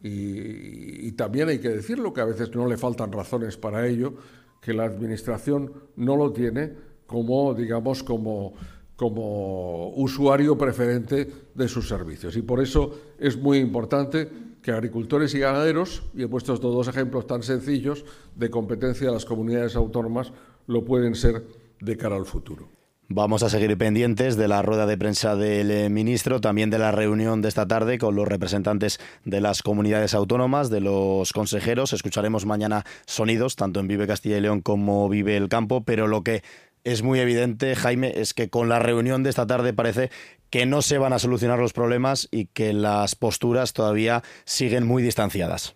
y, 0.00 1.10
también 1.12 1.48
hay 1.48 1.58
que 1.58 1.70
decirlo, 1.70 2.12
que 2.12 2.20
a 2.20 2.24
veces 2.24 2.54
no 2.54 2.66
le 2.66 2.76
faltan 2.76 3.10
razones 3.10 3.56
para 3.56 3.86
ello, 3.86 4.14
que 4.60 4.72
la 4.72 4.84
Administración 4.84 5.72
no 5.96 6.16
lo 6.16 6.32
tiene 6.32 6.72
como, 7.06 7.54
digamos, 7.54 8.04
como, 8.04 8.54
como 8.94 9.90
usuario 9.96 10.56
preferente 10.56 11.28
de 11.54 11.68
sus 11.68 11.88
servicios. 11.88 12.36
Y 12.36 12.42
por 12.42 12.60
eso 12.60 12.94
es 13.18 13.36
muy 13.36 13.58
importante 13.58 14.28
que 14.62 14.70
agricultores 14.70 15.34
y 15.34 15.40
ganaderos, 15.40 16.04
y 16.14 16.22
he 16.22 16.28
puesto 16.28 16.54
estos 16.54 16.74
dos 16.74 16.88
ejemplos 16.88 17.26
tan 17.26 17.42
sencillos 17.42 18.04
de 18.36 18.50
competencia 18.50 19.08
de 19.08 19.14
las 19.14 19.24
comunidades 19.24 19.74
autónomas, 19.74 20.32
lo 20.66 20.84
pueden 20.84 21.14
ser 21.14 21.44
de 21.80 21.96
cara 21.96 22.16
al 22.16 22.26
futuro. 22.26 22.77
Vamos 23.10 23.42
a 23.42 23.48
seguir 23.48 23.74
pendientes 23.78 24.36
de 24.36 24.48
la 24.48 24.60
rueda 24.60 24.84
de 24.84 24.98
prensa 24.98 25.34
del 25.34 25.70
eh, 25.70 25.88
ministro, 25.88 26.42
también 26.42 26.68
de 26.68 26.78
la 26.78 26.92
reunión 26.92 27.40
de 27.40 27.48
esta 27.48 27.66
tarde 27.66 27.96
con 27.96 28.14
los 28.14 28.28
representantes 28.28 29.00
de 29.24 29.40
las 29.40 29.62
comunidades 29.62 30.12
autónomas, 30.12 30.68
de 30.68 30.82
los 30.82 31.32
consejeros. 31.32 31.94
Escucharemos 31.94 32.44
mañana 32.44 32.84
sonidos, 33.06 33.56
tanto 33.56 33.80
en 33.80 33.88
Vive 33.88 34.06
Castilla 34.06 34.36
y 34.36 34.42
León 34.42 34.60
como 34.60 35.08
Vive 35.08 35.38
el 35.38 35.48
Campo, 35.48 35.84
pero 35.84 36.06
lo 36.06 36.22
que 36.22 36.42
es 36.84 37.02
muy 37.02 37.18
evidente, 37.18 37.74
Jaime, 37.76 38.12
es 38.14 38.34
que 38.34 38.50
con 38.50 38.68
la 38.68 38.78
reunión 38.78 39.22
de 39.22 39.30
esta 39.30 39.46
tarde 39.46 39.72
parece 39.72 40.10
que 40.50 40.66
no 40.66 40.82
se 40.82 40.98
van 40.98 41.14
a 41.14 41.18
solucionar 41.18 41.58
los 41.58 41.72
problemas 41.72 42.28
y 42.30 42.44
que 42.44 42.74
las 42.74 43.14
posturas 43.14 43.72
todavía 43.72 44.22
siguen 44.44 44.86
muy 44.86 45.02
distanciadas. 45.02 45.74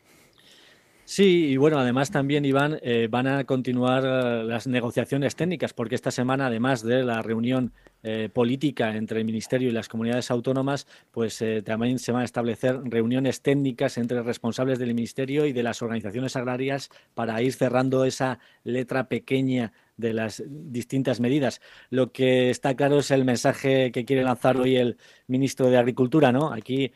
Sí, 1.04 1.46
y 1.48 1.56
bueno, 1.56 1.78
además 1.78 2.12
también, 2.12 2.44
Iván, 2.44 2.78
eh, 2.80 3.08
van 3.10 3.26
a 3.26 3.44
continuar 3.44 4.04
eh, 4.04 4.44
las 4.44 4.68
negociaciones 4.68 5.34
técnicas, 5.34 5.72
porque 5.74 5.96
esta 5.96 6.12
semana, 6.12 6.46
además 6.46 6.82
de 6.84 7.02
la 7.02 7.22
reunión 7.22 7.72
eh, 8.04 8.28
política 8.32 8.94
entre 8.96 9.18
el 9.18 9.24
Ministerio 9.24 9.68
y 9.68 9.72
las 9.72 9.88
comunidades 9.88 10.30
autónomas, 10.30 10.86
pues 11.10 11.42
también 11.64 11.98
se 11.98 12.12
van 12.12 12.22
a 12.22 12.24
establecer 12.24 12.80
reuniones 12.84 13.42
técnicas 13.42 13.98
entre 13.98 14.22
responsables 14.22 14.78
del 14.78 14.94
Ministerio 14.94 15.44
y 15.44 15.52
de 15.52 15.62
las 15.64 15.82
organizaciones 15.82 16.36
agrarias 16.36 16.88
para 17.14 17.42
ir 17.42 17.52
cerrando 17.52 18.04
esa 18.04 18.38
letra 18.64 19.08
pequeña 19.08 19.72
de 19.96 20.14
las 20.14 20.42
distintas 20.46 21.20
medidas. 21.20 21.60
Lo 21.90 22.12
que 22.12 22.50
está 22.50 22.74
claro 22.74 23.00
es 23.00 23.10
el 23.10 23.24
mensaje 23.24 23.92
que 23.92 24.04
quiere 24.04 24.22
lanzar 24.22 24.56
hoy 24.56 24.76
el 24.76 24.96
ministro 25.26 25.68
de 25.68 25.78
Agricultura, 25.78 26.32
¿no? 26.32 26.52
Aquí 26.52 26.92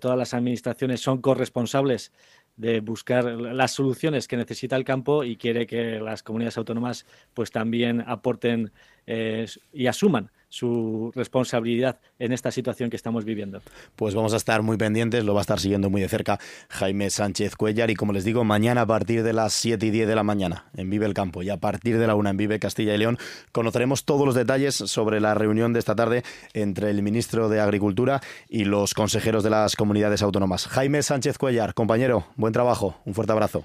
todas 0.00 0.18
las 0.18 0.34
administraciones 0.34 1.00
son 1.00 1.20
corresponsables 1.20 2.10
de 2.58 2.80
buscar 2.80 3.24
las 3.24 3.70
soluciones 3.70 4.28
que 4.28 4.36
necesita 4.36 4.76
el 4.76 4.84
campo 4.84 5.24
y 5.24 5.36
quiere 5.36 5.66
que 5.66 6.00
las 6.00 6.22
comunidades 6.22 6.58
autónomas 6.58 7.06
pues 7.32 7.50
también 7.50 8.04
aporten 8.06 8.72
eh, 9.06 9.46
y 9.72 9.86
asuman 9.86 10.30
su 10.48 11.12
responsabilidad 11.14 12.00
en 12.18 12.32
esta 12.32 12.50
situación 12.50 12.90
que 12.90 12.96
estamos 12.96 13.24
viviendo. 13.24 13.60
Pues 13.96 14.14
vamos 14.14 14.32
a 14.32 14.36
estar 14.36 14.62
muy 14.62 14.76
pendientes, 14.76 15.24
lo 15.24 15.34
va 15.34 15.40
a 15.40 15.42
estar 15.42 15.60
siguiendo 15.60 15.90
muy 15.90 16.00
de 16.00 16.08
cerca 16.08 16.38
Jaime 16.68 17.10
Sánchez 17.10 17.56
Cuellar 17.56 17.90
y 17.90 17.94
como 17.94 18.12
les 18.12 18.24
digo, 18.24 18.44
mañana 18.44 18.82
a 18.82 18.86
partir 18.86 19.22
de 19.22 19.32
las 19.32 19.52
7 19.52 19.86
y 19.86 19.90
10 19.90 20.08
de 20.08 20.14
la 20.14 20.22
mañana 20.22 20.66
en 20.74 20.90
Vive 20.90 21.06
el 21.06 21.14
Campo 21.14 21.42
y 21.42 21.50
a 21.50 21.58
partir 21.58 21.98
de 21.98 22.06
la 22.06 22.14
1 22.14 22.30
en 22.30 22.36
Vive 22.36 22.58
Castilla 22.58 22.94
y 22.94 22.98
León 22.98 23.18
conoceremos 23.52 24.04
todos 24.04 24.26
los 24.26 24.34
detalles 24.34 24.74
sobre 24.74 25.20
la 25.20 25.34
reunión 25.34 25.72
de 25.72 25.80
esta 25.80 25.94
tarde 25.94 26.22
entre 26.54 26.90
el 26.90 27.02
ministro 27.02 27.48
de 27.48 27.60
Agricultura 27.60 28.20
y 28.48 28.64
los 28.64 28.94
consejeros 28.94 29.44
de 29.44 29.50
las 29.50 29.76
comunidades 29.76 30.22
autónomas. 30.22 30.66
Jaime 30.66 31.02
Sánchez 31.02 31.38
Cuellar, 31.38 31.74
compañero, 31.74 32.26
buen 32.36 32.52
trabajo, 32.52 33.00
un 33.04 33.14
fuerte 33.14 33.32
abrazo. 33.32 33.64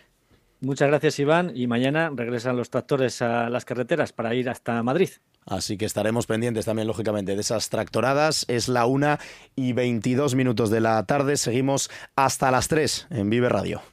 Muchas 0.62 0.88
gracias 0.88 1.20
Iván 1.20 1.52
y 1.54 1.68
mañana 1.68 2.10
regresan 2.16 2.56
los 2.56 2.70
tractores 2.70 3.22
a 3.22 3.50
las 3.50 3.66
carreteras 3.66 4.14
para 4.14 4.34
ir 4.34 4.50
hasta 4.50 4.82
Madrid. 4.82 5.10
Así 5.46 5.78
que 5.78 5.86
estaremos 5.86 6.26
pendientes 6.26 6.66
también, 6.66 6.88
lógicamente, 6.88 7.36
de 7.36 7.42
esas 7.42 7.70
tractoradas. 7.70 8.46
Es 8.48 8.68
la 8.68 8.86
una 8.86 9.20
y 9.56 9.74
22 9.74 10.36
minutos 10.36 10.70
de 10.70 10.82
la 10.82 11.04
tarde. 11.06 11.38
Seguimos 11.38 11.90
hasta 12.16 12.52
las 12.52 12.68
3 12.68 13.08
en 13.12 13.30
Vive 13.30 13.50
Radio. 13.50 13.93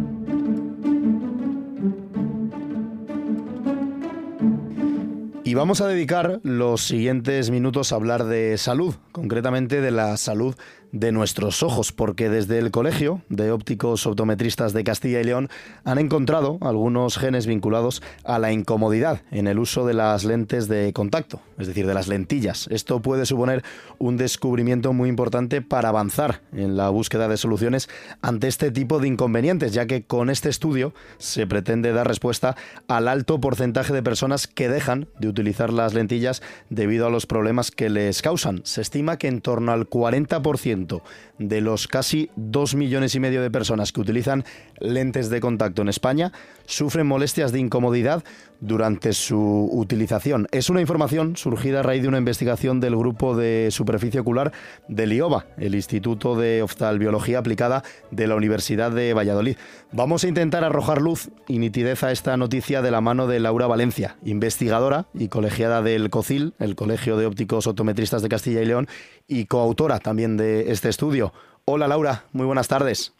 Y 5.51 5.53
vamos 5.53 5.81
a 5.81 5.87
dedicar 5.89 6.39
los 6.43 6.81
siguientes 6.81 7.51
minutos 7.51 7.91
a 7.91 7.95
hablar 7.95 8.23
de 8.23 8.57
salud, 8.57 8.95
concretamente 9.11 9.81
de 9.81 9.91
la 9.91 10.15
salud 10.15 10.55
de 10.91 11.11
nuestros 11.11 11.63
ojos, 11.63 11.91
porque 11.91 12.29
desde 12.29 12.59
el 12.59 12.71
Colegio 12.71 13.21
de 13.29 13.51
Ópticos 13.51 14.05
Optometristas 14.05 14.73
de 14.73 14.83
Castilla 14.83 15.21
y 15.21 15.23
León 15.23 15.49
han 15.83 15.99
encontrado 15.99 16.57
algunos 16.61 17.17
genes 17.17 17.45
vinculados 17.45 18.01
a 18.23 18.39
la 18.39 18.51
incomodidad 18.51 19.21
en 19.31 19.47
el 19.47 19.59
uso 19.59 19.85
de 19.85 19.93
las 19.93 20.25
lentes 20.25 20.67
de 20.67 20.91
contacto, 20.93 21.41
es 21.57 21.67
decir, 21.67 21.87
de 21.87 21.93
las 21.93 22.07
lentillas. 22.07 22.67
Esto 22.69 23.01
puede 23.01 23.25
suponer 23.25 23.63
un 23.99 24.17
descubrimiento 24.17 24.93
muy 24.93 25.09
importante 25.09 25.61
para 25.61 25.89
avanzar 25.89 26.41
en 26.53 26.75
la 26.75 26.89
búsqueda 26.89 27.27
de 27.27 27.37
soluciones 27.37 27.89
ante 28.21 28.47
este 28.47 28.71
tipo 28.71 28.99
de 28.99 29.07
inconvenientes, 29.07 29.73
ya 29.73 29.85
que 29.85 30.03
con 30.03 30.29
este 30.29 30.49
estudio 30.49 30.93
se 31.17 31.47
pretende 31.47 31.93
dar 31.93 32.07
respuesta 32.07 32.55
al 32.87 33.07
alto 33.07 33.39
porcentaje 33.39 33.93
de 33.93 34.03
personas 34.03 34.47
que 34.47 34.69
dejan 34.69 35.07
de 35.19 35.29
utilizar 35.29 35.71
las 35.71 35.93
lentillas 35.93 36.41
debido 36.69 37.07
a 37.07 37.09
los 37.09 37.25
problemas 37.25 37.71
que 37.71 37.89
les 37.89 38.21
causan. 38.21 38.61
Se 38.65 38.81
estima 38.81 39.17
que 39.17 39.27
en 39.27 39.41
torno 39.41 39.71
al 39.71 39.89
40% 39.89 40.80
Santo 40.81 41.03
de 41.47 41.61
los 41.61 41.87
casi 41.87 42.29
2 42.35 42.75
millones 42.75 43.15
y 43.15 43.19
medio 43.19 43.41
de 43.41 43.51
personas 43.51 43.91
que 43.91 44.01
utilizan 44.01 44.45
lentes 44.79 45.29
de 45.29 45.39
contacto 45.39 45.81
en 45.81 45.89
España 45.89 46.31
sufren 46.65 47.07
molestias 47.07 47.51
de 47.51 47.59
incomodidad 47.59 48.23
durante 48.59 49.13
su 49.13 49.69
utilización. 49.71 50.47
Es 50.51 50.69
una 50.69 50.81
información 50.81 51.35
surgida 51.35 51.79
a 51.79 51.83
raíz 51.83 52.03
de 52.03 52.07
una 52.07 52.19
investigación 52.19 52.79
del 52.79 52.95
grupo 52.95 53.35
de 53.35 53.69
superficie 53.71 54.19
ocular 54.19 54.51
del 54.87 55.13
IOBA, 55.13 55.47
el 55.57 55.73
Instituto 55.75 56.35
de 56.35 56.61
Oftalbiología 56.61 57.39
Aplicada 57.39 57.83
de 58.11 58.27
la 58.27 58.35
Universidad 58.35 58.91
de 58.91 59.13
Valladolid. 59.13 59.57
Vamos 59.91 60.23
a 60.23 60.27
intentar 60.27 60.63
arrojar 60.63 61.01
luz 61.01 61.29
y 61.47 61.57
nitidez 61.57 62.03
a 62.03 62.11
esta 62.11 62.37
noticia 62.37 62.81
de 62.81 62.91
la 62.91 63.01
mano 63.01 63.25
de 63.25 63.39
Laura 63.39 63.67
Valencia, 63.67 64.17
investigadora 64.23 65.07
y 65.13 65.27
colegiada 65.27 65.81
del 65.81 66.09
COCIL, 66.09 66.53
el 66.59 66.75
Colegio 66.75 67.17
de 67.17 67.25
Ópticos 67.25 67.65
Optometristas 67.65 68.21
de 68.21 68.29
Castilla 68.29 68.61
y 68.61 68.65
León, 68.65 68.87
y 69.27 69.45
coautora 69.45 69.99
también 69.99 70.37
de 70.37 70.71
este 70.71 70.89
estudio. 70.89 71.30
Hola 71.65 71.87
Laura, 71.87 72.25
muy 72.33 72.45
buenas 72.45 72.67
tardes. 72.67 73.13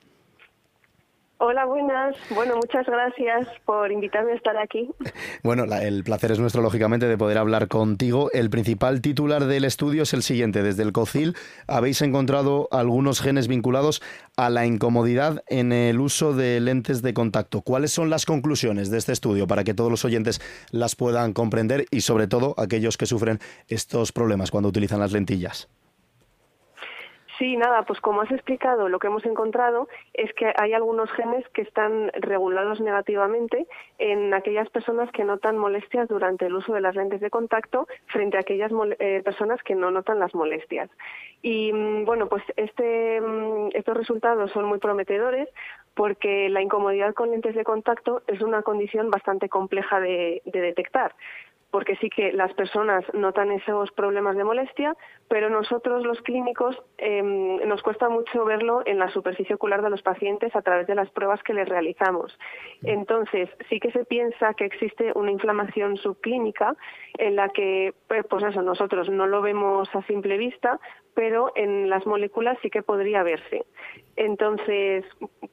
Hola, 1.44 1.66
buenas. 1.66 2.16
Bueno, 2.36 2.56
muchas 2.56 2.86
gracias 2.86 3.48
por 3.66 3.92
invitarme 3.92 4.34
a 4.34 4.36
estar 4.36 4.56
aquí. 4.58 4.92
Bueno, 5.44 5.64
el 5.64 6.04
placer 6.04 6.32
es 6.32 6.40
nuestro, 6.40 6.62
lógicamente, 6.62 7.08
de 7.08 7.18
poder 7.18 7.40
hablar 7.40 7.68
contigo. 7.68 8.30
El 8.32 8.52
principal 8.52 9.02
titular 9.02 9.46
del 9.46 9.66
estudio 9.66 10.04
es 10.04 10.14
el 10.14 10.22
siguiente. 10.22 10.62
Desde 10.62 10.84
el 10.84 10.92
COCIL 10.92 11.36
habéis 11.66 12.04
encontrado 12.04 12.68
algunos 12.72 13.22
genes 13.22 13.48
vinculados 13.48 14.04
a 14.38 14.52
la 14.52 14.68
incomodidad 14.68 15.44
en 15.48 15.72
el 15.72 16.00
uso 16.00 16.34
de 16.34 16.60
lentes 16.60 17.02
de 17.02 17.16
contacto. 17.16 17.62
¿Cuáles 17.62 17.92
son 17.92 18.12
las 18.12 18.28
conclusiones 18.28 18.92
de 18.92 19.00
este 19.00 19.12
estudio 19.12 19.48
para 19.48 19.64
que 19.64 19.74
todos 19.74 19.90
los 19.90 20.06
oyentes 20.06 20.42
las 20.70 20.96
puedan 20.96 21.34
comprender 21.34 21.86
y, 21.90 22.02
sobre 22.02 22.28
todo, 22.28 22.54
aquellos 22.60 22.98
que 22.98 23.08
sufren 23.08 23.40
estos 23.68 24.12
problemas 24.12 24.52
cuando 24.52 24.70
utilizan 24.70 25.00
las 25.00 25.12
lentillas? 25.12 25.70
Sí, 27.42 27.58
nada, 27.58 27.82
pues 27.82 28.00
como 28.02 28.22
has 28.22 28.30
explicado, 28.30 28.88
lo 28.88 29.00
que 29.00 29.08
hemos 29.08 29.26
encontrado 29.26 29.88
es 30.14 30.32
que 30.36 30.54
hay 30.58 30.74
algunos 30.74 31.10
genes 31.14 31.44
que 31.56 31.64
están 31.64 32.12
regulados 32.14 32.80
negativamente 32.80 33.66
en 33.98 34.32
aquellas 34.36 34.70
personas 34.70 35.12
que 35.12 35.24
notan 35.24 35.58
molestias 35.58 36.08
durante 36.08 36.46
el 36.46 36.54
uso 36.54 36.72
de 36.72 36.82
las 36.82 36.96
lentes 36.96 37.20
de 37.20 37.32
contacto 37.32 37.88
frente 38.06 38.38
a 38.38 38.42
aquellas 38.42 38.72
eh, 39.00 39.24
personas 39.26 39.60
que 39.64 39.74
no 39.74 39.90
notan 39.90 40.20
las 40.20 40.36
molestias. 40.36 40.92
Y 41.42 41.74
mm, 41.74 42.06
bueno, 42.06 42.30
pues 42.30 42.44
este, 42.58 43.20
mm, 43.20 43.70
estos 43.74 43.98
resultados 43.98 44.52
son 44.52 44.66
muy 44.66 44.78
prometedores 44.78 45.50
porque 45.96 46.48
la 46.48 46.62
incomodidad 46.62 47.16
con 47.16 47.32
lentes 47.32 47.56
de 47.56 47.64
contacto 47.64 48.22
es 48.28 48.42
una 48.42 48.62
condición 48.62 49.10
bastante 49.10 49.50
compleja 49.50 50.00
de 50.00 50.44
detectar 50.46 51.16
porque 51.72 51.96
sí 51.96 52.10
que 52.10 52.34
las 52.34 52.54
personas 52.54 53.06
notan 53.14 53.52
esos 53.52 53.92
problemas 53.94 54.36
de 54.36 54.44
molestia, 54.44 54.96
pero 55.30 55.50
nosotros 55.50 56.06
los 56.06 56.22
clínicos 56.22 56.78
em, 56.98 57.66
nos 57.68 57.82
cuesta 57.82 58.10
mucho 58.10 58.44
verlo 58.44 58.84
en 58.86 59.00
la 59.00 59.10
superficie 59.10 59.56
ocular 59.56 59.82
de 59.82 59.90
los 59.90 60.02
pacientes 60.02 60.54
a 60.56 60.62
través 60.62 60.86
de 60.88 60.96
las 60.96 61.10
pruebas 61.12 61.42
que 61.44 61.54
les 61.54 61.68
realizamos. 61.68 62.38
Entonces, 62.84 63.50
sí 63.70 63.80
que 63.80 63.92
se 63.92 64.04
piensa 64.04 64.54
que 64.54 64.66
existe 64.66 65.14
una 65.16 65.32
inflamación 65.32 65.96
subclínica 65.96 66.76
en 67.18 67.38
la 67.38 67.48
que, 67.50 67.94
pues, 68.08 68.26
pues 68.30 68.44
eso, 68.44 68.62
nosotros 68.62 69.10
no 69.10 69.26
lo 69.26 69.42
vemos 69.42 69.88
a 69.96 70.02
simple 70.04 70.38
vista, 70.38 70.78
pero 71.14 71.52
en 71.56 71.90
las 71.90 72.06
moléculas 72.06 72.58
sí 72.62 72.70
que 72.70 72.84
podría 72.84 73.24
verse. 73.24 73.66
Entonces, 74.18 75.06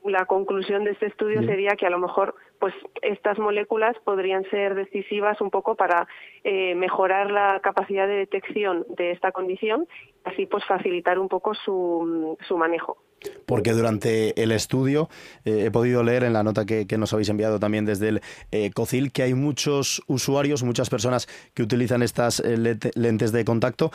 la 0.05 0.27
conclusión 0.27 0.85
de 0.85 0.93
este 0.93 1.07
estudio 1.07 1.43
sería 1.45 1.77
que 1.77 1.87
a 1.87 1.91
lo 1.91 1.99
mejor 1.99 2.35
pues 2.59 2.75
estas 3.03 3.39
moléculas 3.39 3.97
podrían 4.05 4.45
ser 4.51 4.75
decisivas 4.75 5.41
un 5.41 5.51
poco 5.51 5.75
para 5.77 6.09
eh, 6.45 6.75
mejorar 6.75 7.31
la 7.31 7.61
capacidad 7.63 8.07
de 8.07 8.15
detección 8.15 8.87
de 8.97 9.13
esta 9.13 9.33
condición 9.33 9.87
y 10.25 10.29
así 10.29 10.47
pues 10.47 10.65
facilitar 10.67 11.19
un 11.19 11.29
poco 11.29 11.55
su, 11.55 12.37
su 12.47 12.57
manejo. 12.57 12.99
Porque 13.47 13.73
durante 13.73 14.41
el 14.41 14.53
estudio 14.53 15.09
eh, 15.45 15.65
he 15.67 15.71
podido 15.71 16.03
leer 16.05 16.23
en 16.23 16.33
la 16.33 16.43
nota 16.43 16.67
que, 16.67 16.87
nos 16.99 17.13
habéis 17.13 17.29
enviado 17.29 17.59
también 17.59 17.85
desde 17.85 18.09
el 18.09 18.21
eh, 18.53 18.71
COCIL 18.73 19.11
que 19.11 19.23
hay 19.23 19.35
muchos 19.35 20.03
usuarios, 20.07 20.63
muchas 20.63 20.89
personas 20.91 21.27
que 21.55 21.63
utilizan 21.63 22.03
estas 22.03 22.43
lentes 22.45 23.33
de 23.33 23.45
contacto 23.45 23.91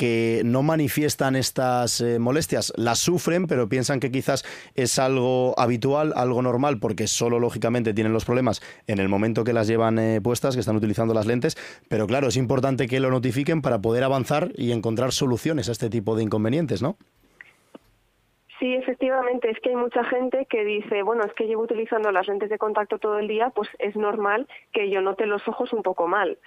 que 0.00 0.40
no 0.46 0.62
manifiestan 0.62 1.36
estas 1.36 2.00
eh, 2.00 2.18
molestias, 2.18 2.72
las 2.78 3.00
sufren, 3.00 3.46
pero 3.46 3.68
piensan 3.68 4.00
que 4.00 4.10
quizás 4.10 4.46
es 4.74 4.98
algo 4.98 5.52
habitual, 5.58 6.14
algo 6.16 6.40
normal, 6.40 6.78
porque 6.80 7.06
solo 7.06 7.38
lógicamente 7.38 7.92
tienen 7.92 8.14
los 8.14 8.24
problemas 8.24 8.62
en 8.86 8.98
el 8.98 9.10
momento 9.10 9.44
que 9.44 9.52
las 9.52 9.66
llevan 9.66 9.98
eh, 9.98 10.22
puestas, 10.22 10.54
que 10.54 10.60
están 10.60 10.76
utilizando 10.76 11.12
las 11.12 11.26
lentes, 11.26 11.58
pero 11.90 12.06
claro, 12.06 12.28
es 12.28 12.38
importante 12.38 12.86
que 12.86 12.98
lo 12.98 13.10
notifiquen 13.10 13.60
para 13.60 13.82
poder 13.82 14.02
avanzar 14.02 14.52
y 14.56 14.72
encontrar 14.72 15.12
soluciones 15.12 15.68
a 15.68 15.72
este 15.72 15.90
tipo 15.90 16.16
de 16.16 16.22
inconvenientes, 16.22 16.80
¿no? 16.80 16.96
Sí, 18.58 18.74
efectivamente, 18.74 19.50
es 19.50 19.60
que 19.60 19.68
hay 19.68 19.76
mucha 19.76 20.02
gente 20.04 20.46
que 20.48 20.64
dice, 20.64 21.02
bueno, 21.02 21.24
es 21.26 21.34
que 21.34 21.44
llevo 21.44 21.64
utilizando 21.64 22.10
las 22.10 22.26
lentes 22.26 22.48
de 22.48 22.56
contacto 22.56 22.98
todo 22.98 23.18
el 23.18 23.28
día, 23.28 23.50
pues 23.54 23.68
es 23.78 23.96
normal 23.96 24.48
que 24.72 24.88
yo 24.88 25.02
note 25.02 25.26
los 25.26 25.46
ojos 25.46 25.74
un 25.74 25.82
poco 25.82 26.08
mal. 26.08 26.38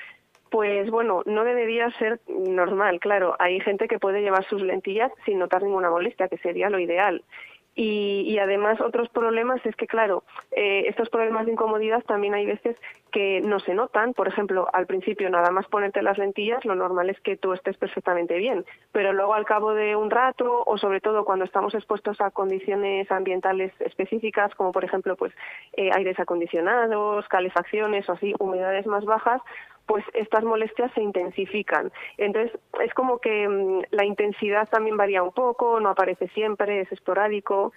Pues 0.53 0.91
bueno, 0.91 1.23
no 1.25 1.45
debería 1.45 1.89
ser 1.97 2.19
normal, 2.27 2.99
claro. 2.99 3.35
Hay 3.39 3.59
gente 3.61 3.87
que 3.87 3.97
puede 3.97 4.21
llevar 4.21 4.47
sus 4.47 4.61
lentillas 4.61 5.11
sin 5.25 5.39
notar 5.39 5.63
ninguna 5.63 5.89
molestia, 5.89 6.27
que 6.27 6.37
sería 6.37 6.69
lo 6.69 6.77
ideal. 6.77 7.23
Y, 7.75 8.37
además 8.37 8.79
otros 8.79 9.09
problemas 9.09 9.65
es 9.65 9.75
que, 9.75 9.87
claro, 9.87 10.23
eh, 10.51 10.83
estos 10.87 11.09
problemas 11.09 11.47
de 11.47 11.53
incomodidad 11.53 12.03
también 12.03 12.35
hay 12.35 12.45
veces 12.45 12.77
que 13.11 13.41
no 13.41 13.59
se 13.59 13.73
notan. 13.73 14.13
Por 14.13 14.27
ejemplo, 14.27 14.67
al 14.71 14.85
principio 14.85 15.27
nada 15.31 15.49
más 15.49 15.65
ponerte 15.65 16.03
las 16.03 16.19
lentillas, 16.19 16.63
lo 16.65 16.75
normal 16.75 17.09
es 17.09 17.19
que 17.21 17.35
tú 17.35 17.53
estés 17.53 17.75
perfectamente 17.77 18.37
bien. 18.37 18.63
Pero 18.91 19.11
luego 19.11 19.33
al 19.33 19.45
cabo 19.45 19.73
de 19.73 19.95
un 19.95 20.11
rato 20.11 20.61
o 20.67 20.77
sobre 20.77 21.01
todo 21.01 21.25
cuando 21.25 21.45
estamos 21.45 21.73
expuestos 21.73 22.21
a 22.21 22.29
condiciones 22.29 23.11
ambientales 23.11 23.73
específicas, 23.79 24.53
como 24.53 24.71
por 24.71 24.83
ejemplo 24.83 25.15
pues 25.15 25.33
eh, 25.75 25.89
aires 25.91 26.19
acondicionados, 26.19 27.27
calefacciones 27.27 28.07
o 28.07 28.11
así, 28.11 28.35
humedades 28.37 28.85
más 28.85 29.03
bajas, 29.03 29.41
pues 29.85 30.03
estas 30.13 30.43
molestias 30.43 30.91
se 30.93 31.01
intensifican. 31.01 31.91
Entonces, 32.17 32.57
es 32.81 32.93
como 32.93 33.19
que 33.19 33.47
mm, 33.47 33.81
la 33.91 34.05
intensidad 34.05 34.67
también 34.69 34.97
varía 34.97 35.23
un 35.23 35.31
poco, 35.31 35.79
no 35.79 35.89
aparece 35.89 36.27
siempre, 36.29 36.81
es 36.81 36.91
esporádico. 36.91 37.73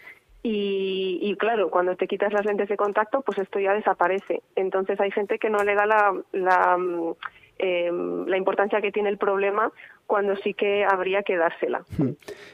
Y, 0.48 1.34
claro, 1.40 1.70
cuando 1.70 1.96
te 1.96 2.06
quitas 2.06 2.32
las 2.32 2.46
lentes 2.46 2.68
de 2.68 2.76
contacto, 2.76 3.22
pues 3.22 3.36
esto 3.36 3.58
ya 3.58 3.74
desaparece. 3.74 4.42
Entonces 4.54 5.00
hay 5.00 5.10
gente 5.10 5.40
que 5.40 5.50
no 5.50 5.64
le 5.64 5.74
da 5.74 5.86
la, 5.86 6.14
la, 6.30 6.76
mm, 6.78 7.14
em, 7.58 8.26
la 8.26 8.36
importancia 8.36 8.80
que 8.80 8.92
tiene 8.92 9.08
el 9.08 9.18
problema 9.18 9.72
cuando 10.06 10.36
sí 10.36 10.54
que 10.54 10.84
habría 10.84 11.22
que 11.22 11.36
dársela. 11.36 11.84
Hmm. 11.98 12.10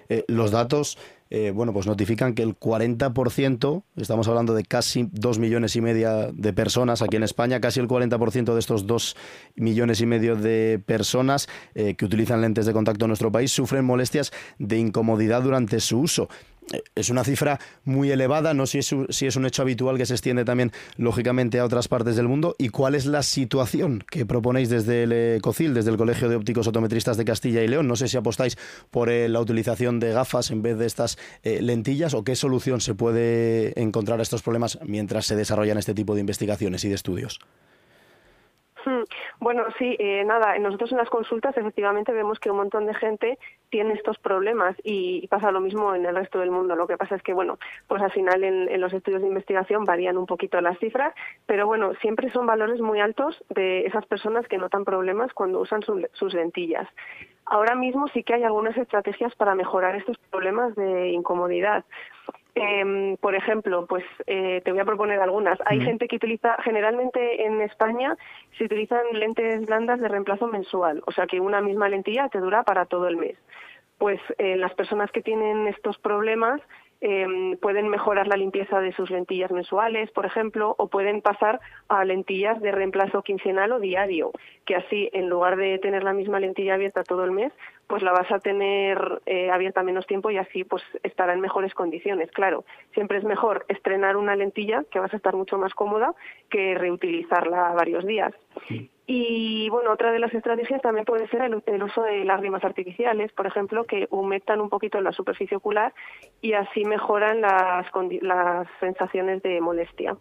Eh, 0.09 0.25
los 0.29 0.51
datos 0.51 0.99
eh, 1.35 1.51
bueno, 1.51 1.73
pues 1.73 1.87
notifican 1.87 2.35
que 2.35 2.43
el 2.43 2.59
40%, 2.59 3.83
estamos 3.97 4.29
hablando 4.29 4.53
de 4.53 4.65
casi 4.65 5.09
dos 5.13 5.39
millones 5.39 5.75
y 5.77 5.81
media 5.81 6.31
de 6.31 6.53
personas 6.53 7.01
aquí 7.01 7.17
en 7.17 7.23
España, 7.23 7.59
casi 7.59 7.81
el 7.81 7.89
40% 7.89 8.53
de 8.53 8.61
estos 8.61 8.87
dos 8.87 9.17
millones 9.57 10.03
y 10.03 10.07
medio 10.07 10.37
de 10.37 10.79
personas 10.85 11.49
eh, 11.75 11.95
que 11.95 12.05
utilizan 12.05 12.43
lentes 12.43 12.67
de 12.67 12.75
contacto 12.75 13.07
en 13.07 13.09
nuestro 13.09 13.33
país 13.33 13.51
sufren 13.51 13.83
molestias 13.83 14.31
de 14.59 14.77
incomodidad 14.77 15.41
durante 15.41 15.81
su 15.81 16.01
uso 16.01 16.29
es 16.95 17.11
una 17.11 17.25
cifra 17.25 17.61
muy 17.85 18.11
elevada, 18.11 18.55
no 18.55 18.67
sé 18.67 18.83
si 18.83 19.27
es, 19.27 19.37
un 19.37 19.47
hecho 19.47 19.63
habitual 19.63 19.99
que 19.99 20.07
se 20.07 20.15
extiende 20.15 20.45
también 20.45 20.73
lógicamente 20.97 21.59
a 21.59 21.65
otras 21.65 21.89
partes 21.89 22.17
del 22.17 22.29
mundo. 22.29 22.55
¿Y 22.59 22.69
cuál 22.69 22.95
es 22.95 23.07
la 23.07 23.23
situación 23.23 24.05
que 24.11 24.27
proponéis 24.27 24.69
desde 24.69 25.03
el 25.03 25.43
COCIL, 25.43 25.75
desde 25.75 25.91
el 25.91 25.97
Colegio 25.97 26.29
de 26.29 26.37
Ópticos 26.37 26.67
Otometristas 26.67 27.17
de 27.17 27.25
Castilla 27.25 27.63
y 27.63 27.69
León? 27.69 27.89
No 27.89 27.97
sé 27.97 28.09
si 28.09 28.17
apostáis 28.17 28.57
por 28.91 29.11
eh, 29.11 29.29
la 29.29 29.41
utilización 29.41 30.01
de 30.01 30.13
gafas 30.13 30.51
en 30.51 30.63
vez 30.63 30.79
de 30.79 30.87
estas 30.87 31.19
eh, 31.43 31.61
lentillas 31.63 32.15
o 32.15 32.25
qué 32.25 32.37
solución 32.37 32.81
se 32.81 32.95
puede 32.95 33.79
encontrar 33.81 34.21
a 34.21 34.23
estos 34.23 34.43
problemas 34.43 34.79
mientras 34.85 35.27
se 35.27 35.37
desarrollan 35.37 35.79
este 35.79 35.95
tipo 35.95 36.15
de 36.15 36.21
investigaciones 36.21 36.85
y 36.85 36.89
de 36.89 36.95
estudios. 36.95 37.41
Hmm. 38.85 39.03
Bueno, 39.39 39.65
sí, 39.79 39.97
eh, 39.99 40.25
nada, 40.25 40.59
nosotros 40.59 40.91
en 40.93 40.99
las 40.99 41.11
consultas 41.11 41.57
efectivamente 41.57 42.13
vemos 42.13 42.41
que 42.41 42.51
un 42.51 42.57
montón 42.57 42.87
de 42.87 42.95
gente 42.95 43.39
tiene 43.71 43.95
estos 43.95 44.19
problemas 44.19 44.77
y 44.83 45.27
pasa 45.29 45.53
lo 45.53 45.61
mismo 45.61 45.95
en 45.95 46.05
el 46.05 46.15
resto 46.15 46.41
del 46.41 46.51
mundo. 46.51 46.75
Lo 46.75 46.87
que 46.87 46.97
pasa 46.97 47.15
es 47.15 47.23
que, 47.23 47.33
bueno, 47.33 47.59
pues 47.87 48.03
al 48.03 48.11
final 48.11 48.43
en, 48.43 48.81
los 48.81 48.93
estudios 48.93 49.23
de 49.23 49.29
investigación 49.29 49.85
varían 49.85 50.19
un 50.19 50.27
poquito 50.27 50.61
las 50.61 50.79
cifras, 50.79 51.15
pero 51.47 51.67
bueno, 51.67 51.95
siempre 52.01 52.31
son 52.31 52.47
valores 52.47 52.81
muy 52.81 53.01
altos 53.01 53.43
de 53.51 53.87
esas 53.87 54.05
personas 54.07 54.47
que 54.49 54.59
notan 54.59 54.85
problemas 54.85 55.33
cuando 55.33 55.61
usan 55.61 55.83
sus 55.83 56.35
lentillas. 56.35 56.89
Ahora 57.47 57.75
mismo 57.75 58.09
sí 58.09 58.23
que 58.23 58.35
hay 58.35 58.45
algunas 58.45 58.77
estrategias 58.77 59.35
para 59.37 59.55
mejorar 59.55 59.95
estos 59.97 60.19
problemas 60.31 60.75
de 60.75 61.11
incomodidad. 61.11 61.85
Eh, 62.55 63.17
por 63.21 63.35
ejemplo, 63.35 63.87
pues 63.87 64.05
eh, 64.27 64.61
te 64.65 64.73
voy 64.73 64.81
a 64.81 64.85
proponer 64.85 65.21
algunas. 65.21 65.59
Hay 65.65 65.81
gente 65.81 66.07
que 66.07 66.17
utiliza, 66.17 66.57
generalmente 66.63 67.47
en 67.47 67.63
España 67.63 68.17
se 68.59 68.65
utilizan 68.65 69.03
lentes 69.15 69.65
blandas 69.65 70.01
de 70.01 70.09
reemplazo 70.09 70.47
mensual, 70.49 71.03
o 71.07 71.13
sea 71.13 71.27
que 71.27 71.41
una 71.41 71.63
misma 71.63 71.89
lentilla 71.89 72.29
te 72.29 72.41
dura 72.41 72.63
para 72.63 72.85
todo 72.85 73.09
el 73.09 73.17
mes. 73.17 73.39
Pues 73.97 74.21
eh, 74.39 74.57
las 74.57 74.75
personas 74.75 75.11
que 75.13 75.23
tienen 75.23 75.67
estos 75.67 75.97
problemas 75.99 76.61
eh, 77.05 77.57
pueden 77.61 77.89
mejorar 77.89 78.29
la 78.29 78.37
limpieza 78.37 78.81
de 78.81 78.93
sus 78.93 79.11
lentillas 79.11 79.51
mensuales, 79.51 80.09
por 80.13 80.25
ejemplo, 80.25 80.77
o 80.79 80.87
pueden 80.87 81.21
pasar 81.21 81.61
a 81.89 82.05
lentillas 82.05 82.61
de 82.61 82.71
reemplazo 82.71 83.23
quincenal 83.23 83.73
o 83.73 83.81
diario, 83.81 84.31
que 84.65 84.77
así, 84.77 85.11
en 85.13 85.29
lugar 85.29 85.57
de 85.57 85.81
tener 85.81 86.05
la 86.05 86.13
misma 86.13 86.39
lentilla 86.39 86.75
abierta 86.75 87.03
todo 87.03 87.25
el 87.25 87.33
mes, 87.33 87.53
pues 87.89 88.05
la 88.05 88.13
vas 88.13 88.31
a 88.31 88.39
tener 88.39 89.21
eh, 89.27 89.51
abierta 89.51 89.83
menos 89.83 90.07
tiempo 90.07 90.31
y 90.31 90.39
así 90.39 90.63
pues 90.63 90.83
estará 91.03 91.33
en 91.33 91.41
mejores 91.41 91.75
condiciones. 91.75 92.31
Claro, 92.31 92.65
siempre 92.95 93.19
es 93.19 93.25
mejor 93.25 93.67
estrenar 93.67 94.17
una 94.17 94.37
lentilla, 94.37 94.85
que 94.89 95.01
vas 95.01 95.13
a 95.13 95.17
estar 95.17 95.35
mucho 95.35 95.59
más 95.59 95.75
cómoda, 95.75 96.15
que 96.49 96.77
reutilizarla 96.77 97.73
varios 97.75 98.07
días. 98.07 98.33
Y 99.15 99.69
bueno, 99.69 99.93
otra 99.93 100.11
de 100.11 100.19
las 100.19 100.33
estrategias 100.33 100.81
también 100.81 101.05
puede 101.05 101.29
ser 101.29 101.43
el, 101.43 101.83
uso 101.83 102.03
de 102.03 102.25
lágrimas 102.25 102.65
artificiales, 102.65 103.31
por 103.33 103.47
ejemplo, 103.47 103.85
que 103.85 104.09
humectan 104.11 104.59
un 104.63 104.71
poquito 104.71 104.99
la 105.03 105.13
superficie 105.13 105.59
ocular 105.59 105.93
y 106.41 106.55
así 106.55 106.87
mejoran 106.87 107.43
las, 107.43 107.85
las 108.23 108.67
sensaciones 108.81 109.43
de 109.43 109.61
molestia. 109.61 110.17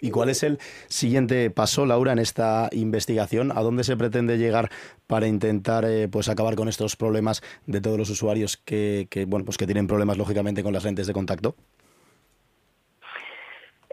¿Y 0.00 0.10
cuál 0.10 0.28
es 0.28 0.42
el 0.42 0.58
siguiente 0.88 1.50
paso, 1.50 1.86
Laura, 1.86 2.10
en 2.10 2.18
esta 2.18 2.68
investigación? 2.72 3.52
¿A 3.52 3.60
dónde 3.60 3.84
se 3.84 3.96
pretende 3.96 4.38
llegar 4.38 4.70
para 5.06 5.28
intentar 5.28 5.84
eh, 5.84 6.08
pues 6.08 6.28
acabar 6.28 6.56
con 6.56 6.68
estos 6.68 6.96
problemas 6.96 7.42
de 7.66 7.80
todos 7.80 7.96
los 7.96 8.10
usuarios 8.10 8.56
que, 8.56 9.06
que, 9.08 9.24
bueno, 9.24 9.44
pues 9.44 9.56
que 9.56 9.66
tienen 9.66 9.86
problemas 9.86 10.18
lógicamente 10.18 10.64
con 10.64 10.72
las 10.72 10.82
lentes 10.84 11.06
de 11.06 11.12
contacto? 11.12 11.54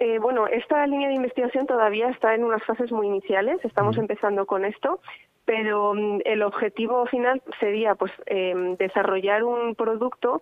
Eh, 0.01 0.17
bueno, 0.17 0.47
esta 0.47 0.87
línea 0.87 1.09
de 1.09 1.15
investigación 1.15 1.67
todavía 1.67 2.09
está 2.09 2.33
en 2.33 2.45
unas 2.45 2.63
fases 2.63 2.89
muy 2.89 3.05
iniciales, 3.05 3.59
estamos 3.65 3.97
empezando 3.97 4.45
con 4.45 4.63
esto, 4.63 5.01
pero 5.43 5.93
mm, 5.93 6.21
el 6.23 6.41
objetivo 6.41 7.05
final 7.07 7.41
sería 7.59 7.95
pues 7.95 8.13
em, 8.25 8.77
desarrollar 8.77 9.43
un 9.43 9.75
producto 9.75 10.41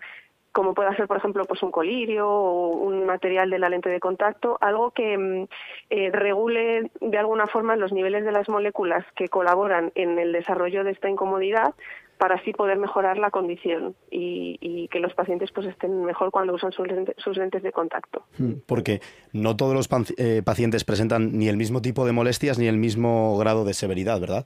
como 0.51 0.73
pueda 0.73 0.95
ser, 0.95 1.07
por 1.07 1.17
ejemplo, 1.17 1.45
pues 1.45 1.61
un 1.63 1.71
colirio 1.71 2.27
o 2.27 2.69
un 2.69 3.05
material 3.05 3.49
de 3.49 3.59
la 3.59 3.69
lente 3.69 3.89
de 3.89 3.99
contacto, 3.99 4.57
algo 4.61 4.91
que 4.91 5.17
mm, 5.17 5.47
eh, 5.89 6.11
regule 6.11 6.91
de 7.01 7.17
alguna 7.17 7.47
forma 7.47 7.75
los 7.75 7.91
niveles 7.91 8.25
de 8.25 8.31
las 8.31 8.49
moléculas 8.49 9.05
que 9.15 9.27
colaboran 9.27 9.91
en 9.95 10.19
el 10.19 10.33
desarrollo 10.33 10.83
de 10.83 10.91
esta 10.91 11.09
incomodidad 11.09 11.73
para 12.17 12.35
así 12.35 12.51
poder 12.51 12.77
mejorar 12.77 13.17
la 13.17 13.31
condición 13.31 13.95
y, 14.09 14.87
que 14.89 14.99
los 14.99 15.13
pacientes 15.13 15.51
pues 15.51 15.67
estén 15.67 16.05
mejor 16.05 16.31
cuando 16.31 16.53
usan 16.53 16.71
sus 16.71 16.87
lentes, 16.87 17.63
de 17.63 17.71
contacto. 17.71 18.23
Hmm, 18.37 18.53
porque 18.65 19.01
no 19.33 19.55
todos 19.57 19.73
los 19.73 19.89
eh, 20.17 20.41
pacientes 20.45 20.85
presentan 20.85 21.37
ni 21.37 21.49
el 21.49 21.57
mismo 21.57 21.81
tipo 21.81 22.05
de 22.05 22.13
molestias 22.13 22.57
ni 22.57 22.67
el 22.67 22.77
mismo 22.77 23.37
grado 23.37 23.65
de 23.65 23.73
severidad, 23.73 24.19
¿verdad? 24.19 24.45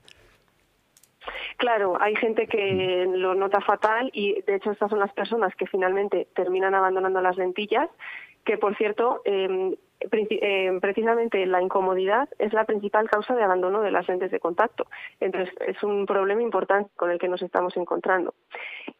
Claro, 1.57 1.95
hay 2.01 2.15
gente 2.15 2.47
que 2.47 3.05
hmm. 3.07 3.13
lo 3.13 3.35
nota 3.35 3.61
fatal 3.61 4.09
y 4.13 4.41
de 4.41 4.55
hecho 4.55 4.71
estas 4.71 4.89
son 4.89 4.99
las 4.99 5.13
personas 5.13 5.55
que 5.55 5.67
finalmente 5.67 6.27
terminan 6.35 6.73
abandonando 6.73 7.21
las 7.21 7.37
lentillas, 7.37 7.89
que 8.43 8.57
por 8.57 8.75
cierto, 8.75 9.21
em, 9.25 9.73
eh, 9.73 9.77
precisamente 10.09 11.45
la 11.45 11.61
incomodidad 11.61 12.29
es 12.39 12.53
la 12.53 12.65
principal 12.65 13.09
causa 13.09 13.35
de 13.35 13.43
abandono 13.43 13.81
de 13.81 13.91
las 13.91 14.07
lentes 14.07 14.31
de 14.31 14.39
contacto. 14.39 14.87
Entonces, 15.19 15.53
es 15.65 15.81
un 15.83 16.05
problema 16.05 16.41
importante 16.41 16.89
con 16.95 17.11
el 17.11 17.19
que 17.19 17.27
nos 17.27 17.41
estamos 17.41 17.75
encontrando. 17.77 18.33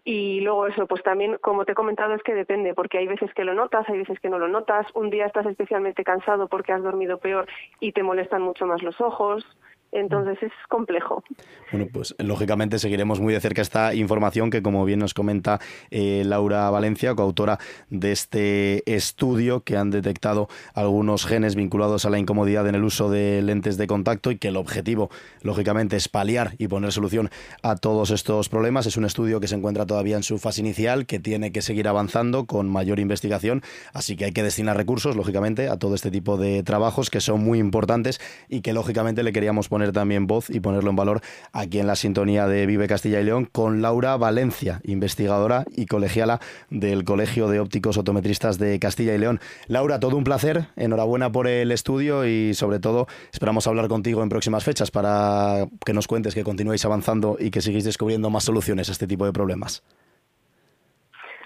Y 0.03 0.41
luego 0.41 0.67
eso, 0.67 0.87
pues 0.87 1.03
también, 1.03 1.37
como 1.41 1.65
te 1.65 1.73
he 1.73 1.75
comentado, 1.75 2.13
es 2.13 2.23
que 2.23 2.33
depende, 2.33 2.73
porque 2.73 2.97
hay 2.97 3.07
veces 3.07 3.33
que 3.33 3.43
lo 3.43 3.53
notas, 3.53 3.87
hay 3.89 3.99
veces 3.99 4.19
que 4.19 4.29
no 4.29 4.39
lo 4.39 4.47
notas. 4.47 4.87
Un 4.95 5.09
día 5.09 5.25
estás 5.25 5.45
especialmente 5.45 6.03
cansado 6.03 6.47
porque 6.47 6.73
has 6.73 6.83
dormido 6.83 7.17
peor 7.17 7.47
y 7.79 7.91
te 7.91 8.03
molestan 8.03 8.41
mucho 8.41 8.65
más 8.65 8.81
los 8.81 8.99
ojos. 8.99 9.45
Entonces 9.91 10.37
es 10.41 10.51
complejo. 10.69 11.23
Bueno, 11.71 11.87
pues 11.91 12.15
lógicamente 12.17 12.79
seguiremos 12.79 13.19
muy 13.19 13.33
de 13.33 13.39
cerca 13.41 13.61
esta 13.61 13.93
información 13.93 14.49
que, 14.49 14.61
como 14.61 14.85
bien 14.85 14.99
nos 14.99 15.13
comenta 15.13 15.59
eh, 15.89 16.23
Laura 16.25 16.69
Valencia, 16.69 17.13
coautora 17.13 17.59
de 17.89 18.11
este 18.11 18.83
estudio, 18.93 19.63
que 19.63 19.77
han 19.77 19.91
detectado 19.91 20.47
algunos 20.73 21.25
genes 21.25 21.55
vinculados 21.55 22.05
a 22.05 22.09
la 22.09 22.19
incomodidad 22.19 22.67
en 22.67 22.75
el 22.75 22.83
uso 22.83 23.09
de 23.09 23.41
lentes 23.41 23.77
de 23.77 23.87
contacto 23.87 24.31
y 24.31 24.37
que 24.37 24.47
el 24.47 24.57
objetivo, 24.57 25.09
lógicamente, 25.41 25.97
es 25.97 26.07
paliar 26.07 26.53
y 26.57 26.67
poner 26.67 26.91
solución 26.91 27.29
a 27.61 27.75
todos 27.75 28.11
estos 28.11 28.47
problemas. 28.47 28.85
Es 28.85 28.97
un 28.97 29.05
estudio 29.05 29.39
que 29.39 29.47
se 29.47 29.55
encuentra 29.55 29.85
todavía 29.85 30.15
en 30.15 30.23
su 30.23 30.37
fase 30.37 30.61
inicial, 30.61 31.05
que 31.05 31.19
tiene 31.19 31.51
que 31.51 31.61
seguir 31.61 31.87
avanzando 31.87 32.45
con 32.45 32.69
mayor 32.69 32.99
investigación, 32.99 33.61
así 33.93 34.15
que 34.15 34.25
hay 34.25 34.31
que 34.31 34.43
destinar 34.43 34.77
recursos, 34.77 35.15
lógicamente, 35.15 35.67
a 35.67 35.77
todo 35.77 35.95
este 35.95 36.11
tipo 36.11 36.37
de 36.37 36.63
trabajos 36.63 37.09
que 37.09 37.19
son 37.19 37.43
muy 37.43 37.59
importantes 37.59 38.21
y 38.47 38.61
que, 38.61 38.73
lógicamente, 38.73 39.23
le 39.23 39.33
queríamos 39.33 39.67
poner 39.67 39.80
también 39.89 40.27
voz 40.27 40.49
y 40.49 40.59
ponerlo 40.59 40.91
en 40.91 40.95
valor 40.95 41.21
aquí 41.51 41.79
en 41.79 41.87
la 41.87 41.95
sintonía 41.95 42.47
de 42.47 42.65
Vive 42.65 42.87
Castilla 42.87 43.19
y 43.19 43.23
León 43.23 43.45
con 43.51 43.81
Laura 43.81 44.15
Valencia, 44.17 44.79
investigadora 44.83 45.65
y 45.75 45.87
colegiala 45.87 46.39
del 46.69 47.03
Colegio 47.03 47.47
de 47.47 47.59
Ópticos 47.59 47.97
Otometristas 47.97 48.59
de 48.59 48.77
Castilla 48.79 49.15
y 49.15 49.17
León. 49.17 49.39
Laura, 49.67 49.99
todo 49.99 50.15
un 50.17 50.23
placer, 50.23 50.67
enhorabuena 50.75 51.31
por 51.31 51.47
el 51.47 51.71
estudio 51.71 52.25
y 52.25 52.53
sobre 52.53 52.79
todo 52.79 53.07
esperamos 53.33 53.65
hablar 53.67 53.87
contigo 53.87 54.21
en 54.21 54.29
próximas 54.29 54.63
fechas 54.63 54.91
para 54.91 55.65
que 55.85 55.93
nos 55.93 56.07
cuentes 56.07 56.35
que 56.35 56.43
continuéis 56.43 56.85
avanzando 56.85 57.37
y 57.39 57.49
que 57.49 57.61
sigáis 57.61 57.85
descubriendo 57.85 58.29
más 58.29 58.43
soluciones 58.43 58.89
a 58.89 58.91
este 58.91 59.07
tipo 59.07 59.25
de 59.25 59.33
problemas. 59.33 59.83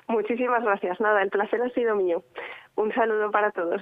Muchísimas 0.08 0.63
gracias. 0.63 1.00
Nada, 1.00 1.21
el 1.21 1.30
placer 1.30 1.62
ha 1.62 1.69
sido 1.69 1.95
mío. 1.95 2.24
Un 2.76 2.93
saludo 2.93 3.32
para 3.32 3.52
todos. 3.52 3.82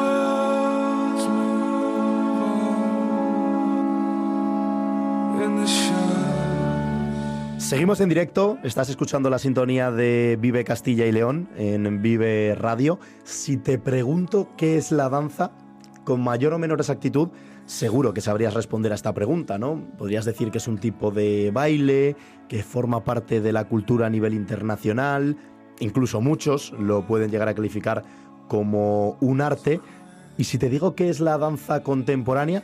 Seguimos 7.71 8.01
en 8.01 8.09
directo, 8.09 8.57
estás 8.63 8.89
escuchando 8.89 9.29
la 9.29 9.39
sintonía 9.39 9.91
de 9.91 10.37
Vive 10.41 10.65
Castilla 10.65 11.05
y 11.05 11.11
León 11.13 11.47
en 11.55 12.01
Vive 12.01 12.53
Radio. 12.53 12.99
Si 13.23 13.55
te 13.55 13.79
pregunto 13.79 14.49
qué 14.57 14.75
es 14.75 14.91
la 14.91 15.07
danza, 15.07 15.51
con 16.03 16.21
mayor 16.21 16.51
o 16.51 16.59
menor 16.59 16.81
exactitud, 16.81 17.29
seguro 17.65 18.13
que 18.13 18.19
sabrías 18.19 18.55
responder 18.55 18.91
a 18.91 18.95
esta 18.95 19.13
pregunta, 19.13 19.57
¿no? 19.57 19.87
Podrías 19.97 20.25
decir 20.25 20.51
que 20.51 20.57
es 20.57 20.67
un 20.67 20.79
tipo 20.79 21.11
de 21.11 21.51
baile, 21.53 22.17
que 22.49 22.61
forma 22.61 23.05
parte 23.05 23.39
de 23.39 23.53
la 23.53 23.63
cultura 23.69 24.07
a 24.07 24.09
nivel 24.09 24.33
internacional, 24.33 25.37
incluso 25.79 26.19
muchos 26.19 26.73
lo 26.77 27.07
pueden 27.07 27.31
llegar 27.31 27.47
a 27.47 27.53
calificar 27.53 28.03
como 28.49 29.17
un 29.21 29.39
arte. 29.39 29.79
Y 30.37 30.43
si 30.43 30.57
te 30.57 30.67
digo 30.67 30.93
qué 30.93 31.07
es 31.07 31.21
la 31.21 31.37
danza 31.37 31.83
contemporánea, 31.83 32.63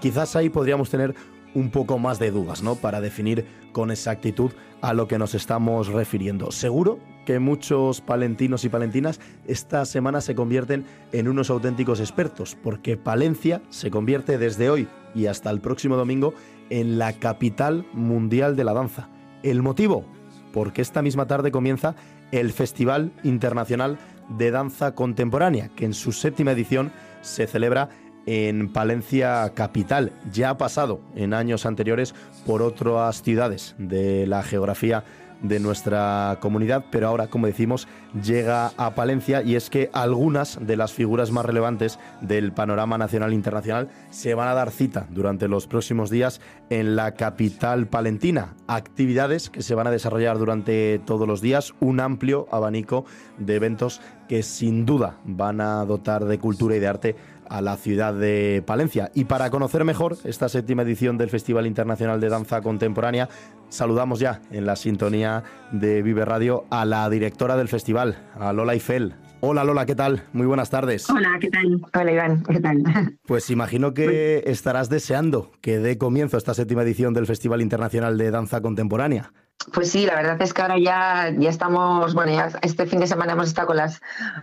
quizás 0.00 0.34
ahí 0.34 0.48
podríamos 0.48 0.90
tener 0.90 1.14
un 1.54 1.70
poco 1.70 1.98
más 1.98 2.18
de 2.18 2.30
dudas, 2.30 2.62
¿no? 2.62 2.76
Para 2.76 3.00
definir 3.00 3.46
con 3.72 3.90
exactitud 3.90 4.52
a 4.80 4.92
lo 4.92 5.08
que 5.08 5.18
nos 5.18 5.34
estamos 5.34 5.88
refiriendo. 5.88 6.50
Seguro 6.50 6.98
que 7.26 7.38
muchos 7.38 8.00
palentinos 8.00 8.64
y 8.64 8.68
palentinas 8.68 9.20
esta 9.46 9.84
semana 9.84 10.20
se 10.20 10.34
convierten 10.34 10.84
en 11.12 11.28
unos 11.28 11.50
auténticos 11.50 12.00
expertos, 12.00 12.56
porque 12.62 12.96
Palencia 12.96 13.60
se 13.68 13.90
convierte 13.90 14.38
desde 14.38 14.70
hoy 14.70 14.88
y 15.14 15.26
hasta 15.26 15.50
el 15.50 15.60
próximo 15.60 15.96
domingo 15.96 16.32
en 16.70 16.98
la 16.98 17.12
capital 17.14 17.86
mundial 17.92 18.56
de 18.56 18.64
la 18.64 18.72
danza. 18.72 19.08
¿El 19.42 19.62
motivo? 19.62 20.04
Porque 20.52 20.82
esta 20.82 21.02
misma 21.02 21.26
tarde 21.26 21.50
comienza 21.50 21.96
el 22.32 22.52
Festival 22.52 23.12
Internacional 23.22 23.98
de 24.36 24.50
Danza 24.50 24.94
Contemporánea, 24.94 25.68
que 25.68 25.84
en 25.84 25.94
su 25.94 26.12
séptima 26.12 26.52
edición 26.52 26.92
se 27.20 27.46
celebra 27.46 27.90
en 28.28 28.70
Palencia 28.70 29.52
capital. 29.54 30.12
Ya 30.30 30.50
ha 30.50 30.58
pasado 30.58 31.00
en 31.16 31.32
años 31.32 31.64
anteriores 31.64 32.14
por 32.44 32.60
otras 32.60 33.22
ciudades 33.22 33.74
de 33.78 34.26
la 34.26 34.42
geografía 34.42 35.02
de 35.40 35.60
nuestra 35.60 36.36
comunidad, 36.40 36.84
pero 36.90 37.08
ahora, 37.08 37.28
como 37.28 37.46
decimos, 37.46 37.86
llega 38.22 38.72
a 38.76 38.94
Palencia 38.94 39.42
y 39.42 39.54
es 39.54 39.70
que 39.70 39.88
algunas 39.92 40.58
de 40.60 40.76
las 40.76 40.92
figuras 40.92 41.30
más 41.30 41.46
relevantes 41.46 41.98
del 42.20 42.52
panorama 42.52 42.98
nacional 42.98 43.30
e 43.32 43.36
internacional 43.36 43.88
se 44.10 44.34
van 44.34 44.48
a 44.48 44.54
dar 44.54 44.70
cita 44.70 45.06
durante 45.10 45.48
los 45.48 45.66
próximos 45.66 46.10
días 46.10 46.40
en 46.70 46.96
la 46.96 47.12
capital 47.12 47.86
palentina. 47.86 48.54
Actividades 48.66 49.48
que 49.48 49.62
se 49.62 49.74
van 49.74 49.86
a 49.86 49.92
desarrollar 49.92 50.38
durante 50.38 51.00
todos 51.06 51.28
los 51.28 51.40
días, 51.40 51.72
un 51.80 52.00
amplio 52.00 52.46
abanico 52.50 53.04
de 53.38 53.54
eventos 53.54 54.00
que 54.28 54.42
sin 54.42 54.84
duda 54.84 55.18
van 55.24 55.60
a 55.60 55.84
dotar 55.84 56.24
de 56.26 56.38
cultura 56.38 56.76
y 56.76 56.80
de 56.80 56.86
arte 56.86 57.16
a 57.48 57.60
la 57.60 57.76
ciudad 57.76 58.14
de 58.14 58.62
Palencia. 58.66 59.10
Y 59.14 59.24
para 59.24 59.50
conocer 59.50 59.84
mejor 59.84 60.16
esta 60.24 60.48
séptima 60.48 60.82
edición 60.82 61.18
del 61.18 61.30
Festival 61.30 61.66
Internacional 61.66 62.20
de 62.20 62.28
Danza 62.28 62.60
Contemporánea, 62.62 63.28
saludamos 63.68 64.20
ya 64.20 64.40
en 64.50 64.66
la 64.66 64.76
sintonía 64.76 65.44
de 65.72 66.02
Vive 66.02 66.24
Radio 66.24 66.64
a 66.70 66.84
la 66.84 67.08
directora 67.10 67.56
del 67.56 67.68
festival, 67.68 68.18
a 68.38 68.52
Lola 68.52 68.74
Eiffel. 68.74 69.14
Hola 69.40 69.62
Lola, 69.62 69.86
¿qué 69.86 69.94
tal? 69.94 70.24
Muy 70.32 70.46
buenas 70.46 70.68
tardes. 70.68 71.08
Hola, 71.08 71.38
¿qué 71.40 71.48
tal? 71.48 71.80
Hola 71.94 72.12
Iván, 72.12 72.42
¿qué 72.42 72.60
tal? 72.60 72.82
Pues 73.26 73.50
imagino 73.50 73.94
que 73.94 74.42
estarás 74.46 74.88
deseando 74.88 75.52
que 75.60 75.78
dé 75.78 75.96
comienzo 75.96 76.36
esta 76.36 76.54
séptima 76.54 76.82
edición 76.82 77.14
del 77.14 77.26
Festival 77.26 77.62
Internacional 77.62 78.18
de 78.18 78.30
Danza 78.30 78.60
Contemporánea. 78.60 79.32
Pues 79.72 79.90
sí, 79.90 80.06
la 80.06 80.14
verdad 80.14 80.40
es 80.40 80.52
que 80.52 80.62
ahora 80.62 80.78
ya, 80.78 81.32
ya 81.36 81.50
estamos, 81.50 82.14
bueno, 82.14 82.32
ya 82.32 82.50
este 82.62 82.86
fin 82.86 83.00
de 83.00 83.06
semana 83.06 83.32
hemos 83.32 83.48
estado 83.48 83.68
con 83.68 83.76
las, 83.76 84.00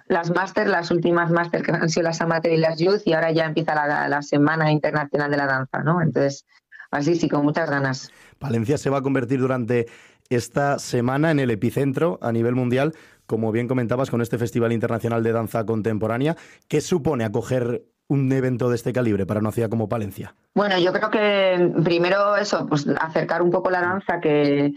las 0.08 0.30
máster, 0.32 0.68
las 0.68 0.92
últimas 0.92 1.32
máster 1.32 1.64
que 1.64 1.72
han 1.72 1.90
sido 1.90 2.04
las 2.04 2.22
amateur 2.22 2.54
y 2.54 2.58
las 2.58 2.80
youth, 2.80 3.02
y 3.06 3.14
ahora 3.14 3.32
ya 3.32 3.46
empieza 3.46 3.76
la, 3.76 4.08
la 4.08 4.22
Semana 4.22 4.72
Internacional 4.72 5.32
de 5.32 5.38
la 5.38 5.46
Danza, 5.46 5.84
¿no? 5.84 6.02
Entonces, 6.02 6.46
así 6.92 7.16
sí, 7.16 7.30
con 7.30 7.44
muchas 7.44 7.70
ganas. 7.70 8.12
Valencia 8.40 8.78
se 8.78 8.90
va 8.90 9.00
a 9.00 9.02
convertir 9.02 9.40
durante 9.40 9.88
esta 10.30 10.80
semana 10.80 11.32
en 11.32 11.40
el 11.40 11.52
epicentro 11.52 12.20
a 12.22 12.32
nivel 12.32 12.56
mundial, 12.56 12.94
como 13.26 13.52
bien 13.52 13.68
comentabas, 13.68 14.10
con 14.10 14.22
este 14.22 14.38
Festival 14.38 14.72
Internacional 14.72 15.24
de 15.24 15.32
Danza 15.32 15.66
Contemporánea. 15.66 16.36
¿Qué 16.68 16.82
supone 16.82 17.24
acoger 17.24 17.84
un 18.08 18.32
evento 18.32 18.70
de 18.70 18.76
este 18.76 18.94
calibre 18.94 19.26
para 19.26 19.40
una 19.40 19.52
ciudad 19.52 19.70
como 19.70 19.90
Palencia? 19.90 20.36
Bueno, 20.54 20.78
yo 20.80 20.94
creo 20.94 21.10
que 21.10 21.74
primero 21.84 22.38
eso, 22.38 22.66
pues 22.66 22.88
acercar 23.02 23.42
un 23.42 23.52
poco 23.52 23.70
la 23.70 23.82
danza 23.82 24.22
que, 24.22 24.74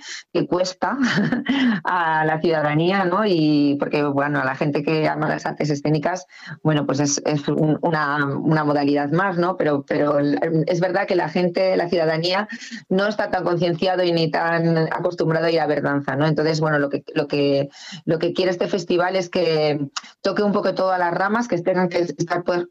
cuesta 0.49 0.99
a 1.85 2.25
la 2.25 2.41
ciudadanía, 2.41 3.05
¿no? 3.05 3.25
Y 3.25 3.77
porque, 3.79 4.03
bueno, 4.03 4.41
a 4.41 4.45
la 4.45 4.57
gente 4.57 4.83
que 4.83 5.07
ama 5.07 5.29
las 5.29 5.47
artes 5.47 5.71
escénicas, 5.71 6.27
bueno, 6.64 6.85
pues 6.85 6.99
es, 6.99 7.23
una, 7.49 8.27
modalidad 8.64 9.11
más, 9.11 9.38
¿no? 9.38 9.57
Pero, 9.57 9.85
pero 9.87 10.19
es 10.19 10.81
verdad 10.81 11.07
que 11.07 11.14
la 11.14 11.29
gente, 11.29 11.77
la 11.77 11.88
ciudadanía, 11.88 12.49
no 12.88 13.07
está 13.07 13.31
tan 13.31 13.45
concienciado 13.45 14.03
y 14.03 14.11
ni 14.11 14.31
tan 14.31 14.79
acostumbrado 14.93 15.47
a 15.47 15.51
ir 15.51 15.61
a 15.61 15.67
ver 15.67 15.83
danza, 15.83 16.17
¿no? 16.17 16.27
Entonces, 16.27 16.61
bueno, 16.61 16.81
lo 16.81 16.88
que, 16.88 17.05
lo 17.14 17.29
que, 17.29 17.69
lo 18.05 18.19
que 18.19 18.33
quiere 18.33 18.51
este 18.51 18.67
festival 18.67 19.14
es 19.14 19.29
que 19.29 19.79
toque 20.23 20.43
un 20.43 20.53
poco 20.53 20.75
todas 20.75 20.99
las 20.99 21.14
ramas, 21.14 21.47
que 21.47 21.55
estén, 21.55 21.88
que 21.88 22.07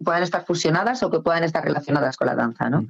puedan 0.03 0.23
estar 0.23 0.45
fusionadas 0.47 1.03
o 1.03 1.11
que 1.11 1.19
puedan 1.19 1.43
estar 1.43 1.63
relacionadas 1.63 2.17
con 2.17 2.27
la 2.27 2.35
danza, 2.35 2.69
¿no? 2.69 2.87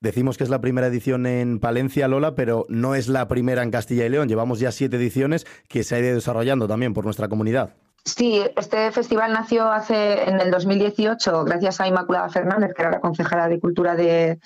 Decimos 0.00 0.36
que 0.36 0.44
es 0.44 0.50
la 0.50 0.60
primera 0.60 0.88
edición 0.88 1.24
en 1.24 1.60
Palencia, 1.60 2.08
Lola, 2.08 2.34
pero 2.34 2.66
no 2.68 2.94
es 2.94 3.08
la 3.08 3.28
primera 3.28 3.62
en 3.62 3.70
Castilla 3.70 4.04
y 4.04 4.08
León. 4.08 4.28
Llevamos 4.28 4.58
ya 4.60 4.72
siete 4.72 4.96
ediciones 4.96 5.46
que 5.68 5.82
se 5.82 5.94
ha 5.94 5.98
ido 6.00 6.14
desarrollando 6.14 6.68
también 6.68 6.92
por 6.92 7.04
nuestra 7.04 7.28
comunidad. 7.28 7.74
Sí, 8.04 8.42
este 8.54 8.92
festival 8.92 9.32
nació 9.32 9.72
hace 9.72 10.28
en 10.28 10.38
el 10.38 10.50
2018 10.50 11.44
gracias 11.44 11.80
a 11.80 11.88
Inmaculada 11.88 12.28
Fernández, 12.28 12.74
que 12.74 12.82
era 12.82 12.90
la 12.90 13.00
concejala 13.00 13.48
de 13.48 13.58
Cultura 13.58 13.96
de, 13.96 14.38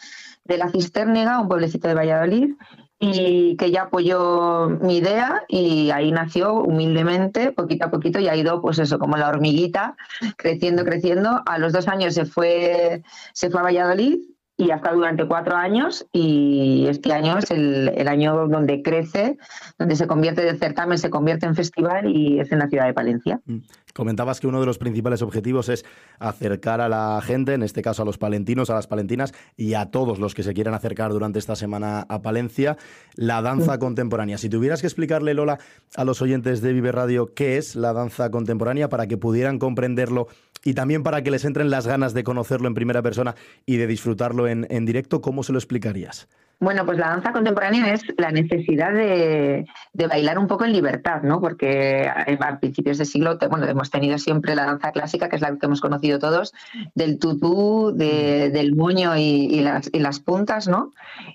La 0.45 0.71
Cisterniga, 0.71 1.41
un 1.41 1.49
pueblecito 1.49 1.89
de 1.89 1.95
Valladolid, 1.95 2.55
y 3.01 3.57
que 3.57 3.71
ya 3.71 3.83
apoyó 3.83 4.69
mi 4.69 4.97
idea 4.97 5.45
y 5.49 5.91
ahí 5.91 6.11
nació 6.11 6.55
humildemente, 6.55 7.53
poquito 7.53 7.87
a 7.87 7.91
poquito, 7.91 8.19
y 8.19 8.29
ha 8.29 8.37
ido, 8.37 8.61
pues 8.61 8.79
eso, 8.79 8.99
como 8.99 9.17
la 9.17 9.29
hormiguita, 9.29 9.97
creciendo, 10.37 10.85
creciendo. 10.85 11.43
A 11.47 11.59
los 11.59 11.73
dos 11.73 11.87
años 11.89 12.15
se 12.15 12.25
fue, 12.25 13.03
se 13.33 13.51
fue 13.51 13.61
a 13.61 13.65
Valladolid 13.65 14.19
y 14.61 14.73
ha 14.73 14.75
estado 14.75 14.97
durante 14.97 15.25
cuatro 15.25 15.57
años 15.57 16.05
y 16.13 16.87
este 16.89 17.13
año 17.13 17.39
es 17.39 17.51
el, 17.53 17.93
el, 17.97 18.09
año 18.09 18.49
donde 18.49 18.83
crece, 18.83 19.39
donde 19.79 19.95
se 19.95 20.09
convierte 20.09 20.43
de 20.43 20.59
certamen, 20.59 20.99
se 20.99 21.11
convierte 21.11 21.47
en 21.47 21.55
festival 21.55 22.09
y 22.09 22.41
es 22.41 22.51
en 22.51 22.59
la 22.59 22.69
ciudad 22.69 22.87
de 22.87 22.93
Palencia. 22.93 23.41
Mm. 23.47 23.59
Comentabas 23.95 24.41
que 24.41 24.49
uno 24.49 24.61
de 24.61 24.67
los 24.67 24.79
principales 24.79 25.23
objetivos 25.23 25.69
es 25.69 25.85
acercar 26.19 26.81
a 26.81 26.89
la 26.89 27.21
gente, 27.23 27.55
en 27.55 27.63
este 27.63 27.83
caso 27.83 28.03
a 28.03 28.05
los 28.05 28.19
palentinos, 28.19 28.69
a 28.69 28.75
las 28.75 28.89
palentinas 28.89 29.33
y 29.57 29.75
a 29.75 29.87
todos 29.87 30.19
los 30.19 30.35
que 30.35 30.43
se 30.43 30.55
quieran 30.55 30.75
acercar 30.75 31.13
durante 31.13 31.39
esta 31.39 31.55
semana 31.55 32.05
a 32.09 32.21
Palencia, 32.21 32.77
la 33.15 33.43
danza 33.43 33.77
mm. 33.77 33.79
contemporánea. 33.79 34.39
Si 34.39 34.49
tuvieras 34.49 34.81
que 34.81 34.89
explicarle, 34.89 35.35
Lola, 35.35 35.59
a 35.95 36.05
los 36.05 36.21
oyentes 36.21 36.63
de 36.63 36.73
Vive 36.73 36.91
Radio 36.91 37.33
qué 37.33 37.59
es 37.59 37.77
la 37.77 37.93
danza 37.93 38.31
contemporánea 38.31 38.89
para 38.89 39.07
que 39.07 39.17
pudieran 39.17 39.61
comprenderlo 39.61 40.27
y 40.65 40.75
también 40.75 41.03
para 41.03 41.23
que 41.23 41.31
les 41.31 41.45
entren 41.45 41.71
las 41.71 41.87
ganas 41.87 42.15
de 42.15 42.25
conocerlo 42.25 42.67
en 42.67 42.75
primera 42.75 43.03
persona 43.03 43.37
y 43.65 43.77
de 43.77 43.87
disfrutarlo 43.87 44.48
en, 44.49 44.85
directo, 44.87 45.21
¿cómo 45.21 45.43
se 45.43 45.53
lo 45.53 45.59
explicarías? 45.59 46.29
Bueno, 46.61 46.85
pues 46.85 46.99
la 46.99 47.11
danza 47.11 47.33
contemporánea 47.33 47.93
es 47.93 48.03
la 48.17 48.33
necesidad 48.33 48.93
de, 48.93 49.65
bailar 49.95 50.41
un 50.41 50.49
poco 50.49 50.65
en 50.65 50.73
libertad, 50.73 51.23
¿no? 51.23 51.41
Porque 51.41 52.09
a 52.09 52.59
principios 52.59 52.99
de 52.99 53.05
siglo, 53.05 53.39
bueno, 53.49 53.67
hemos 53.67 53.91
tenido 53.91 54.19
siempre 54.19 54.57
la 54.57 54.65
danza 54.67 54.91
clásica, 54.91 55.29
que 55.29 55.37
es 55.37 55.43
la 55.43 55.57
que 55.57 55.67
hemos 55.67 55.81
conocido 55.81 56.19
todos, 56.19 56.53
del 56.97 57.21
tutú, 57.21 57.93
del 57.95 58.75
moño 58.75 59.17
y, 59.17 59.61
las, 59.61 60.19
puntas, 60.19 60.67
¿no? 60.67 60.91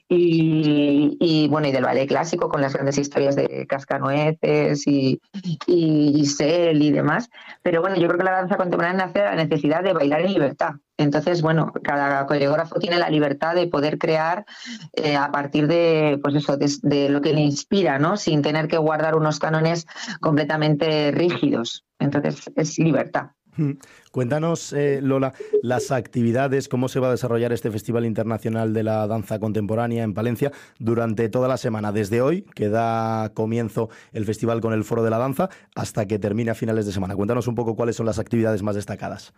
Y, 0.09 1.47
bueno, 1.49 1.67
y 1.67 1.71
del 1.71 1.85
ballet 1.85 2.07
clásico 2.07 2.49
con 2.49 2.61
las 2.61 2.73
grandes 2.73 2.97
historias 2.97 3.37
de 3.37 3.65
Cascanueces 3.65 4.85
y, 4.87 5.21
y 5.67 6.13
Giselle 6.15 6.83
y 6.83 6.91
demás. 6.91 7.29
Pero 7.61 7.79
bueno, 7.79 7.95
yo 7.95 8.07
creo 8.07 8.17
que 8.17 8.25
la 8.25 8.31
danza 8.31 8.57
contemporánea 8.57 9.05
nace 9.05 9.19
de 9.19 9.25
la 9.25 9.35
necesidad 9.35 9.83
de 9.83 9.93
bailar 9.93 10.21
en 10.21 10.33
libertad. 10.33 10.73
Entonces, 10.97 11.41
bueno, 11.41 11.73
cada 11.83 12.25
coreógrafo 12.27 12.79
tiene 12.79 12.97
la 12.97 13.09
libertad 13.09 13.55
de 13.55 13.67
poder 13.67 13.97
crear 13.97 14.45
eh, 14.93 15.12
a 15.15 15.31
partir 15.31 15.67
de, 15.67 16.19
pues 16.21 16.35
eso, 16.35 16.57
de, 16.57 17.09
lo 17.09 17.21
que 17.21 17.33
le 17.33 17.41
inspira, 17.41 17.99
¿no? 17.99 18.17
Sin 18.17 18.41
tener 18.41 18.67
que 18.67 18.77
guardar 18.77 19.15
unos 19.15 19.39
cánones 19.39 19.85
completamente 20.19 21.11
rígidos. 21.11 21.85
Entonces, 21.99 22.51
es 22.55 22.77
libertad. 22.79 23.31
Cuéntanos, 24.11 24.73
eh, 24.73 24.99
Lola, 25.01 25.33
las 25.61 25.91
actividades, 25.91 26.67
cómo 26.67 26.89
se 26.89 26.99
va 26.99 27.09
a 27.09 27.11
desarrollar 27.11 27.51
este 27.53 27.71
Festival 27.71 28.05
Internacional 28.05 28.73
de 28.73 28.83
la 28.83 29.05
Danza 29.07 29.39
Contemporánea 29.39 30.03
en 30.03 30.13
Palencia 30.13 30.51
durante 30.79 31.29
toda 31.29 31.47
la 31.47 31.57
semana, 31.57 31.91
desde 31.91 32.21
hoy, 32.21 32.43
que 32.55 32.69
da 32.69 33.31
comienzo 33.33 33.89
el 34.11 34.25
festival 34.25 34.61
con 34.61 34.73
el 34.73 34.83
Foro 34.83 35.03
de 35.03 35.11
la 35.11 35.19
Danza, 35.19 35.49
hasta 35.75 36.07
que 36.07 36.19
termine 36.19 36.51
a 36.51 36.55
finales 36.55 36.85
de 36.85 36.91
semana. 36.91 37.15
Cuéntanos 37.15 37.47
un 37.47 37.55
poco 37.55 37.75
cuáles 37.75 37.95
son 37.95 38.05
las 38.05 38.19
actividades 38.19 38.63
más 38.63 38.75
destacadas. 38.75 39.33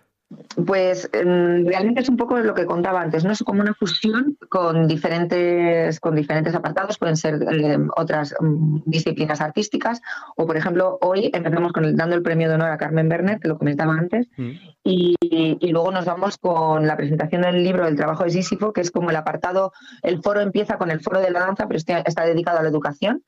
Pues 0.65 1.07
em, 1.13 1.65
realmente 1.67 2.01
es 2.01 2.09
un 2.09 2.17
poco 2.17 2.37
lo 2.39 2.55
que 2.55 2.65
contaba 2.65 2.99
antes, 2.99 3.23
¿no? 3.23 3.31
Es 3.31 3.43
como 3.43 3.61
una 3.61 3.75
fusión 3.75 4.35
con 4.49 4.87
diferentes, 4.87 5.99
con 5.99 6.15
diferentes 6.15 6.55
apartados, 6.55 6.97
pueden 6.97 7.15
ser 7.15 7.35
em, 7.43 7.89
otras 7.95 8.33
em, 8.41 8.81
disciplinas 8.85 9.39
artísticas, 9.39 10.01
o 10.35 10.47
por 10.47 10.57
ejemplo, 10.57 10.97
hoy 11.01 11.29
empezamos 11.31 11.71
con 11.73 11.85
el, 11.85 11.95
dando 11.95 12.15
el 12.15 12.23
premio 12.23 12.49
de 12.49 12.55
honor 12.55 12.71
a 12.71 12.77
Carmen 12.77 13.07
Bernet, 13.07 13.39
que 13.39 13.47
lo 13.47 13.59
comentaba 13.59 13.93
antes, 13.93 14.27
mm. 14.35 14.51
y, 14.83 15.15
y, 15.21 15.71
luego 15.71 15.91
nos 15.91 16.05
vamos 16.05 16.37
con 16.37 16.87
la 16.87 16.97
presentación 16.97 17.43
del 17.43 17.63
libro 17.63 17.87
El 17.87 17.95
trabajo 17.95 18.23
de 18.23 18.31
Sísifo, 18.31 18.73
que 18.73 18.81
es 18.81 18.89
como 18.89 19.11
el 19.11 19.15
apartado, 19.15 19.73
el 20.01 20.23
foro 20.23 20.41
empieza 20.41 20.77
con 20.77 20.89
el 20.89 21.01
foro 21.01 21.19
de 21.19 21.29
la 21.29 21.41
danza, 21.41 21.67
pero 21.67 21.77
este 21.77 22.01
está 22.03 22.25
dedicado 22.25 22.57
a 22.59 22.63
la 22.63 22.69
educación, 22.69 23.23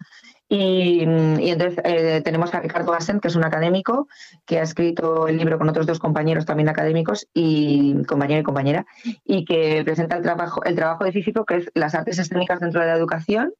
y, 0.49 1.01
entonces 1.01 1.79
eh, 1.83 2.21
tenemos 2.23 2.53
a 2.53 2.61
Ricardo 2.61 2.91
Gassent, 2.91 3.21
que 3.21 3.27
es 3.27 3.35
un 3.35 3.43
académico, 3.43 4.07
que 4.45 4.59
ha 4.59 4.63
escrito 4.63 5.27
el 5.27 5.37
libro 5.37 5.57
con 5.57 5.67
otros 5.69 5.85
dos 5.85 5.99
compañeros 5.99 6.45
también 6.45 6.69
académicos, 6.69 7.27
y 7.33 8.03
compañero 8.05 8.41
y 8.41 8.43
compañera, 8.43 8.85
y 9.25 9.43
que 9.43 9.81
presenta 9.83 10.15
el 10.15 10.23
trabajo, 10.23 10.63
el 10.63 10.75
trabajo 10.75 11.03
de 11.03 11.11
Físico, 11.11 11.45
que 11.45 11.57
es 11.57 11.71
las 11.73 11.95
artes 11.95 12.19
escénicas 12.19 12.59
dentro 12.59 12.79
de 12.81 12.87
la 12.87 12.95
educación, 12.95 13.53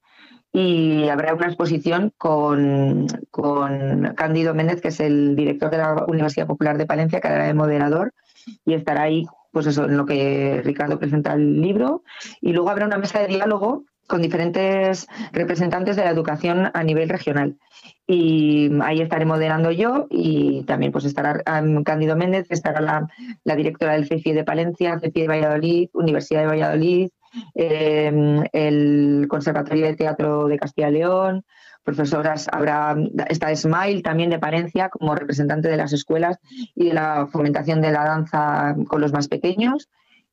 y 0.53 1.09
habrá 1.09 1.33
una 1.33 1.47
exposición 1.47 2.13
con, 2.17 3.07
con 3.31 4.13
Cándido 4.15 4.53
Méndez, 4.53 4.81
que 4.81 4.88
es 4.88 4.99
el 5.01 5.35
director 5.35 5.69
de 5.69 5.77
la 5.77 6.05
Universidad 6.07 6.47
Popular 6.47 6.77
de 6.77 6.85
Palencia, 6.85 7.19
que 7.19 7.27
hará 7.27 7.45
de 7.45 7.53
moderador, 7.53 8.13
y 8.65 8.73
estará 8.73 9.03
ahí 9.03 9.25
pues 9.51 9.65
eso, 9.65 9.85
en 9.85 9.97
lo 9.97 10.05
que 10.05 10.61
Ricardo 10.63 10.99
presenta 10.99 11.33
el 11.33 11.61
libro. 11.61 12.03
Y 12.41 12.53
luego 12.53 12.69
habrá 12.69 12.85
una 12.85 12.97
mesa 12.97 13.19
de 13.19 13.27
diálogo 13.27 13.85
con 14.08 14.22
diferentes 14.22 15.08
representantes 15.34 15.95
de 15.95 16.03
la 16.03 16.12
educación 16.12 16.72
a 16.74 16.84
nivel 16.84 17.10
regional. 17.10 17.58
Y 18.08 18.72
ahí 18.82 19.01
estaré 19.01 19.26
moderando 19.26 19.70
yo 19.72 20.08
y 20.10 20.64
también 20.64 20.93
pues 20.93 21.03
estará 21.03 21.43
um, 21.62 21.84
Cándido 21.84 22.16
Méndez, 22.16 22.47
estará 22.49 22.80
la, 22.80 23.55
directora 23.55 23.93
del 23.93 24.08
CEFI 24.08 24.32
de 24.32 24.45
Palencia, 24.45 24.97
CEFI 24.99 25.22
de 25.22 25.28
Valladolid, 25.28 25.89
Universidad 25.93 26.41
de 26.41 26.47
Valladolid, 26.47 27.10
em, 27.53 28.43
el 28.53 29.28
Conservatorio 29.28 29.86
de 29.86 29.95
Teatro 29.95 30.47
de 30.47 30.58
Castilla 30.58 30.89
y 30.89 30.93
León, 30.93 31.43
profesoras, 31.84 32.47
habrá, 32.51 32.95
está 33.30 33.53
Smile 33.53 34.01
también 34.01 34.30
de 34.30 34.39
Palencia 34.39 34.89
como 34.89 35.16
representante 35.16 35.68
de 35.68 35.78
las 35.78 35.91
escuelas 35.91 36.38
y 36.76 36.88
de 36.88 36.93
la 36.93 37.28
fomentación 37.28 37.82
de 37.82 37.91
la 37.91 38.05
danza 38.05 38.76
con 38.88 39.01
los 39.01 39.12
más 39.12 39.28
pequeños 39.28 39.89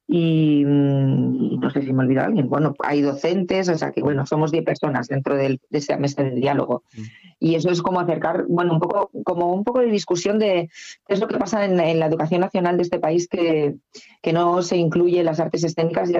y, 0.07 0.65
no 0.65 1.71
sé 1.71 1.83
si 1.83 1.93
me 1.93 2.03
he 2.03 2.07
olvidado 2.07 2.29
alguien. 2.29 2.49
Bueno, 2.49 2.75
hay 2.81 3.01
docentes, 3.01 3.69
o 3.69 3.79
sea 3.79 3.91
que 3.91 4.03
bueno, 4.03 4.27
somos 4.27 4.53
10 4.53 4.65
personas 4.65 5.09
dentro 5.09 5.35
de 5.35 5.59
esa 5.71 5.97
mesa 5.97 6.23
de 6.23 6.33
diálogo. 6.33 6.83
Mm. 6.95 7.03
Y 7.41 7.55
eso 7.55 7.71
es 7.71 7.83
como 7.83 8.01
acercar, 8.01 8.45
bueno, 8.49 8.75
un 8.75 8.81
poco, 8.81 9.11
como 9.25 9.53
un 9.53 9.65
poco 9.65 9.81
de 9.81 9.87
discusión 9.87 10.39
de 10.39 10.69
qué 11.07 11.15
es 11.15 11.21
lo 11.21 11.29
que 11.29 11.39
pasa 11.39 11.65
en, 11.65 11.77
la 11.99 12.07
educación 12.07 12.41
nacional 12.41 12.77
de 12.77 12.83
este 12.83 12.99
país 12.99 13.29
que, 13.29 13.77
que, 14.23 14.33
no 14.33 14.63
se 14.63 14.77
incluye 14.77 15.25
las 15.25 15.41
artes 15.41 15.65
escénicas 15.65 16.11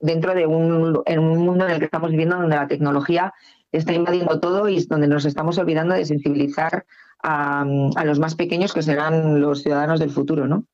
dentro 0.00 0.34
de 0.34 0.46
un, 0.46 1.02
en 1.06 1.18
un 1.18 1.38
mundo 1.38 1.64
en 1.66 1.72
el 1.72 1.78
que 1.78 1.86
estamos 1.86 2.10
viviendo 2.10 2.36
donde 2.36 2.56
la 2.56 2.68
tecnología 2.68 3.32
está 3.72 3.92
invadiendo 3.92 4.40
todo 4.40 4.68
y 4.68 4.84
donde 4.84 5.06
nos 5.06 5.24
estamos 5.24 5.58
olvidando 5.58 5.94
de 5.94 6.04
sensibilizar 6.04 6.84
a, 7.22 7.64
los 8.04 8.18
más 8.18 8.34
pequeños 8.34 8.72
que 8.72 8.82
serán 8.82 9.40
los 9.40 9.62
ciudadanos 9.62 10.00
del 10.00 10.10
futuro, 10.10 10.46
¿no? 10.46 10.64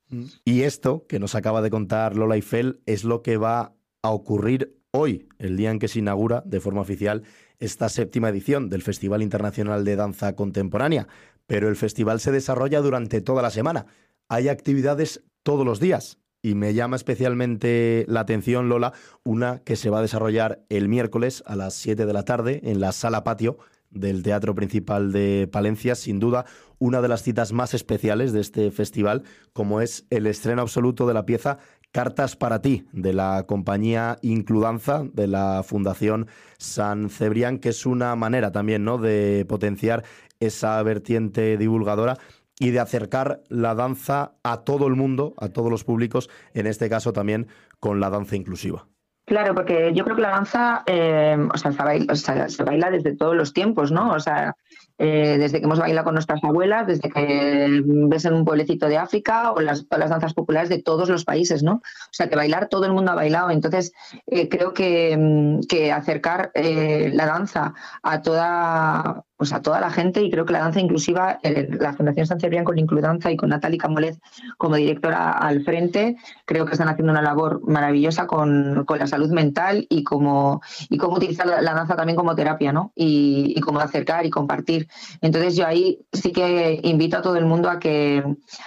Y 0.44 0.62
esto 0.62 1.06
que 1.08 1.18
nos 1.18 1.34
acaba 1.34 1.62
de 1.62 1.70
contar 1.70 2.16
Lola 2.16 2.36
Eiffel 2.36 2.80
es 2.86 3.04
lo 3.04 3.22
que 3.22 3.36
va 3.36 3.74
a 4.02 4.10
ocurrir 4.10 4.78
hoy, 4.92 5.28
el 5.38 5.56
día 5.56 5.70
en 5.70 5.78
que 5.78 5.88
se 5.88 5.98
inaugura 5.98 6.42
de 6.46 6.60
forma 6.60 6.80
oficial 6.80 7.22
esta 7.58 7.88
séptima 7.88 8.28
edición 8.28 8.68
del 8.68 8.82
Festival 8.82 9.22
Internacional 9.22 9.84
de 9.84 9.96
Danza 9.96 10.34
Contemporánea. 10.34 11.08
Pero 11.46 11.68
el 11.68 11.76
festival 11.76 12.20
se 12.20 12.32
desarrolla 12.32 12.80
durante 12.80 13.20
toda 13.20 13.42
la 13.42 13.50
semana. 13.50 13.86
Hay 14.28 14.48
actividades 14.48 15.24
todos 15.42 15.64
los 15.64 15.80
días. 15.80 16.18
Y 16.42 16.54
me 16.54 16.74
llama 16.74 16.96
especialmente 16.96 18.04
la 18.08 18.20
atención, 18.20 18.68
Lola, 18.68 18.92
una 19.24 19.60
que 19.60 19.74
se 19.74 19.90
va 19.90 19.98
a 19.98 20.02
desarrollar 20.02 20.64
el 20.68 20.88
miércoles 20.88 21.42
a 21.46 21.56
las 21.56 21.74
7 21.74 22.06
de 22.06 22.12
la 22.12 22.24
tarde 22.24 22.60
en 22.64 22.80
la 22.80 22.92
sala 22.92 23.24
patio 23.24 23.58
del 23.90 24.22
Teatro 24.22 24.54
Principal 24.54 25.12
de 25.12 25.48
Palencia, 25.50 25.94
sin 25.94 26.20
duda 26.20 26.44
una 26.78 27.00
de 27.00 27.08
las 27.08 27.22
citas 27.22 27.52
más 27.52 27.74
especiales 27.74 28.32
de 28.32 28.40
este 28.40 28.70
festival, 28.70 29.22
como 29.52 29.80
es 29.80 30.06
el 30.10 30.26
estreno 30.26 30.62
absoluto 30.62 31.06
de 31.06 31.14
la 31.14 31.26
pieza 31.26 31.58
Cartas 31.92 32.36
para 32.36 32.60
ti, 32.60 32.86
de 32.92 33.14
la 33.14 33.44
compañía 33.46 34.18
Includanza, 34.20 35.04
de 35.14 35.28
la 35.28 35.62
Fundación 35.62 36.26
San 36.58 37.08
Cebrián, 37.08 37.58
que 37.58 37.70
es 37.70 37.86
una 37.86 38.14
manera 38.16 38.52
también 38.52 38.84
¿no? 38.84 38.98
de 38.98 39.46
potenciar 39.48 40.04
esa 40.38 40.82
vertiente 40.82 41.56
divulgadora 41.56 42.18
y 42.58 42.70
de 42.70 42.80
acercar 42.80 43.42
la 43.48 43.74
danza 43.74 44.34
a 44.42 44.58
todo 44.58 44.86
el 44.88 44.94
mundo, 44.94 45.34
a 45.38 45.48
todos 45.48 45.70
los 45.70 45.84
públicos, 45.84 46.28
en 46.52 46.66
este 46.66 46.90
caso 46.90 47.14
también 47.14 47.46
con 47.80 47.98
la 47.98 48.10
danza 48.10 48.36
inclusiva. 48.36 48.86
Claro, 49.26 49.56
porque 49.56 49.92
yo 49.92 50.04
creo 50.04 50.14
que 50.14 50.22
la 50.22 50.30
danza, 50.30 50.84
eh, 50.86 51.36
o, 51.52 51.58
sea, 51.58 52.48
se 52.48 52.62
baila, 52.62 52.92
desde 52.92 53.16
todos 53.16 53.34
los 53.34 53.52
tiempos, 53.52 53.90
¿no? 53.90 54.12
O 54.12 54.20
sea, 54.20 54.54
eh, 54.98 55.36
desde 55.36 55.58
que 55.58 55.64
hemos 55.64 55.80
bailado 55.80 56.04
con 56.04 56.14
nuestras 56.14 56.44
abuelas, 56.44 56.86
desde 56.86 57.10
que 57.10 57.82
ves 57.84 58.24
en 58.24 58.34
un 58.34 58.44
pueblecito 58.44 58.86
de 58.86 58.98
África 58.98 59.50
o 59.50 59.60
las, 59.60 59.88
todas 59.88 59.98
las 59.98 60.10
danzas 60.10 60.32
populares 60.32 60.68
de 60.68 60.80
todos 60.80 61.08
los 61.08 61.24
países, 61.24 61.64
¿no? 61.64 61.72
O 61.72 62.12
sea, 62.12 62.28
que 62.28 62.36
bailar 62.36 62.68
todo 62.68 62.86
el 62.86 62.92
mundo 62.92 63.10
ha 63.10 63.16
bailado. 63.16 63.50
Entonces, 63.50 63.92
eh, 64.28 64.48
creo 64.48 64.72
que, 64.72 65.16
mm, 65.18 65.66
que 65.68 65.90
acercar 65.90 66.52
la 66.54 67.26
danza 67.26 67.74
a 68.04 68.22
toda 68.22 69.25
pues 69.36 69.52
a 69.52 69.62
toda 69.62 69.80
la 69.80 69.90
gente 69.90 70.22
y 70.22 70.30
creo 70.30 70.44
que 70.44 70.52
la 70.52 70.60
danza 70.60 70.80
inclusiva, 70.80 71.38
la 71.42 71.92
Fundación 71.92 72.26
San 72.26 72.40
Cebrián 72.40 72.64
con 72.64 72.78
Includanza 72.78 73.30
y 73.30 73.36
con 73.36 73.50
Natalie 73.50 73.78
Camolez 73.78 74.18
como 74.58 74.76
directora 74.76 75.32
al 75.32 75.62
frente, 75.62 76.16
creo 76.44 76.64
que 76.66 76.72
están 76.72 76.88
haciendo 76.88 77.12
una 77.12 77.22
labor 77.22 77.60
maravillosa 77.66 78.26
con, 78.26 78.84
con 78.86 78.98
la 78.98 79.06
salud 79.06 79.30
mental 79.30 79.86
y 79.88 80.04
como 80.04 80.60
y 80.88 80.98
cómo 80.98 81.16
utilizar 81.16 81.46
la, 81.46 81.74
danza 81.74 81.96
también 81.96 82.16
como 82.16 82.34
terapia, 82.34 82.72
¿no? 82.72 82.92
Y, 82.94 83.52
y 83.56 83.60
cómo 83.60 83.80
acercar 83.80 84.24
y 84.24 84.30
compartir. 84.30 84.88
Entonces 85.20 85.56
yo 85.56 85.66
ahí 85.66 85.98
sí 86.12 86.32
que 86.32 86.80
invito 86.82 87.18
a 87.18 87.22
todo 87.22 87.36
el 87.36 87.44
mundo 87.44 87.70
a 87.70 87.78
que, 87.78 88.24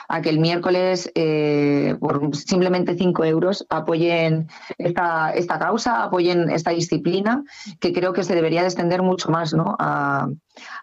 a 0.07 0.22
que 0.22 0.30
el 0.30 0.39
miércoles 0.39 1.11
eh, 1.15 1.95
por 1.99 2.36
simplemente 2.36 2.95
5 2.95 3.26
euros 3.26 3.65
apoyen 3.70 4.47
esta, 4.78 5.32
esta 5.32 5.59
causa, 5.59 6.03
apoyen 6.03 6.49
esta 6.49 6.72
disciplina 6.72 7.43
que 7.80 7.93
creo 7.93 8.13
que 8.13 8.24
se 8.24 8.36
debería 8.36 8.63
extender 8.63 9.01
mucho 9.01 9.30
más, 9.30 9.53
¿no? 9.53 9.76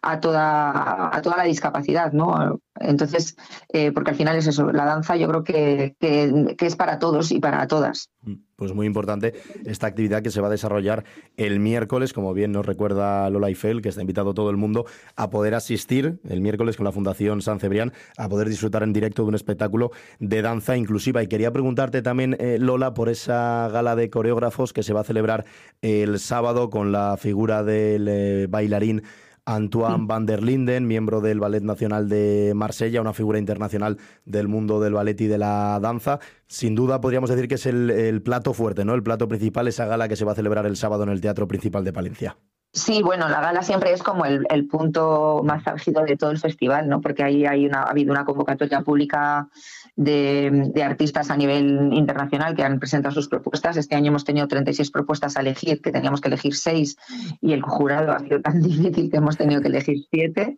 A 0.03 0.21
toda, 0.21 1.17
a 1.17 1.23
toda 1.23 1.37
la 1.37 1.45
discapacidad, 1.45 2.13
¿no? 2.13 2.61
Entonces, 2.81 3.37
eh, 3.69 3.93
porque 3.93 4.11
al 4.11 4.17
final 4.17 4.37
es 4.37 4.47
eso, 4.47 4.71
la 4.73 4.85
danza 4.85 5.17
yo 5.17 5.29
creo 5.29 5.45
que, 5.45 5.95
que, 5.99 6.57
es 6.59 6.77
para 6.77 6.99
todos 6.99 7.33
y 7.33 7.41
para 7.41 7.67
todas. 7.67 8.11
Pues 8.57 8.73
muy 8.73 8.87
importante 8.87 9.35
esta 9.65 9.87
actividad 9.87 10.23
que 10.23 10.31
se 10.31 10.41
va 10.41 10.49
a 10.49 10.51
desarrollar 10.51 11.05
el 11.37 11.61
miércoles, 11.61 12.13
como 12.13 12.33
bien 12.33 12.53
nos 12.53 12.67
recuerda 12.67 13.29
Lola 13.31 13.49
Eiffel, 13.49 13.83
que 13.83 13.91
está 13.91 14.01
invitado 14.01 14.35
todo 14.35 14.51
el 14.51 14.57
mundo 14.57 14.87
a 15.15 15.31
poder 15.31 15.55
asistir 15.55 16.19
el 16.29 16.41
miércoles 16.41 16.77
con 16.77 16.85
la 16.85 16.93
Fundación 16.93 17.43
San 17.43 17.61
Cebrián, 17.61 17.93
a 18.17 18.29
poder 18.29 18.49
disfrutar 18.49 18.83
en 18.83 18.93
directo 18.93 19.23
de 19.23 19.29
un 19.29 19.35
espectáculo 19.35 19.91
de 20.21 20.43
danza 20.43 20.77
inclusiva. 20.77 21.23
Y 21.23 21.29
quería 21.29 21.53
preguntarte 21.53 22.03
también, 22.03 22.37
eh, 22.41 22.59
Lola, 22.59 22.95
por 22.95 23.09
esa 23.09 23.69
gala 23.69 23.95
de 23.95 24.11
coreógrafos 24.11 24.73
que 24.73 24.83
se 24.83 24.93
va 24.93 25.01
a 25.01 25.05
celebrar 25.05 25.45
el 25.83 26.19
sábado 26.19 26.71
con 26.71 26.93
la 26.93 27.17
figura 27.19 27.63
del 27.63 28.09
eh, 28.09 28.47
bailarín 28.49 29.03
Antoine 29.47 30.07
van 30.07 30.27
der 30.27 30.43
Linden, 30.43 30.87
miembro 30.87 31.21
del 31.21 31.41
Ballet 31.41 31.63
Nacional 31.63 32.09
de 32.09 32.53
Marsella, 32.55 33.01
una 33.01 33.13
figura 33.13 33.39
internacional 33.39 33.97
del 34.25 34.49
mundo 34.49 34.81
del 34.81 34.95
ballet 34.95 35.21
y 35.21 35.29
de 35.29 35.39
la 35.39 35.79
danza. 35.81 36.19
Sin 36.47 36.75
duda 36.75 37.01
podríamos 37.01 37.31
decir 37.31 37.49
que 37.49 37.55
es 37.55 37.67
el, 37.67 37.91
el 37.91 38.23
plato 38.23 38.53
fuerte, 38.53 38.85
¿no? 38.85 38.95
El 38.95 39.05
plato 39.05 39.29
principal, 39.29 39.69
esa 39.69 39.87
gala 39.87 40.09
que 40.09 40.17
se 40.17 40.25
va 40.25 40.33
a 40.33 40.35
celebrar 40.35 40.67
el 40.67 40.77
sábado 40.77 41.05
en 41.05 41.11
el 41.11 41.21
Teatro 41.21 41.47
Principal 41.47 41.85
de 41.85 41.93
Palencia. 41.93 42.37
Sí, 42.77 43.03
bueno, 43.03 43.27
la 43.31 43.41
gala 43.41 43.63
siempre 43.63 43.91
es 43.93 44.03
como 44.03 44.27
el, 44.27 44.69
punto 44.69 45.41
más 45.43 45.67
álgido 45.67 46.05
de 46.05 46.17
todo 46.19 46.31
el 46.31 46.39
festival, 46.39 46.91
¿no? 46.91 47.01
Porque 47.01 47.23
ahí 47.23 47.47
hay 47.47 47.65
una, 47.65 47.85
ha 47.85 47.91
habido 47.91 48.13
una 48.13 48.27
convocatoria 48.27 48.83
pública 48.83 49.49
de, 49.97 50.83
artistas 50.85 51.31
a 51.31 51.37
nivel 51.37 51.91
internacional 51.93 52.55
que 52.55 52.63
han 52.63 52.79
presentado 52.79 53.15
sus 53.15 53.29
propuestas. 53.29 53.77
Este 53.77 53.97
año 53.97 54.09
hemos 54.09 54.25
tenido 54.25 54.47
36 54.47 54.91
propuestas 54.91 55.37
a 55.37 55.41
elegir, 55.41 55.81
que 55.81 55.91
teníamos 55.91 56.21
que 56.21 56.29
elegir 56.29 56.55
6 56.55 56.97
y 57.41 57.53
el 57.53 57.63
jurado 57.63 58.13
ha 58.13 58.21
sido 58.21 58.41
tan 58.41 58.61
difícil 58.63 59.11
que 59.11 59.17
hemos 59.17 59.37
tenido 59.37 59.61
que 59.63 59.69
elegir 59.69 60.05
7. 60.11 60.57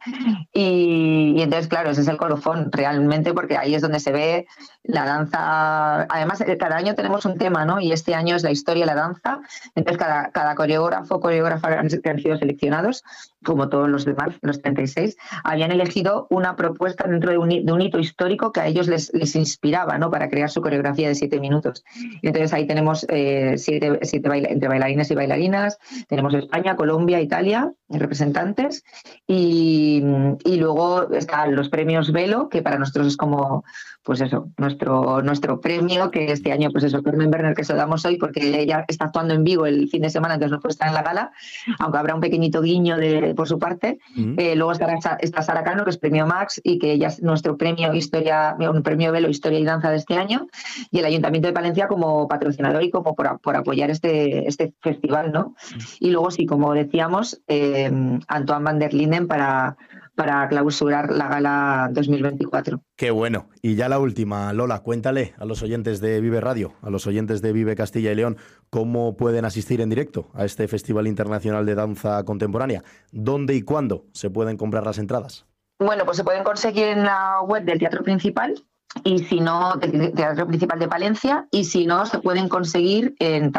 Y, 0.52 1.34
y, 1.36 1.42
entonces, 1.42 1.68
claro, 1.68 1.90
ese 1.90 2.00
es 2.00 2.08
el 2.08 2.16
colofón 2.16 2.70
realmente 2.72 3.32
porque 3.32 3.56
ahí 3.56 3.74
es 3.74 3.82
donde 3.82 4.00
se 4.00 4.12
ve 4.12 4.46
la 4.82 5.04
danza. 5.04 6.02
Además, 6.02 6.40
eh, 6.40 6.56
cada 6.58 6.76
año 6.76 6.94
tenemos 6.94 7.24
un 7.24 7.38
tema, 7.38 7.64
¿no? 7.64 7.80
Y 7.80 7.92
este 7.92 8.14
año 8.14 8.34
es 8.34 8.42
la 8.42 8.50
historia 8.50 8.82
de 8.82 8.86
la 8.86 8.94
danza. 8.94 9.40
Entonces, 9.76 9.98
cada, 9.98 10.30
cada 10.30 10.54
coreógrafo, 10.56 11.20
coreógrafa 11.20 11.68
que 12.02 12.10
han 12.10 12.18
sido 12.18 12.36
seleccionados, 12.36 13.04
como 13.44 13.68
todos 13.68 13.88
los 13.88 14.04
demás, 14.04 14.34
los 14.42 14.60
36, 14.60 15.16
habían 15.44 15.70
elegido 15.70 16.26
una 16.30 16.56
propuesta 16.56 17.08
dentro 17.08 17.30
de 17.30 17.38
un, 17.38 17.80
hito 17.80 17.98
histórico 17.98 18.52
que 18.52 18.60
a 18.60 18.66
ellos 18.66 18.88
les, 18.88 19.10
inspiraba 19.36 19.98
¿no? 19.98 20.10
para 20.10 20.28
crear 20.28 20.50
su 20.50 20.60
coreografía 20.60 21.08
de 21.08 21.14
siete 21.14 21.40
minutos. 21.40 21.84
Entonces 22.22 22.52
ahí 22.52 22.66
tenemos 22.66 23.06
eh, 23.08 23.54
siete, 23.56 24.00
siete 24.02 24.28
entre 24.50 24.68
bailarines 24.68 25.10
y 25.10 25.14
bailarinas, 25.14 25.78
tenemos 26.08 26.34
España, 26.34 26.76
Colombia, 26.76 27.20
Italia, 27.20 27.72
representantes, 27.88 28.84
y 29.26 30.02
luego 30.44 31.10
están 31.12 31.54
los 31.54 31.68
premios 31.68 32.12
Velo, 32.12 32.48
que 32.48 32.62
para 32.62 32.78
nosotros 32.78 33.06
es 33.06 33.16
como 33.16 33.64
pues 34.08 34.22
eso, 34.22 34.48
nuestro, 34.56 35.20
nuestro 35.20 35.60
premio, 35.60 36.10
que 36.10 36.32
este 36.32 36.50
año, 36.50 36.70
pues 36.70 36.82
eso, 36.82 37.02
Carmen 37.02 37.30
Berner, 37.30 37.54
que 37.54 37.62
se 37.62 37.74
lo 37.74 37.78
damos 37.78 38.06
hoy 38.06 38.16
porque 38.16 38.58
ella 38.58 38.86
está 38.88 39.04
actuando 39.04 39.34
en 39.34 39.44
vivo 39.44 39.66
el 39.66 39.86
fin 39.90 40.00
de 40.00 40.08
semana, 40.08 40.32
entonces 40.32 40.52
no 40.52 40.60
puede 40.60 40.72
estar 40.72 40.88
en 40.88 40.94
la 40.94 41.02
gala, 41.02 41.30
aunque 41.78 41.98
habrá 41.98 42.14
un 42.14 42.22
pequeñito 42.22 42.62
guiño 42.62 42.96
de, 42.96 43.34
por 43.34 43.46
su 43.46 43.58
parte. 43.58 43.98
Eh, 44.38 44.56
luego 44.56 44.72
estará 44.72 44.98
está 45.20 45.42
Sara 45.42 45.62
Cano, 45.62 45.84
que 45.84 45.90
es 45.90 45.98
premio 45.98 46.26
Max 46.26 46.58
y 46.64 46.78
que 46.78 46.92
ella 46.92 47.08
es 47.08 47.22
nuestro 47.22 47.58
premio 47.58 47.92
Historia, 47.92 48.56
un 48.58 48.82
premio 48.82 49.12
Velo 49.12 49.28
Historia 49.28 49.58
y 49.58 49.64
Danza 49.66 49.90
de 49.90 49.96
este 49.98 50.16
año, 50.16 50.46
y 50.90 51.00
el 51.00 51.04
Ayuntamiento 51.04 51.48
de 51.48 51.52
Palencia 51.52 51.86
como 51.86 52.26
patrocinador 52.28 52.82
y 52.82 52.90
como 52.90 53.14
por, 53.14 53.38
por 53.42 53.56
apoyar 53.56 53.90
este, 53.90 54.48
este 54.48 54.72
festival, 54.80 55.32
¿no? 55.32 55.54
Y 56.00 56.12
luego 56.12 56.30
sí, 56.30 56.46
como 56.46 56.72
decíamos, 56.72 57.42
eh, 57.46 57.92
Antoine 58.26 58.64
van 58.64 58.78
der 58.78 58.94
Linden 58.94 59.28
para 59.28 59.76
para 60.18 60.48
clausurar 60.48 61.12
la 61.12 61.28
gala 61.28 61.88
2024. 61.92 62.82
Qué 62.96 63.12
bueno. 63.12 63.50
Y 63.62 63.76
ya 63.76 63.88
la 63.88 64.00
última, 64.00 64.52
Lola, 64.52 64.80
cuéntale 64.80 65.32
a 65.38 65.44
los 65.44 65.62
oyentes 65.62 66.00
de 66.00 66.20
Vive 66.20 66.40
Radio, 66.40 66.72
a 66.82 66.90
los 66.90 67.06
oyentes 67.06 67.40
de 67.40 67.52
Vive 67.52 67.76
Castilla 67.76 68.10
y 68.10 68.16
León, 68.16 68.36
cómo 68.68 69.16
pueden 69.16 69.44
asistir 69.44 69.80
en 69.80 69.90
directo 69.90 70.28
a 70.34 70.44
este 70.44 70.66
Festival 70.66 71.06
Internacional 71.06 71.64
de 71.66 71.76
Danza 71.76 72.24
Contemporánea. 72.24 72.82
¿Dónde 73.12 73.54
y 73.54 73.62
cuándo 73.62 74.06
se 74.12 74.28
pueden 74.28 74.56
comprar 74.56 74.84
las 74.84 74.98
entradas? 74.98 75.46
Bueno, 75.78 76.04
pues 76.04 76.16
se 76.16 76.24
pueden 76.24 76.42
conseguir 76.42 76.88
en 76.88 77.04
la 77.04 77.40
web 77.42 77.62
del 77.62 77.78
Teatro 77.78 78.02
Principal, 78.02 78.66
y 79.04 79.18
si 79.18 79.40
no, 79.40 79.76
del 79.76 80.12
Teatro 80.12 80.46
Principal 80.46 80.78
de 80.78 80.88
Palencia, 80.88 81.46
y 81.50 81.64
si 81.64 81.86
no, 81.86 82.06
se 82.06 82.18
pueden 82.18 82.48
conseguir 82.48 83.14
en, 83.18 83.52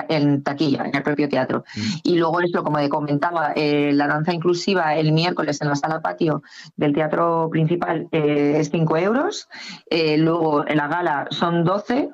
taquilla, 0.44 0.86
en 0.86 0.96
el 0.96 1.04
propio 1.04 1.30
teatro. 1.30 1.64
Mm. 1.76 1.82
Y 2.04 2.16
luego 2.18 2.42
esto, 2.42 2.64
como 2.64 2.78
comentaba, 2.90 3.54
eh, 3.56 3.92
la 3.94 4.08
danza 4.08 4.34
inclusiva 4.34 4.96
el 4.96 5.12
miércoles 5.12 5.62
en 5.62 5.70
la 5.70 5.76
sala 5.76 6.02
patio 6.02 6.42
del 6.78 6.94
Teatro 6.94 7.50
Principal 7.52 8.08
eh, 8.12 8.56
es 8.58 8.70
5 8.72 8.98
euros, 8.98 9.50
eh, 9.90 10.18
luego 10.18 10.68
en 10.68 10.78
la 10.78 10.88
gala 10.88 11.28
son 11.32 11.64
12 11.64 12.10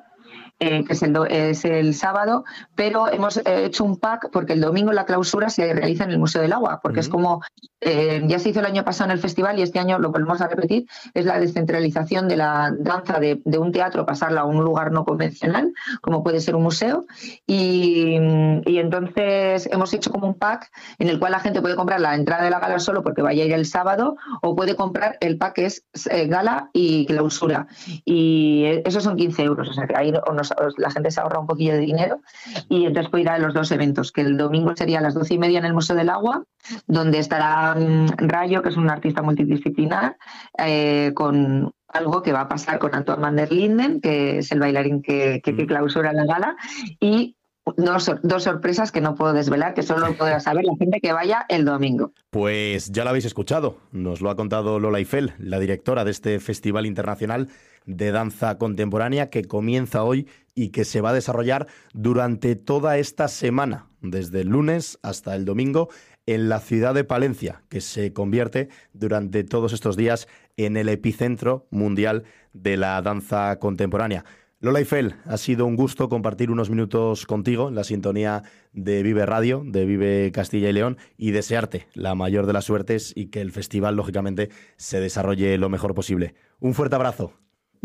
eh, 0.58 0.84
que 0.84 0.94
es 0.94 1.02
el, 1.02 1.14
es 1.28 1.66
el 1.66 1.94
sábado, 1.94 2.44
pero 2.74 3.12
hemos 3.12 3.36
eh, 3.36 3.66
hecho 3.66 3.84
un 3.84 3.98
pack 3.98 4.30
porque 4.32 4.54
el 4.54 4.62
domingo 4.62 4.90
la 4.90 5.04
clausura 5.04 5.50
se 5.50 5.70
realiza 5.74 6.04
en 6.04 6.12
el 6.12 6.18
Museo 6.18 6.40
del 6.40 6.54
Agua, 6.54 6.80
porque 6.82 7.00
es 7.00 7.10
como, 7.10 7.42
eh, 7.82 8.22
ya 8.26 8.38
se 8.38 8.48
hizo 8.48 8.60
el 8.60 8.66
año 8.66 8.82
pasado 8.82 9.10
en 9.10 9.16
el 9.16 9.20
festival 9.20 9.58
y 9.58 9.62
este 9.62 9.80
año 9.80 9.98
lo 9.98 10.10
volvemos 10.10 10.40
a 10.40 10.48
repetir, 10.48 10.86
es 11.12 11.26
la 11.26 11.38
descentralización 11.38 12.26
de 12.26 12.38
la 12.38 12.72
danza 12.78 13.20
de, 13.20 13.42
un 13.58 13.70
teatro, 13.70 14.06
pasarla 14.06 14.40
a 14.40 14.44
un 14.44 14.64
lugar 14.64 14.92
no 14.92 15.04
convencional, 15.04 15.74
como 16.00 16.24
puede 16.24 16.40
ser 16.40 16.56
un 16.56 16.62
museo, 16.62 17.04
y, 17.46 18.16
y, 18.64 18.78
entonces 18.78 19.68
hemos 19.70 19.92
hecho 19.92 20.10
como 20.10 20.26
un 20.26 20.38
pack 20.38 20.70
en 20.98 21.10
el 21.10 21.18
cual 21.18 21.32
la 21.32 21.40
gente 21.40 21.60
puede 21.60 21.76
comprar 21.76 22.00
la 22.00 22.14
entrada 22.14 22.44
de 22.44 22.50
la 22.50 22.60
gala 22.60 22.78
solo 22.78 23.02
porque 23.02 23.20
vaya 23.20 23.42
a 23.42 23.46
ir 23.46 23.52
el 23.52 23.66
sábado, 23.66 24.16
o 24.40 24.56
puede 24.56 24.74
comprar 24.74 25.18
el 25.20 25.36
pack 25.36 25.56
que 25.56 25.66
es 25.66 25.84
gala 26.28 26.70
y 26.72 27.04
clausura, 27.04 27.66
y 28.06 28.64
esos 28.86 29.04
son 29.04 29.16
15 29.16 29.42
euros, 29.42 29.68
o 29.68 29.72
sea 29.74 29.86
que 29.86 29.94
ahí 29.94 30.12
nos 30.12 30.45
la 30.76 30.90
gente 30.90 31.10
se 31.10 31.20
ahorra 31.20 31.40
un 31.40 31.46
poquillo 31.46 31.72
de 31.72 31.80
dinero 31.80 32.20
y 32.68 32.86
entonces 32.86 33.10
puede 33.10 33.22
ir 33.22 33.28
a 33.30 33.38
los 33.38 33.54
dos 33.54 33.70
eventos, 33.72 34.12
que 34.12 34.22
el 34.22 34.36
domingo 34.36 34.74
sería 34.76 34.98
a 34.98 35.02
las 35.02 35.14
doce 35.14 35.34
y 35.34 35.38
media 35.38 35.58
en 35.58 35.64
el 35.64 35.74
Museo 35.74 35.96
del 35.96 36.10
Agua, 36.10 36.44
donde 36.86 37.18
estará 37.18 37.74
mm, 37.74 38.28
Rayo, 38.28 38.62
que 38.62 38.68
es 38.70 38.76
un 38.76 38.90
artista 38.90 39.22
multidisciplinar, 39.22 40.16
eh, 40.58 41.12
con 41.14 41.72
algo 41.88 42.22
que 42.22 42.32
va 42.32 42.42
a 42.42 42.48
pasar 42.48 42.78
con 42.78 42.94
Antoine 42.94 43.22
van 43.22 43.36
der 43.36 43.52
Linden, 43.52 44.00
que 44.00 44.38
es 44.38 44.52
el 44.52 44.60
bailarín 44.60 45.02
que, 45.02 45.40
que, 45.42 45.52
mm. 45.52 45.66
clausura 45.66 46.12
la 46.12 46.24
gala, 46.24 46.56
y 47.00 47.36
Dos, 47.76 48.12
dos, 48.22 48.44
sorpresas 48.44 48.92
que 48.92 49.00
no 49.00 49.16
puedo 49.16 49.32
desvelar, 49.32 49.74
que 49.74 49.82
solo 49.82 50.16
podrá 50.16 50.38
saber 50.38 50.64
la 50.64 50.76
gente 50.78 51.00
que 51.00 51.12
vaya 51.12 51.46
el 51.48 51.64
domingo. 51.64 52.12
Pues 52.30 52.92
ya 52.92 53.02
lo 53.02 53.10
habéis 53.10 53.24
escuchado, 53.24 53.78
nos 53.90 54.20
lo 54.20 54.30
ha 54.30 54.36
contado 54.36 54.78
Lola 54.78 54.98
Eiffel, 54.98 55.32
la 55.38 55.58
directora 55.58 56.04
de 56.04 56.12
este 56.12 56.38
Festival 56.38 56.86
Internacional 56.86 57.48
de 57.86 58.10
Danza 58.10 58.58
Contemporánea 58.58 59.30
que 59.30 59.44
comienza 59.44 60.04
hoy 60.04 60.28
y 60.54 60.68
que 60.68 60.84
se 60.84 61.00
va 61.00 61.10
a 61.10 61.14
desarrollar 61.14 61.66
durante 61.94 62.56
toda 62.56 62.98
esta 62.98 63.28
semana, 63.28 63.88
desde 64.00 64.42
el 64.42 64.48
lunes 64.48 64.98
hasta 65.02 65.34
el 65.34 65.44
domingo, 65.44 65.88
en 66.26 66.48
la 66.48 66.60
ciudad 66.60 66.94
de 66.94 67.04
Palencia, 67.04 67.62
que 67.68 67.80
se 67.80 68.12
convierte 68.12 68.68
durante 68.92 69.44
todos 69.44 69.72
estos 69.72 69.96
días 69.96 70.26
en 70.56 70.76
el 70.76 70.88
epicentro 70.88 71.66
mundial 71.70 72.24
de 72.52 72.76
la 72.76 73.00
danza 73.00 73.58
contemporánea. 73.58 74.24
Lola 74.58 74.78
Eiffel, 74.78 75.14
ha 75.26 75.36
sido 75.36 75.66
un 75.66 75.76
gusto 75.76 76.08
compartir 76.08 76.50
unos 76.50 76.70
minutos 76.70 77.26
contigo 77.26 77.68
en 77.68 77.74
la 77.74 77.84
sintonía 77.84 78.42
de 78.72 79.02
Vive 79.02 79.26
Radio, 79.26 79.62
de 79.64 79.84
Vive 79.84 80.32
Castilla 80.32 80.70
y 80.70 80.72
León, 80.72 80.96
y 81.18 81.30
desearte 81.30 81.86
la 81.92 82.14
mayor 82.14 82.46
de 82.46 82.54
las 82.54 82.64
suertes 82.64 83.12
y 83.14 83.26
que 83.26 83.42
el 83.42 83.52
festival, 83.52 83.96
lógicamente, 83.96 84.48
se 84.76 84.98
desarrolle 84.98 85.58
lo 85.58 85.68
mejor 85.68 85.94
posible. 85.94 86.34
Un 86.58 86.72
fuerte 86.72 86.96
abrazo. 86.96 87.34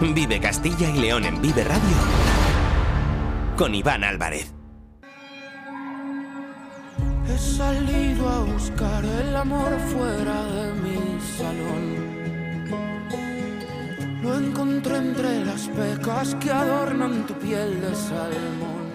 Vive 0.00 0.40
Castilla 0.40 0.90
y 0.90 0.98
León 0.98 1.24
en 1.24 1.40
Vive 1.40 1.64
Radio. 1.64 1.96
Con 3.56 3.74
Iván 3.74 4.04
Álvarez. 4.04 4.52
He 7.28 7.38
salido 7.38 8.28
a 8.28 8.44
buscar 8.44 9.04
el 9.04 9.36
amor 9.36 9.78
fuera 9.90 10.44
de 10.44 10.72
mi 10.80 11.20
salón 11.38 12.16
lo 14.26 14.38
encontré 14.38 14.96
entre 14.96 15.44
las 15.44 15.68
pecas 15.68 16.34
que 16.36 16.50
adornan 16.50 17.26
tu 17.26 17.34
piel 17.34 17.80
de 17.80 17.94
salmón. 17.94 18.86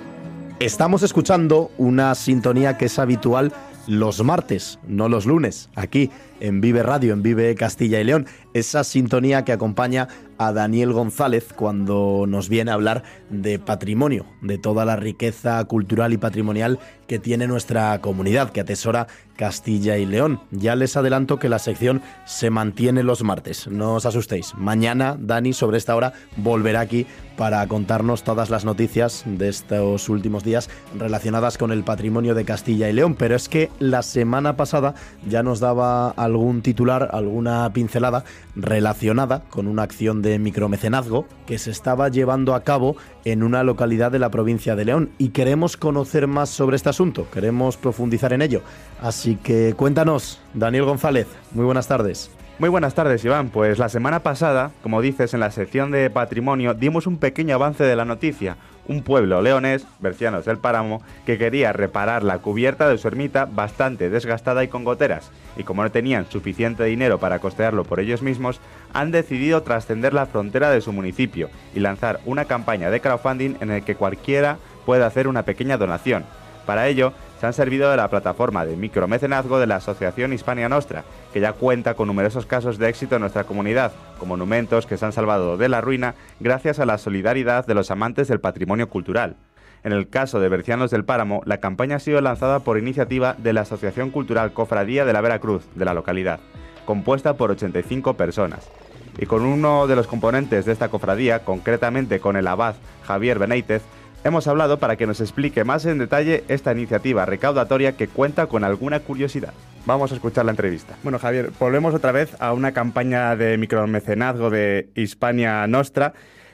Estamos 0.60 1.04
escuchando 1.04 1.72
una 1.78 2.14
sintonía 2.16 2.78
que 2.78 2.86
es 2.86 3.00
habitual 3.00 3.54
los 3.88 4.24
martes, 4.24 4.78
no 4.86 5.10
los 5.10 5.26
lunes, 5.26 5.70
aquí 5.76 6.12
en 6.42 6.60
Vive 6.60 6.84
Radio, 6.84 7.14
en 7.14 7.24
Vive 7.24 7.56
Castilla 7.56 8.02
y 8.02 8.04
León. 8.04 8.26
Esa 8.54 8.84
sintonía 8.84 9.46
que 9.46 9.54
acompaña 9.54 10.10
a 10.38 10.52
Daniel 10.52 10.92
González 10.92 11.54
cuando 11.56 12.26
nos 12.28 12.50
viene 12.50 12.72
a 12.72 12.74
hablar 12.74 13.04
de 13.30 13.60
patrimonio, 13.60 14.26
de 14.42 14.58
toda 14.58 14.86
la 14.86 14.96
riqueza 14.96 15.64
cultural 15.66 16.14
y 16.14 16.18
patrimonial 16.18 16.80
que 17.08 17.20
tiene 17.20 17.46
nuestra 17.46 18.00
comunidad, 18.02 18.52
que 18.52 18.62
atesora 18.62 19.08
Castilla 19.36 19.98
y 19.98 20.06
León. 20.06 20.40
Ya 20.50 20.76
les 20.76 20.98
adelanto 20.98 21.38
que 21.38 21.50
la 21.50 21.60
sección 21.60 22.02
se 22.26 22.50
mantiene 22.50 23.04
los 23.04 23.24
martes, 23.24 23.68
no 23.68 23.96
os 23.96 24.06
asustéis. 24.06 24.56
Mañana 24.56 25.16
Dani 25.20 25.54
sobre 25.54 25.78
esta 25.78 25.96
hora 25.96 26.14
volverá 26.38 26.80
aquí 26.80 27.06
para 27.38 27.66
contarnos 27.68 28.24
todas 28.24 28.50
las 28.50 28.66
noticias 28.66 29.24
de 29.26 29.50
estos 29.50 30.10
últimos 30.10 30.44
días 30.44 30.70
relacionadas 30.98 31.58
con 31.58 31.72
el 31.72 31.84
patrimonio 31.84 32.34
de 32.34 32.46
Castilla 32.46 32.90
y 32.90 32.94
León, 32.94 33.16
pero 33.16 33.36
es 33.36 33.50
que 33.50 33.70
la 33.80 34.04
semana 34.04 34.56
pasada 34.56 34.96
ya 35.28 35.44
nos 35.44 35.60
daba 35.60 36.12
algún 36.32 36.62
titular, 36.62 37.10
alguna 37.14 37.72
pincelada 37.74 38.24
relacionada 38.56 39.44
con 39.50 39.68
una 39.68 39.84
acción 39.84 40.22
de 40.22 40.40
micromecenazgo 40.40 41.26
que 41.46 41.58
se 41.58 41.72
estaba 41.72 42.10
llevando 42.10 42.56
a 42.56 42.64
cabo 42.64 42.96
en 43.26 43.44
una 43.44 43.64
localidad 43.64 44.12
de 44.12 44.20
la 44.20 44.32
provincia 44.32 44.76
de 44.76 44.86
León 44.86 45.12
y 45.18 45.30
queremos 45.30 45.78
conocer 45.78 46.28
más 46.28 46.50
sobre 46.50 46.76
este 46.76 46.90
asunto, 46.90 47.28
queremos 47.32 47.78
profundizar 47.78 48.34
en 48.34 48.42
ello. 48.42 48.62
Así 49.02 49.36
que 49.36 49.74
cuéntanos, 49.76 50.42
Daniel 50.54 50.86
González, 50.86 51.28
muy 51.54 51.66
buenas 51.66 51.88
tardes. 51.88 52.32
Muy 52.60 52.70
buenas 52.70 52.94
tardes, 52.94 53.26
Iván. 53.26 53.50
Pues 53.50 53.80
la 53.80 53.90
semana 53.90 54.20
pasada, 54.20 54.72
como 54.84 55.02
dices, 55.02 55.34
en 55.34 55.40
la 55.40 55.50
sección 55.50 55.90
de 55.90 56.12
patrimonio 56.12 56.76
dimos 56.76 57.08
un 57.08 57.18
pequeño 57.18 57.56
avance 57.56 57.84
de 57.84 57.96
la 57.96 58.06
noticia. 58.06 58.58
Un 58.88 59.04
pueblo 59.04 59.42
leonés, 59.42 59.86
Bercianos 60.00 60.46
del 60.46 60.58
Páramo, 60.58 61.02
que 61.26 61.38
quería 61.38 61.72
reparar 61.72 62.24
la 62.24 62.40
cubierta 62.40 62.90
de 62.90 62.98
su 62.98 63.08
ermita 63.08 63.46
bastante 63.46 64.10
desgastada 64.10 64.64
y 64.64 64.68
con 64.68 64.84
goteras. 64.84 65.32
Y 65.56 65.64
como 65.64 65.84
no 65.84 65.92
tenían 65.92 66.30
suficiente 66.30 66.84
dinero 66.86 67.20
para 67.20 67.40
costearlo 67.40 67.84
por 67.84 68.00
ellos 68.00 68.22
mismos, 68.22 68.60
han 68.94 69.12
decidido 69.12 69.62
trascender 69.64 70.14
la 70.14 70.26
frontera 70.26 70.72
de 70.72 70.82
su 70.82 70.92
municipio 70.94 71.50
y 71.76 71.80
lanzar 71.80 72.20
una 72.26 72.46
campaña 72.46 72.90
de 72.90 73.02
crowdfunding 73.02 73.56
en 73.62 73.72
el 73.72 73.84
que 73.84 73.96
cualquiera 73.96 74.58
puede 74.86 75.04
hacer 75.04 75.28
una 75.28 75.44
pequeña 75.44 75.78
donación. 75.78 76.26
Para 76.66 76.88
ello, 76.88 77.14
se 77.42 77.48
han 77.48 77.54
servido 77.54 77.90
de 77.90 77.98
la 77.98 78.08
plataforma 78.08 78.68
de 78.68 78.76
micromecenazgo 78.76 79.58
de 79.58 79.66
la 79.66 79.78
Asociación 79.78 80.32
Hispania 80.32 80.70
Nostra, 80.70 81.04
que 81.34 81.40
ya 81.40 81.54
cuenta 81.54 81.96
con 81.96 82.06
numerosos 82.06 82.46
casos 82.46 82.78
de 82.78 82.88
éxito 82.88 83.16
en 83.16 83.22
nuestra 83.22 83.46
comunidad, 83.46 83.94
como 84.20 84.36
monumentos 84.36 84.86
que 84.86 84.96
se 84.96 85.06
han 85.06 85.12
salvado 85.12 85.58
de 85.58 85.68
la 85.68 85.82
ruina 85.82 86.14
gracias 86.40 86.78
a 86.78 86.86
la 86.86 87.00
solidaridad 87.00 87.66
de 87.66 87.74
los 87.74 87.90
amantes 87.90 88.28
del 88.28 88.42
patrimonio 88.42 88.90
cultural. 88.90 89.38
En 89.84 89.92
el 89.92 90.08
caso 90.08 90.40
de 90.40 90.50
Bercianos 90.50 90.92
del 90.92 91.04
Páramo, 91.04 91.42
la 91.46 91.58
campaña 91.58 91.96
ha 91.96 92.00
sido 92.00 92.22
lanzada 92.22 92.60
por 92.60 92.78
iniciativa 92.78 93.34
de 93.40 93.54
la 93.54 93.62
Asociación 93.62 94.12
Cultural 94.12 94.54
Cofradía 94.54 95.04
de 95.04 95.14
la 95.14 95.22
Veracruz, 95.22 95.64
de 95.74 95.86
la 95.86 95.96
localidad, 95.96 96.42
compuesta 96.86 97.38
por 97.38 97.50
85 97.50 98.14
personas. 98.18 98.70
Y 99.18 99.26
con 99.26 99.44
uno 99.48 99.88
de 99.88 99.96
los 99.96 100.06
componentes 100.06 100.66
de 100.66 100.74
esta 100.74 100.90
cofradía, 100.90 101.44
concretamente 101.44 102.20
con 102.20 102.36
el 102.38 102.46
abad 102.46 102.76
Javier 103.04 103.40
Benítez, 103.40 103.82
hemos 104.24 104.48
hablado 104.48 104.80
para 104.80 104.96
que 104.96 105.08
nos 105.08 105.22
explique 105.22 105.64
más 105.64 105.86
en 105.86 105.98
detalle 105.98 106.44
esta 106.48 106.72
iniciativa 106.72 107.26
recaudatoria 107.26 107.96
que 107.98 108.08
cuenta 108.08 108.48
con 108.48 108.64
alguna 108.64 109.00
curiosidad. 109.00 109.54
Vamos 109.86 110.12
a 110.12 110.16
escuchar 110.16 110.46
la 110.46 110.52
entrevista. 110.52 110.96
Bueno, 111.04 111.20
Javier, 111.20 111.52
volvemos 111.60 111.94
otra 111.94 112.12
vez 112.12 112.36
a 112.40 112.54
una 112.54 112.72
campaña 112.72 113.36
de 113.36 113.58
micromecenazgo 113.58 114.50
de 114.50 114.92
Hispania 114.96 115.66
Nostra. 115.68 116.14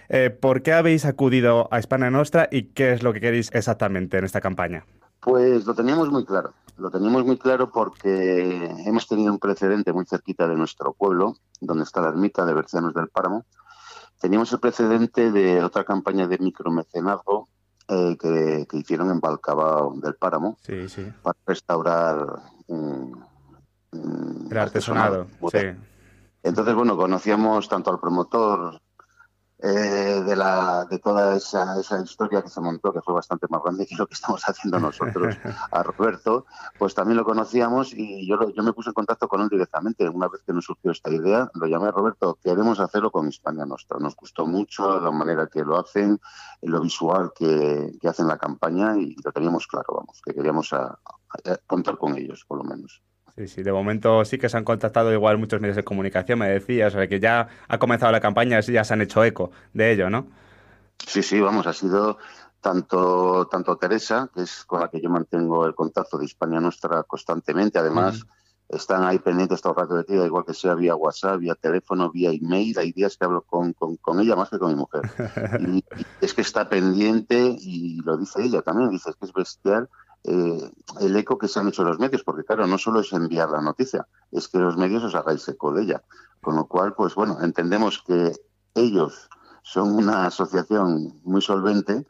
Eh, 0.10 0.30
¿Por 0.30 0.62
qué 0.62 0.74
habéis 0.74 1.06
acudido 1.06 1.68
a 1.72 1.80
Hispania 1.80 2.10
Nostra 2.10 2.48
y 2.50 2.64
qué 2.70 2.94
es 2.94 3.04
lo 3.04 3.12
que 3.12 3.20
queréis 3.20 3.50
exactamente 3.54 4.18
en 4.18 4.24
esta 4.24 4.40
campaña? 4.40 4.86
Pues 5.20 5.66
lo 5.66 5.76
teníamos 5.76 6.10
muy 6.10 6.26
claro. 6.26 6.54
Lo 6.78 6.90
teníamos 6.90 7.26
muy 7.26 7.38
claro 7.38 7.72
porque 7.72 8.72
hemos 8.86 9.08
tenido 9.08 9.34
un 9.34 9.40
precedente 9.40 9.92
muy 9.92 10.06
cerquita 10.06 10.48
de 10.48 10.56
nuestro 10.56 10.94
pueblo, 10.94 11.36
donde 11.60 11.84
está 11.84 12.02
la 12.02 12.10
ermita 12.10 12.46
de 12.46 12.54
Bercianos 12.54 12.94
del 12.94 13.10
Páramo. 13.10 13.46
Teníamos 14.22 14.54
el 14.54 14.60
precedente 14.60 15.32
de 15.32 15.64
otra 15.64 15.84
campaña 15.84 16.28
de 16.28 16.38
micromecenazgo 16.38 17.50
eh, 17.90 18.18
que, 18.20 18.78
hicieron 18.78 19.12
en 19.12 19.20
Balcabao 19.20 19.96
del 19.96 20.16
Páramo 20.16 20.58
para 21.22 21.38
restaurar 21.46 22.42
el 22.68 24.58
artesonado. 24.58 25.28
Entonces, 26.44 26.76
bueno, 26.76 26.96
conocíamos 26.98 27.68
tanto 27.68 27.92
al 27.92 28.00
promotor 28.00 28.80
eh, 29.60 30.22
de, 30.24 30.36
la, 30.36 30.86
de 30.86 31.00
toda 31.00 31.36
esa, 31.36 31.80
esa 31.80 32.00
historia 32.00 32.44
que 32.44 32.50
se 32.50 32.62
montó, 32.62 32.94
que 32.94 33.02
fue 33.02 33.16
bastante 33.16 33.48
más 33.50 33.64
grande 33.64 33.88
que 33.88 33.96
lo 33.96 34.06
que 34.06 34.14
estamos 34.14 34.44
haciendo 34.48 34.80
nosotros, 34.80 35.36
a 35.72 35.84
Roberto, 35.84 36.46
pues 36.78 36.94
también 36.94 37.18
lo 37.18 37.26
conocíamos 37.26 37.92
y 37.94 38.28
yo, 38.28 38.38
yo 38.52 38.64
me 38.64 38.74
puse 38.74 38.92
en 38.92 38.94
contacto 38.94 39.28
con 39.28 39.42
él 39.42 39.50
directamente. 39.50 40.08
Una 40.08 40.28
vez 40.28 40.44
que 40.46 40.54
nos 40.54 40.66
surgió 40.66 40.92
esta 40.92 41.10
idea, 41.10 41.50
lo 41.56 41.66
llamé 41.66 41.88
a 41.88 41.92
Roberto, 41.92 42.38
queremos 42.44 42.80
hacerlo 42.80 43.10
con 43.10 43.28
España 43.28 43.66
Nostra. 43.66 43.98
Nos 44.00 44.16
gustó 44.16 44.46
mucho 44.46 45.00
la 45.00 45.12
manera 45.12 45.48
que 45.48 45.64
lo 45.64 45.80
hacen, 45.80 46.20
lo 46.62 46.82
visual 46.82 47.32
que, 47.36 47.94
que 48.00 48.08
hacen 48.08 48.28
la 48.28 48.38
campaña 48.38 48.96
y 48.96 49.16
lo 49.24 49.32
teníamos 49.32 49.66
claro, 49.66 49.88
vamos, 49.96 50.22
que 50.24 50.34
queríamos 50.34 50.70
contar 51.66 51.98
con 51.98 52.16
ellos, 52.16 52.46
por 52.48 52.60
lo 52.60 52.64
menos. 52.64 53.02
Sí, 53.38 53.48
sí, 53.48 53.62
de 53.62 53.72
momento 53.72 54.26
sí 54.26 54.40
que 54.40 54.50
se 54.50 54.58
han 54.58 54.64
contactado 54.64 55.14
igual 55.14 55.38
muchos 55.38 55.62
medios 55.62 55.76
de 55.76 55.84
comunicación, 55.84 56.40
me 56.40 56.50
decías, 56.50 56.96
o 56.96 56.98
sea, 56.98 57.08
que 57.08 57.20
ya 57.20 57.48
ha 57.68 57.78
comenzado 57.78 58.12
la 58.12 58.20
campaña, 58.20 58.60
ya 58.62 58.84
se 58.84 58.94
han 58.94 59.02
hecho 59.02 59.24
eco 59.24 59.52
de 59.74 59.92
ello, 59.92 60.10
¿no? 60.10 60.26
Sí, 60.98 61.22
sí, 61.22 61.40
vamos, 61.40 61.68
ha 61.68 61.74
sido 61.74 62.18
tanto, 62.62 63.48
tanto 63.48 63.78
Teresa, 63.78 64.32
que 64.34 64.42
es 64.42 64.66
con 64.66 64.82
la 64.82 64.90
que 64.90 65.00
yo 65.00 65.12
mantengo 65.12 65.68
el 65.68 65.76
contacto 65.76 66.18
de 66.18 66.26
Hispania 66.26 66.60
Nuestra 66.60 67.04
constantemente, 67.04 67.78
además 67.78 68.26
están 68.70 69.04
ahí 69.04 69.20
pendientes 69.20 69.62
todo 69.62 69.74
el 69.74 69.80
rato 69.80 69.96
de 69.96 70.04
ti, 70.04 70.14
igual 70.14 70.44
que 70.44 70.56
sea 70.56 70.74
vía 70.74 70.96
WhatsApp, 70.96 71.40
vía 71.40 71.54
teléfono, 71.54 72.12
vía 72.12 72.32
email, 72.32 72.78
hay 72.80 72.92
días 72.92 73.18
que 73.18 73.26
hablo 73.26 73.44
con, 73.44 73.74
con, 73.74 74.20
ella 74.20 74.36
más 74.36 74.50
que 74.50 74.58
con 74.58 74.70
mi 74.70 74.76
mujer. 74.76 75.04
y, 75.62 75.86
es 76.22 76.34
que 76.34 76.42
está 76.42 76.68
pendiente 76.68 77.56
y 77.60 78.02
lo 78.02 78.18
dice 78.18 78.42
ella 78.42 78.64
también, 78.64 78.90
dice 78.90 79.12
que 79.20 79.28
es 79.28 79.32
bestial 79.32 79.88
eh, 80.28 80.72
el 81.00 81.16
eco 81.16 81.38
que 81.38 81.48
se 81.48 81.60
han 81.60 81.70
hecho 81.70 81.84
los 81.84 82.00
medios, 82.00 82.24
porque 82.24 82.44
claro, 82.44 82.68
no 82.68 82.78
solo 82.78 83.00
es 83.00 83.14
enviar 83.14 83.50
la 83.50 83.62
noticia, 83.62 84.08
es 84.32 84.48
que 84.48 84.60
los 84.60 84.78
medios 84.78 85.04
os 85.04 85.16
hagáis 85.16 85.48
eco 85.48 85.74
de 85.74 85.84
ella. 85.84 86.04
Con 86.42 86.56
lo 86.56 86.66
cual, 86.68 86.94
pues 86.94 87.16
bueno, 87.16 87.38
entendemos 87.42 88.04
que 88.06 88.34
ellos 88.76 89.30
son 89.64 89.96
una 89.96 90.28
asociación 90.28 91.20
muy 91.24 91.42
solvente 91.42 92.06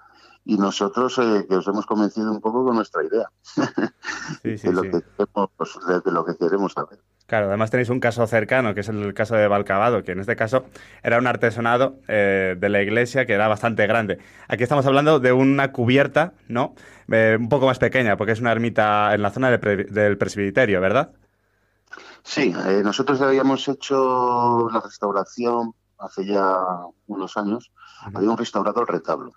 y 0.45 0.57
nosotros 0.57 1.18
eh, 1.20 1.45
que 1.47 1.57
os 1.57 1.68
hemos 1.68 1.86
convencido 1.86 2.32
un 2.32 2.41
poco 2.41 2.65
con 2.65 2.76
nuestra 2.76 3.03
idea 3.03 3.30
de, 4.43 4.72
lo 4.72 4.82
Que 4.82 5.01
queremos, 5.01 6.03
de 6.03 6.11
lo 6.11 6.26
que 6.26 6.38
queremos 6.38 6.74
saber. 6.74 6.99
Claro, 7.28 7.48
además 7.48 7.70
tenéis 7.70 7.90
un 7.90 8.00
caso 8.00 8.26
cercano, 8.26 8.74
que 8.74 8.80
es 8.80 8.88
el 8.88 9.14
caso 9.14 9.36
de 9.36 9.50
Balcabado, 9.50 10.02
que 10.02 10.14
en 10.14 10.22
este 10.22 10.38
caso 10.38 10.64
era 11.04 11.18
un 11.18 11.28
artesonado 11.28 12.00
eh, 12.08 12.56
de 12.58 12.70
la 12.70 12.82
iglesia 12.82 13.26
que 13.26 13.34
era 13.34 13.50
bastante 13.50 13.86
grande. 13.86 14.20
Aquí 14.48 14.64
estamos 14.64 14.86
hablando 14.86 15.20
de 15.20 15.34
una 15.34 15.74
cubierta, 15.74 16.32
¿no? 16.48 16.74
Eh, 17.12 17.36
un 17.38 17.50
poco 17.50 17.66
más 17.66 17.80
pequeña, 17.80 18.16
porque 18.16 18.32
es 18.32 18.40
una 18.40 18.54
ermita 18.54 19.14
en 19.14 19.22
la 19.22 19.32
zona 19.32 19.52
del 19.52 20.18
presbiterio, 20.18 20.80
¿verdad? 20.80 21.12
Sí, 22.24 22.56
eh, 22.66 22.82
nosotros 22.82 23.20
habíamos 23.20 23.68
hecho 23.68 24.70
la 24.72 24.80
restauración 24.80 25.74
hace 25.98 26.26
ya 26.26 26.56
unos 27.08 27.36
años. 27.36 27.74
Había 28.14 28.32
un 28.32 28.38
restaurador 28.38 28.90
retablo 28.90 29.34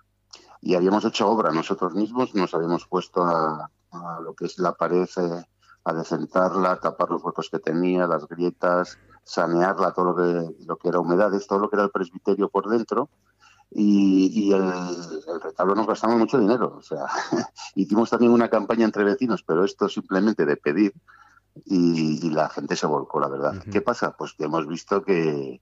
y 0.61 0.75
habíamos 0.75 1.03
hecho 1.03 1.27
obra 1.27 1.51
nosotros 1.51 1.93
mismos, 1.93 2.33
nos 2.35 2.53
habíamos 2.53 2.85
puesto 2.85 3.23
a, 3.23 3.69
a 3.91 4.19
lo 4.21 4.33
que 4.33 4.45
es 4.45 4.57
la 4.59 4.73
pared 4.73 5.09
a 5.83 5.93
decentarla, 5.93 6.79
tapar 6.79 7.09
los 7.09 7.23
huecos 7.23 7.49
que 7.49 7.59
tenía, 7.59 8.07
las 8.07 8.27
grietas, 8.27 8.97
sanearla, 9.23 9.93
todo 9.93 10.05
lo 10.05 10.15
que, 10.15 10.65
lo 10.65 10.77
que 10.77 10.89
era 10.89 10.99
humedades, 10.99 11.47
todo 11.47 11.59
lo 11.59 11.69
que 11.69 11.75
era 11.75 11.85
el 11.85 11.91
presbiterio 11.91 12.49
por 12.49 12.69
dentro. 12.69 13.09
Y, 13.73 14.51
el, 14.51 15.41
retablo 15.41 15.75
nos 15.75 15.87
gastamos 15.87 16.17
mucho 16.17 16.37
dinero. 16.37 16.75
O 16.77 16.81
sea, 16.81 17.05
hicimos 17.75 18.09
también 18.09 18.33
una 18.33 18.49
campaña 18.49 18.85
entre 18.85 19.03
vecinos, 19.03 19.43
pero 19.43 19.63
esto 19.63 19.87
simplemente 19.87 20.45
de 20.45 20.57
pedir 20.57 20.93
y, 21.65 22.29
la 22.29 22.49
gente 22.49 22.75
se 22.75 22.85
volcó, 22.85 23.19
la 23.19 23.29
verdad. 23.29 23.63
¿Qué 23.71 23.81
pasa? 23.81 24.15
Pues 24.17 24.33
que 24.33 24.45
hemos 24.45 24.67
visto 24.67 25.03
que, 25.03 25.61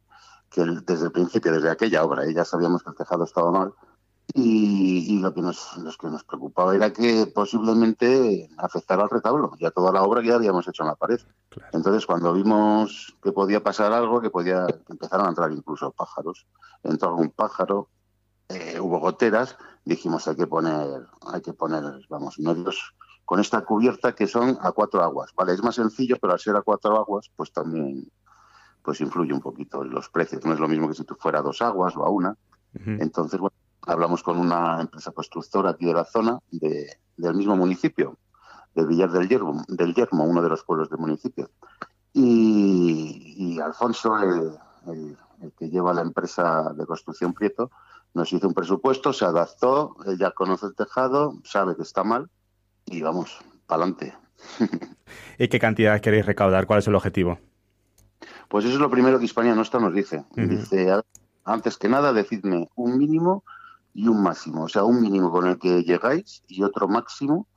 que 0.49 0.65
desde 0.86 1.05
el 1.05 1.11
principio, 1.11 1.51
desde 1.51 1.70
aquella 1.70 2.03
obra, 2.03 2.30
ya 2.30 2.45
sabíamos 2.45 2.84
que 2.84 2.89
el 2.89 2.95
tejado 2.95 3.24
estaba 3.24 3.51
mal, 3.51 3.74
y, 4.34 5.20
lo 5.20 5.34
que 5.34 5.42
nos, 5.42 5.72
que 6.00 6.08
nos 6.08 6.24
preocupaba 6.24 6.76
era 6.76 6.94
que 6.94 7.26
posiblemente 7.28 8.50
afectara 8.58 9.04
al 9.04 9.10
retablo 9.10 9.52
y 9.58 9.66
a 9.66 9.72
toda 9.72 9.92
la 9.92 10.04
obra 10.04 10.22
que 10.22 10.28
ya 10.28 10.36
habíamos 10.36 10.68
hecho 10.68 10.84
en 10.84 10.90
la 10.90 10.96
pared. 10.96 11.20
Entonces, 11.74 12.06
cuando 12.06 12.34
vimos 12.34 13.16
que 13.22 13.32
podía 13.32 13.62
pasar 13.64 13.92
algo, 13.92 14.22
que 14.22 14.30
podía 14.30 14.68
que 14.68 14.94
empezaron 14.94 15.26
a 15.26 15.30
entrar 15.30 15.52
incluso 15.52 15.92
pájaros, 15.92 16.46
entró 16.84 17.10
algún 17.10 17.32
pájaro, 17.32 17.90
eh, 18.50 18.80
hubo 18.80 19.00
goteras, 19.00 19.58
dijimos 19.86 20.28
hay 20.28 20.36
que 20.36 20.48
poner, 20.48 21.06
hay 21.32 21.42
que 21.42 21.54
poner, 21.54 21.84
vamos, 22.10 22.40
medios 22.40 22.96
con 23.26 23.40
esta 23.40 23.62
cubierta 23.62 24.14
que 24.14 24.28
son 24.28 24.58
a 24.62 24.72
cuatro 24.72 25.04
aguas. 25.04 25.32
Vale, 25.36 25.54
es 25.54 25.64
más 25.64 25.76
sencillo, 25.76 26.18
pero 26.20 26.34
al 26.34 26.40
ser 26.40 26.56
a 26.56 26.62
cuatro 26.62 26.98
aguas, 26.98 27.30
pues 27.36 27.52
también 27.52 28.10
pues 28.82 29.02
influye 29.02 29.34
un 29.34 29.42
poquito 29.42 29.84
en 29.84 29.92
los 29.92 30.10
precios. 30.10 30.44
No 30.46 30.54
es 30.54 30.60
lo 30.60 30.68
mismo 30.68 30.88
que 30.88 30.96
si 30.96 31.04
tú 31.04 31.16
fuera 31.16 31.40
a 31.40 31.44
dos 31.44 31.62
aguas 31.62 31.96
o 31.96 32.04
a 32.04 32.10
una. 32.10 32.36
Entonces, 32.74 33.40
bueno, 33.40 33.56
hablamos 33.86 34.24
con 34.24 34.38
una 34.38 34.82
empresa 34.82 35.12
constructora 35.12 35.72
aquí 35.72 35.86
de 35.86 35.94
la 35.94 36.06
zona, 36.06 36.40
del 36.52 37.36
mismo 37.36 37.56
municipio, 37.56 38.18
de 38.76 38.86
Villar 38.86 39.12
del 39.12 39.28
Yermo, 39.28 39.64
del 39.68 39.94
Yermo, 39.94 40.24
uno 40.24 40.42
de 40.42 40.50
los 40.50 40.64
pueblos 40.64 40.90
del 40.90 41.00
municipio. 41.00 41.50
Y, 42.14 43.60
Alfonso, 43.64 44.18
el, 44.18 45.18
que 45.58 45.70
lleva 45.70 45.94
la 45.94 46.02
empresa 46.02 46.74
de 46.74 46.86
construcción 46.86 47.34
Prieto, 47.34 47.72
nos 48.14 48.34
hizo 48.34 48.48
un 48.48 48.54
presupuesto, 48.54 49.14
se 49.14 49.26
adaptó, 49.26 49.96
él 50.06 50.18
ya 50.18 50.32
conoce 50.32 50.66
el 50.66 50.76
tejado, 50.76 51.36
sabe 51.44 51.76
que 51.76 51.84
está 51.84 52.04
mal 52.04 52.30
y 52.86 53.02
vamos, 53.02 53.40
para 53.68 53.84
adelante. 53.84 54.16
¿Y 55.38 55.48
qué 55.48 55.60
cantidad 55.60 56.02
queréis 56.02 56.26
recaudar? 56.26 56.66
¿Cuál 56.66 56.80
es 56.80 56.88
el 56.88 56.96
objetivo? 56.96 57.38
Pues 58.48 58.66
eso 58.66 58.74
es 58.74 58.80
lo 58.80 58.90
primero 58.90 59.20
que 59.20 59.26
Hispania 59.26 59.54
Nuestra 59.54 59.80
nos 59.80 59.94
dice. 59.94 60.26
Dice, 60.36 60.92
antes 61.46 61.78
que 61.78 61.88
nada, 61.88 62.12
decidme 62.14 62.68
un 62.76 62.98
mínimo 62.98 63.44
y 63.94 64.08
un 64.08 64.22
máximo. 64.22 64.64
O 64.64 64.70
sea, 64.70 64.84
un 64.84 65.02
mínimo 65.02 65.32
con 65.32 65.48
el 65.48 65.60
que 65.60 65.84
llegáis 65.84 66.44
y 66.48 66.64
otro 66.64 66.88
máximo, 66.88 67.48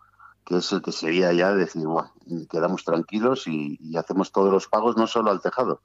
que 0.45 0.57
es 0.57 0.73
el 0.73 0.83
que 0.83 0.93
sería 0.93 1.33
ya 1.33 1.55
decir, 1.55 1.87
bueno, 1.87 2.11
quedamos 2.51 2.85
tranquilos 2.85 3.47
y, 3.47 3.79
hacemos 3.97 4.33
todos 4.33 4.53
los 4.53 4.69
pagos, 4.69 4.97
no 4.97 5.07
solo 5.07 5.31
al 5.31 5.41
tejado. 5.41 5.81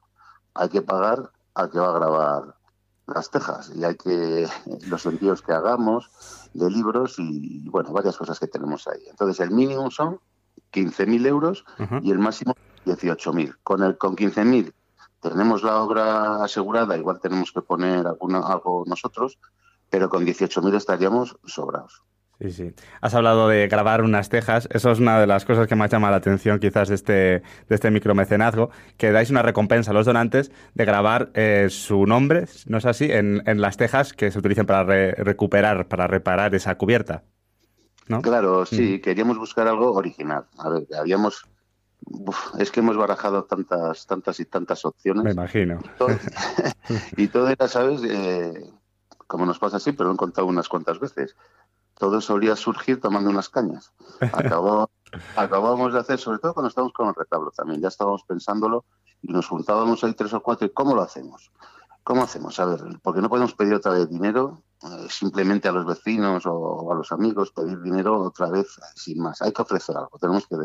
Hay 0.54 0.68
que 0.68 0.82
pagar 0.82 1.30
al 1.54 1.70
que 1.70 1.78
va 1.78 1.90
a 1.90 1.98
grabar 1.98 2.54
las 3.06 3.30
tejas 3.30 3.72
y 3.74 3.84
hay 3.84 3.96
que 3.96 4.46
los 4.88 5.06
envíos 5.06 5.42
que 5.42 5.52
hagamos 5.52 6.10
de 6.54 6.70
libros 6.70 7.16
y, 7.18 7.68
bueno, 7.68 7.92
varias 7.92 8.16
cosas 8.16 8.38
que 8.38 8.46
tenemos 8.46 8.86
ahí. 8.88 9.02
Entonces, 9.08 9.40
el 9.40 9.50
mínimo 9.50 9.90
son 9.90 10.18
15.000 10.72 11.26
euros 11.26 11.64
y 12.02 12.10
el 12.10 12.18
máximo 12.18 12.54
18.000. 12.84 13.56
Con, 13.62 13.82
el, 13.82 13.96
con 13.96 14.16
15.000 14.16 14.72
tenemos 15.20 15.62
la 15.62 15.82
obra 15.82 16.44
asegurada, 16.44 16.96
igual 16.96 17.20
tenemos 17.20 17.52
que 17.52 17.62
poner 17.62 18.06
alguna, 18.06 18.40
algo 18.40 18.84
nosotros, 18.86 19.38
pero 19.90 20.08
con 20.08 20.26
18.000 20.26 20.74
estaríamos 20.74 21.36
sobrados. 21.44 22.04
Sí, 22.40 22.52
sí. 22.52 22.74
Has 23.00 23.14
hablado 23.14 23.48
de 23.48 23.66
grabar 23.66 24.02
unas 24.02 24.28
tejas. 24.28 24.68
Eso 24.70 24.92
es 24.92 25.00
una 25.00 25.18
de 25.18 25.26
las 25.26 25.44
cosas 25.44 25.66
que 25.66 25.74
más 25.74 25.90
llama 25.90 26.10
la 26.10 26.18
atención 26.18 26.60
quizás 26.60 26.88
de 26.88 26.94
este, 26.94 27.12
de 27.12 27.42
este 27.74 27.90
micromecenazgo, 27.90 28.70
que 28.96 29.10
dais 29.10 29.30
una 29.30 29.42
recompensa 29.42 29.90
a 29.90 29.94
los 29.94 30.06
donantes 30.06 30.52
de 30.74 30.84
grabar 30.84 31.30
eh, 31.34 31.66
su 31.68 32.06
nombre, 32.06 32.46
¿no 32.66 32.78
es 32.78 32.86
así?, 32.86 33.10
en, 33.10 33.42
las 33.60 33.76
tejas 33.76 34.12
que 34.12 34.30
se 34.30 34.38
utilizan 34.38 34.66
para 34.66 34.84
recuperar, 34.84 35.88
para 35.88 36.06
reparar 36.06 36.54
esa 36.54 36.76
cubierta. 36.76 37.24
¿no? 38.06 38.22
Claro, 38.22 38.64
sí, 38.64 39.00
queríamos 39.00 39.36
buscar 39.36 39.66
algo 39.66 39.92
original. 39.92 40.46
A 40.58 40.68
ver, 40.68 40.86
habíamos 40.98 41.44
es 42.58 42.70
que 42.70 42.80
hemos 42.80 42.96
barajado 42.96 43.44
tantas, 43.44 44.06
tantas 44.06 44.40
y 44.40 44.44
tantas 44.44 44.84
opciones. 44.84 45.24
Me 45.24 45.32
imagino. 45.32 45.80
Y 47.16 47.28
todo, 47.28 47.48
era, 47.50 47.68
¿sabes? 47.68 48.00
Eh, 48.04 48.70
como 49.28 49.46
nos 49.46 49.60
pasa 49.60 49.76
así, 49.76 49.92
pero 49.92 50.08
lo 50.08 50.14
he 50.14 50.18
contado 50.18 50.48
unas 50.48 50.68
cuantas 50.68 50.98
veces. 50.98 51.36
Todo 51.94 52.20
solía 52.20 52.56
surgir 52.56 53.00
tomando 53.00 53.30
unas 53.30 53.48
cañas. 53.48 53.92
Acabó, 54.32 54.90
acabábamos 55.36 55.92
de 55.92 56.00
hacer, 56.00 56.18
sobre 56.18 56.40
todo 56.40 56.54
cuando 56.54 56.68
estábamos 56.68 56.92
con 56.92 57.08
el 57.08 57.14
retablo 57.14 57.52
también, 57.52 57.80
ya 57.80 57.88
estábamos 57.88 58.24
pensándolo 58.24 58.84
y 59.22 59.32
nos 59.32 59.46
juntábamos 59.46 60.02
ahí 60.02 60.14
tres 60.14 60.32
o 60.32 60.42
cuatro 60.42 60.66
y 60.66 60.70
¿cómo 60.70 60.96
lo 60.96 61.02
hacemos? 61.02 61.52
¿Cómo 62.02 62.22
hacemos? 62.22 62.58
A 62.58 62.64
ver, 62.64 62.80
porque 63.02 63.20
no 63.20 63.28
podemos 63.28 63.54
pedir 63.54 63.74
otra 63.74 63.92
vez 63.92 64.08
dinero 64.08 64.62
eh, 64.82 65.06
simplemente 65.10 65.68
a 65.68 65.72
los 65.72 65.84
vecinos 65.84 66.44
o 66.46 66.90
a 66.90 66.94
los 66.94 67.12
amigos, 67.12 67.52
pedir 67.52 67.80
dinero 67.82 68.20
otra 68.20 68.48
vez 68.48 68.80
sin 68.94 69.20
más. 69.20 69.42
Hay 69.42 69.52
que 69.52 69.62
ofrecer 69.62 69.96
algo, 69.96 70.18
tenemos 70.18 70.46
que 70.46 70.56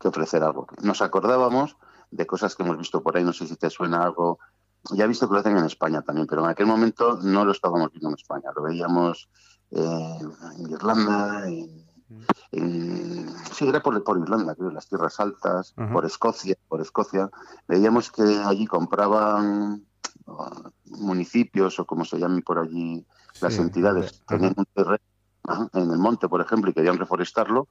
que 0.00 0.08
ofrecer 0.08 0.42
algo. 0.42 0.66
Nos 0.82 1.02
acordábamos 1.02 1.76
de 2.10 2.26
cosas 2.26 2.56
que 2.56 2.62
hemos 2.62 2.78
visto 2.78 3.02
por 3.02 3.16
ahí, 3.16 3.22
no 3.22 3.32
sé 3.32 3.46
si 3.46 3.56
te 3.56 3.70
suena 3.70 4.02
algo. 4.02 4.38
Ya 4.92 5.04
he 5.04 5.08
visto 5.08 5.28
que 5.28 5.34
lo 5.34 5.40
hacen 5.40 5.56
en 5.56 5.64
España 5.64 6.02
también, 6.02 6.26
pero 6.26 6.44
en 6.44 6.50
aquel 6.50 6.66
momento 6.66 7.18
no 7.22 7.44
lo 7.44 7.52
estábamos 7.52 7.92
viendo 7.92 8.08
en 8.08 8.14
España, 8.14 8.50
lo 8.54 8.62
veíamos 8.62 9.28
eh, 9.70 10.18
en 10.58 10.70
Irlanda, 10.70 11.46
en, 12.52 13.28
sí, 13.52 13.68
era 13.68 13.82
por, 13.82 14.02
por 14.02 14.18
Irlanda, 14.18 14.54
creo, 14.54 14.70
las 14.70 14.88
tierras 14.88 15.20
altas, 15.20 15.74
por 15.92 16.04
Escocia, 16.04 16.56
por 16.68 16.80
Escocia. 16.80 17.30
Veíamos 17.68 18.10
que 18.10 18.22
allí 18.22 18.66
compraban 18.66 19.86
uh, 20.26 20.70
municipios 20.86 21.78
o 21.78 21.86
como 21.86 22.04
se 22.04 22.18
llamen 22.18 22.42
por 22.42 22.58
allí 22.58 23.06
las 23.40 23.58
entidades, 23.58 24.22
tenían 24.26 24.54
un 24.56 24.66
terreno 24.74 24.98
en 25.72 25.90
el 25.90 25.98
monte, 25.98 26.28
por 26.28 26.40
ejemplo, 26.40 26.70
y 26.70 26.74
querían 26.74 26.98
reforestarlo 26.98 27.68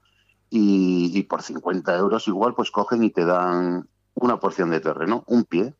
y, 0.49 1.23
por 1.23 1.43
50 1.43 1.95
euros 1.97 2.27
igual 2.27 2.55
pues 2.55 2.71
cogen 2.71 3.03
y 3.03 3.11
te 3.11 3.25
dan 3.25 3.87
una 4.15 4.39
porción 4.39 4.71
de 4.71 4.79
terreno, 4.79 5.23
un 5.27 5.43
pie, 5.43 5.75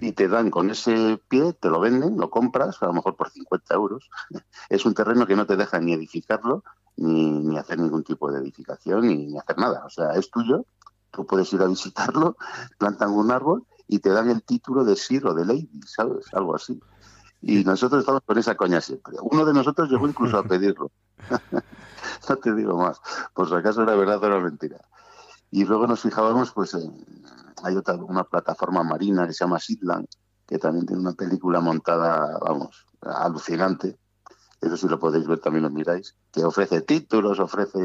y 0.00 0.12
te 0.12 0.28
dan 0.28 0.50
con 0.50 0.70
ese 0.70 1.20
pie, 1.28 1.52
te 1.52 1.68
lo 1.68 1.80
venden, 1.80 2.16
lo 2.16 2.30
compras, 2.30 2.82
a 2.82 2.86
lo 2.86 2.92
mejor 2.92 3.16
por 3.16 3.30
50 3.30 3.74
euros. 3.74 4.10
es 4.68 4.84
un 4.84 4.94
terreno 4.94 5.26
que 5.26 5.36
no 5.36 5.46
te 5.46 5.56
deja 5.56 5.78
ni 5.78 5.92
edificarlo, 5.92 6.64
ni, 6.96 7.30
ni 7.30 7.56
hacer 7.56 7.78
ningún 7.78 8.02
tipo 8.02 8.30
de 8.30 8.40
edificación, 8.40 9.06
ni, 9.06 9.38
hacer 9.38 9.58
nada. 9.58 9.84
O 9.84 9.90
sea, 9.90 10.12
es 10.12 10.30
tuyo, 10.30 10.66
tú 11.10 11.26
puedes 11.26 11.52
ir 11.52 11.62
a 11.62 11.66
visitarlo, 11.66 12.36
plantan 12.78 13.10
un 13.10 13.30
árbol 13.30 13.64
y 13.86 14.00
te 14.00 14.10
dan 14.10 14.30
el 14.30 14.42
título 14.42 14.84
de 14.84 14.96
Sir 14.96 15.26
o 15.26 15.34
de 15.34 15.44
Lady, 15.44 15.80
¿sabes? 15.86 16.26
Algo 16.34 16.56
así. 16.56 16.80
Y 17.40 17.62
nosotros 17.62 18.00
estamos 18.00 18.22
con 18.24 18.38
esa 18.38 18.56
coña 18.56 18.80
siempre. 18.80 19.16
Uno 19.22 19.44
de 19.44 19.52
nosotros 19.52 19.88
llegó 19.88 20.08
incluso 20.08 20.38
a 20.38 20.42
pedirlo. 20.48 20.90
no 22.28 22.36
te 22.36 22.54
digo 22.54 22.76
más, 22.76 23.00
por 23.34 23.48
si 23.48 23.54
acaso 23.54 23.82
era 23.82 23.94
verdad 23.94 24.22
o 24.22 24.26
era 24.26 24.40
mentira. 24.40 24.78
Y 25.50 25.64
luego 25.64 25.86
nos 25.86 26.00
fijábamos, 26.00 26.50
pues 26.50 26.74
en, 26.74 27.06
hay 27.62 27.76
otra, 27.76 27.94
una 27.94 28.24
plataforma 28.24 28.82
marina 28.82 29.26
que 29.26 29.32
se 29.32 29.44
llama 29.44 29.60
Sidland, 29.60 30.06
que 30.46 30.58
también 30.58 30.86
tiene 30.86 31.02
una 31.02 31.14
película 31.14 31.60
montada, 31.60 32.38
vamos, 32.40 32.86
alucinante. 33.00 33.98
Eso 34.60 34.76
si 34.76 34.88
lo 34.88 34.98
podéis 34.98 35.26
ver 35.26 35.38
también 35.38 35.64
lo 35.64 35.70
miráis, 35.70 36.16
que 36.32 36.44
ofrece 36.44 36.80
títulos, 36.80 37.38
ofrece... 37.40 37.78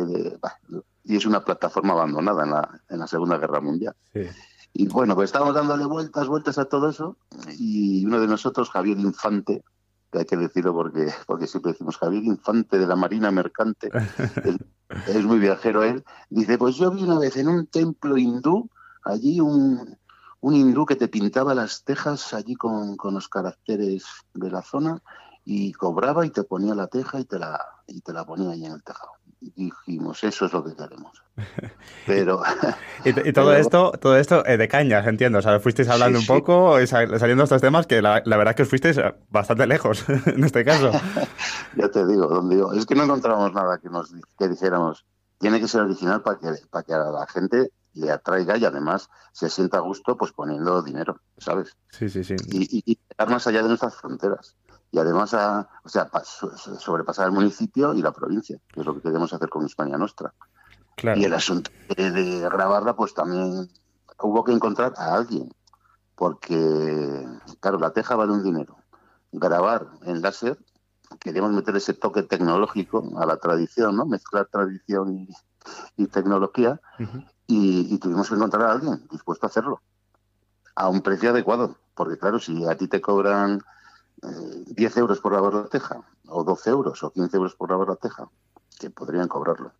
y 1.03 1.15
es 1.15 1.26
una 1.26 1.43
plataforma 1.43 1.93
abandonada 1.93 2.43
en 2.43 2.51
la, 2.51 2.82
en 2.89 2.99
la 2.99 3.07
Segunda 3.07 3.38
Guerra 3.38 3.59
Mundial. 3.59 3.95
Y 4.74 4.88
bueno, 4.88 5.15
pues 5.15 5.30
estábamos 5.30 5.53
dándole 5.53 5.86
vueltas, 5.86 6.28
vueltas 6.28 6.57
a 6.57 6.65
todo 6.65 6.89
eso, 6.89 7.17
y 7.57 8.05
uno 8.05 8.22
de 8.22 8.28
nosotros, 8.28 8.69
Javier 8.69 8.97
Infante, 8.99 9.63
que 10.11 10.19
hay 10.19 10.26
que 10.26 10.38
decirlo 10.38 10.74
porque, 10.74 11.11
porque 11.26 11.47
siempre 11.47 11.72
decimos 11.72 11.97
Javier 11.97 12.24
Infante 12.24 12.78
de 12.78 12.88
la 12.88 12.95
Marina 12.95 13.32
Mercante, 13.32 13.89
es, 15.07 15.24
muy 15.24 15.39
viajero 15.39 15.84
él, 15.84 16.03
dice, 16.30 16.57
pues 16.57 16.76
yo 16.76 16.91
vi 16.91 17.03
una 17.03 17.19
vez 17.19 17.36
en 17.38 17.49
un 17.49 17.67
templo 17.67 18.17
hindú, 18.17 18.69
allí 19.04 19.39
un, 19.39 19.97
un 20.39 20.56
hindú 20.56 20.86
que 20.86 20.95
te 20.95 21.08
pintaba 21.08 21.56
las 21.56 21.84
tejas 21.84 22.34
allí 22.34 22.56
con, 22.56 22.97
con 22.97 23.14
los 23.14 23.28
caracteres 23.30 24.06
de 24.34 24.52
la 24.52 24.62
zona 24.62 25.02
y 25.45 25.72
cobraba 25.74 26.26
y 26.26 26.30
te 26.30 26.43
ponía 26.43 26.76
la 26.76 26.88
teja 26.88 27.20
y 27.20 27.26
te 27.26 27.39
la, 27.39 27.60
y 27.88 28.02
te 28.02 28.14
la 28.14 28.26
ponía 28.26 28.52
ahí 28.52 28.66
en 28.66 28.74
el 28.74 28.84
tejado 28.84 29.12
dijimos, 29.41 30.24
eso 30.24 30.45
es 30.45 30.54
lo 30.54 30.64
que 30.64 30.76
queremos. 30.76 31.24
Pero... 32.06 32.41
y, 33.04 33.34
todo 33.34 33.54
esto 33.56 33.91
todo 33.99 34.16
esto 34.18 34.45
eh, 34.45 34.58
de 34.58 34.68
cañas, 34.68 35.06
entiendo. 35.08 35.39
O 35.39 35.41
sea, 35.41 35.60
fuisteis 35.60 35.89
hablando 35.89 36.20
un 36.20 36.26
poco 36.26 36.76
saliendo 36.86 37.43
estos 37.43 37.62
temas 37.62 37.88
que 37.88 38.02
la, 38.02 38.22
verdad 38.26 38.49
es 38.49 38.56
que 38.56 38.64
os 38.64 38.70
fuisteis 38.70 38.99
bastante 39.30 39.66
lejos 39.68 40.08
en 40.26 40.43
este 40.43 40.64
caso. 40.64 40.91
ya 41.76 41.89
te 41.89 42.06
digo, 42.06 42.28
donde 42.28 42.64
es 42.78 42.86
que 42.86 42.95
no 42.95 43.04
encontramos 43.04 43.54
nada 43.54 43.80
que 43.80 43.89
nos 43.89 44.14
que 44.38 44.47
dijéramos, 44.47 45.06
tiene 45.39 45.60
que 45.60 45.68
ser 45.68 45.82
original 45.82 46.22
para 46.22 46.38
que, 46.38 46.47
para 46.70 46.84
que 46.84 46.93
a 46.93 46.99
la 46.99 47.26
gente 47.28 47.72
le 47.94 48.12
atraiga 48.12 48.58
y 48.58 48.66
además 48.66 49.10
se 49.32 49.50
sienta 49.50 49.78
a 49.78 49.82
gusto 49.82 50.18
pues 50.18 50.32
poniendo 50.32 50.82
dinero, 50.82 51.20
¿sabes? 51.38 51.76
Sí, 51.89 52.10
sí, 52.10 52.24
sí. 52.24 52.36
Y, 52.52 52.92
y, 52.92 53.00
más 53.28 53.46
allá 53.48 53.62
de 53.62 53.68
nuestras 53.68 53.96
fronteras 53.96 54.56
y 54.92 55.00
además 55.00 55.34
a, 55.34 55.70
o 55.84 55.89
sea, 55.89 56.10
sobrepasar 56.24 57.28
el 57.28 57.32
municipio 57.32 57.94
y 57.94 58.02
la 58.02 58.12
provincia, 58.12 58.60
que 58.68 58.82
es 58.82 58.86
lo 58.86 58.94
que 58.96 59.02
queremos 59.02 59.34
hacer 59.34 59.50
con 59.50 59.66
España 59.66 59.98
Nuestra. 59.98 60.34
Y 61.16 61.24
el 61.24 61.34
asunto 61.34 61.72
de, 61.96 62.39
grabarla, 62.42 62.96
pues 62.96 63.14
también 63.14 63.70
hubo 64.22 64.44
que 64.44 64.52
encontrar 64.52 64.94
a 64.98 65.16
alguien, 65.16 65.50
porque, 66.16 67.26
claro, 67.60 67.80
la 67.80 67.92
teja 67.92 68.16
vale 68.16 68.34
un 68.34 68.44
dinero. 68.44 68.78
Grabar 69.32 69.88
en 70.04 70.22
láser, 70.22 70.60
queríamos 71.20 71.52
meter 71.54 71.76
ese 71.78 71.94
toque 71.94 72.24
tecnológico 72.24 73.18
a 73.18 73.26
la 73.26 73.38
tradición, 73.38 73.96
¿no? 73.96 74.06
Mezclar 74.06 74.48
tradición 74.52 75.28
y, 75.96 76.08
tecnología, 76.08 76.82
y, 77.48 77.94
y 77.94 77.98
tuvimos 78.00 78.30
que 78.30 78.36
encontrar 78.36 78.64
a 78.64 78.72
alguien 78.74 79.08
dispuesto 79.12 79.46
a 79.46 79.50
hacerlo, 79.50 79.82
a 80.76 80.89
un 80.89 81.02
precio 81.02 81.32
adecuado, 81.32 81.78
porque 81.96 82.18
claro, 82.18 82.39
si 82.39 82.66
a 82.66 82.76
ti 82.78 82.88
te 82.88 83.02
cobran 83.02 83.62
10 84.22 84.98
euros 84.98 85.20
por 85.20 85.34
lavar 85.34 85.54
la 85.54 85.68
teja, 85.68 86.02
o 86.28 86.44
12 86.44 86.70
euros, 86.70 87.04
o 87.04 87.12
15 87.12 87.38
euros 87.38 87.56
por 87.56 87.70
lavar 87.70 87.89
la 87.89 87.96
teja, 87.96 88.28
que 88.80 88.89
podrían 88.89 89.28
cobrarlo. 89.28 89.74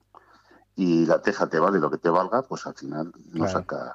Y 0.76 1.06
la 1.06 1.22
teja 1.22 1.48
te 1.48 1.60
vale 1.60 1.80
lo 1.80 1.92
que 1.92 1.98
te 1.98 2.10
valga, 2.10 2.44
pues 2.44 2.66
al 2.66 2.74
final 2.74 3.12
no 3.34 3.48
saca. 3.48 3.94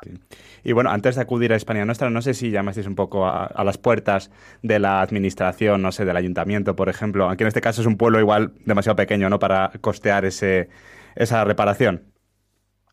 Y 0.63 0.73
bueno, 0.73 0.91
antes 0.91 1.17
de 1.17 1.23
acudir 1.23 1.53
a 1.53 1.57
España 1.57 1.85
Nuestra, 1.85 2.11
no 2.11 2.21
sé 2.21 2.35
si 2.35 2.51
llamasteis 2.51 2.87
un 2.87 2.95
poco 2.95 3.27
a, 3.27 3.65
las 3.65 3.79
puertas 3.79 4.31
de 4.63 4.79
la 4.79 5.01
administración, 5.01 5.81
no 5.81 5.91
sé, 5.91 6.05
del 6.05 6.17
ayuntamiento, 6.17 6.77
por 6.77 6.89
ejemplo. 6.89 7.31
Aquí 7.31 7.45
en 7.45 7.49
este 7.49 7.63
caso 7.63 7.81
es 7.81 7.87
un 7.87 7.97
pueblo 7.97 8.21
igual 8.21 8.53
demasiado 8.67 8.95
pequeño, 8.95 9.31
¿no? 9.31 9.39
Para 9.39 9.73
costear 9.81 10.27
ese, 10.27 10.69
esa 11.15 11.45
reparación. 11.45 12.13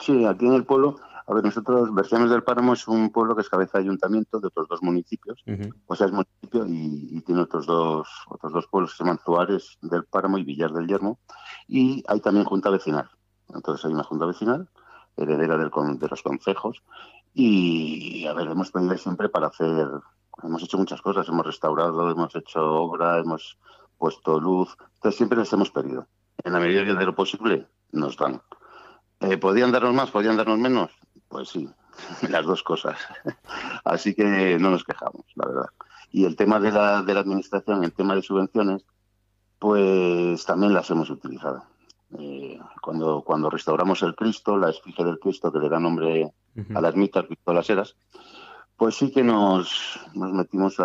Sí, 0.06 0.26
aquí 0.26 0.45
en 0.45 0.54
el 0.54 0.66
pueblo 0.66 0.97
a 1.26 1.34
ver, 1.34 1.43
nosotros, 1.43 1.93
Versiones 1.93 2.30
del 2.30 2.43
Páramo 2.43 2.74
es 2.74 2.88
un 2.88 3.10
pueblo 3.10 3.36
que 3.36 3.41
es 3.41 3.49
cabeza 3.49 3.78
de 3.78 3.86
ayuntamiento 3.86 4.39
de 4.39 4.47
otros 4.47 4.68
dos 4.68 4.84
municipios, 4.84 5.41
o 5.88 5.95
sea, 5.95 6.08
es 6.08 6.12
municipio 6.12 6.66
y, 6.68 7.22
tiene 7.22 7.41
otros 7.41 7.66
dos, 7.66 8.08
otros 8.28 8.51
dos 8.51 8.68
pueblos 8.68 8.91
que 8.91 8.97
se 8.97 9.04
llaman 9.04 9.20
Suárez 9.24 9.78
del 9.82 10.04
Páramo 10.04 10.38
y 10.38 10.43
Villar 10.43 10.74
del 10.74 10.88
Yermo, 10.88 11.20
y 11.68 12.04
hay 12.08 12.20
también 12.20 12.45
junta 12.45 12.70
vecinal. 12.70 13.10
Entonces 13.54 13.86
hay 13.86 13.93
una 13.93 14.04
junta 14.04 14.26
vecinal 14.26 14.68
heredera 15.16 15.58
del, 15.58 15.70
de 15.99 16.08
los 16.08 16.22
concejos. 16.24 16.84
Y, 17.34 18.26
a 18.26 18.34
ver, 18.34 18.47
hemos 18.47 18.72
pedido 18.72 18.97
siempre 18.97 19.30
para 19.30 19.47
hacer, 19.47 19.88
hemos 20.43 20.64
hecho 20.64 20.78
muchas 20.78 21.01
cosas, 21.01 21.28
hemos 21.30 21.45
restaurado, 21.45 22.12
hemos 22.12 22.36
hecho 22.36 22.60
obra, 22.62 23.20
hemos 23.20 23.58
puesto 23.97 24.39
luz, 24.39 24.76
entonces 24.95 25.18
siempre 25.18 25.38
les 25.38 25.54
hemos 25.54 25.72
pedido. 25.72 26.08
En 26.43 26.51
la 26.51 26.60
medida 26.60 26.84
de 26.84 27.06
lo 27.06 27.16
posible, 27.16 27.68
nos 27.91 28.18
dan. 28.18 28.41
Eh, 29.24 29.38
¿Podían 29.38 29.72
darnos 29.72 29.94
más? 29.94 30.12
¿Podían 30.12 30.36
darnos 30.36 30.60
menos? 30.60 30.92
Pues 31.30 31.50
sí, 31.50 31.70
las 32.30 32.46
dos 32.46 32.62
cosas. 32.62 32.98
Así 33.86 34.14
que 34.14 34.58
no 34.60 34.70
nos 34.70 34.84
quejamos, 34.84 35.26
la 35.36 35.48
verdad. 35.48 35.70
Y 36.12 36.26
el 36.26 36.36
tema 36.36 36.60
de 36.60 36.72
la, 36.72 37.02
de 37.02 37.14
la 37.14 37.22
administración, 37.22 37.84
el 37.84 37.94
tema 37.94 38.16
de 38.16 38.22
subvenciones, 38.22 38.86
pues 39.60 40.46
también 40.46 40.74
las 40.74 40.90
hemos 40.92 41.10
utilizado. 41.10 41.64
Eh, 42.20 42.60
cuando, 42.82 43.24
cuando 43.24 43.50
restauramos 43.50 44.04
el 44.04 44.14
Cristo, 44.14 44.58
la 44.58 44.70
esfinge 44.70 45.04
del 45.04 45.20
Cristo 45.20 45.52
que 45.52 45.60
le 45.60 45.70
da 45.70 45.80
nombre 45.80 46.32
a 46.76 46.82
la 46.82 46.90
ermita, 46.90 47.26
Cristo 47.26 47.54
las 47.54 47.68
Heras, 47.70 47.96
pues 48.78 48.96
sí 48.96 49.12
que 49.12 49.24
nos, 49.24 50.00
nos 50.14 50.32
metimos 50.34 50.76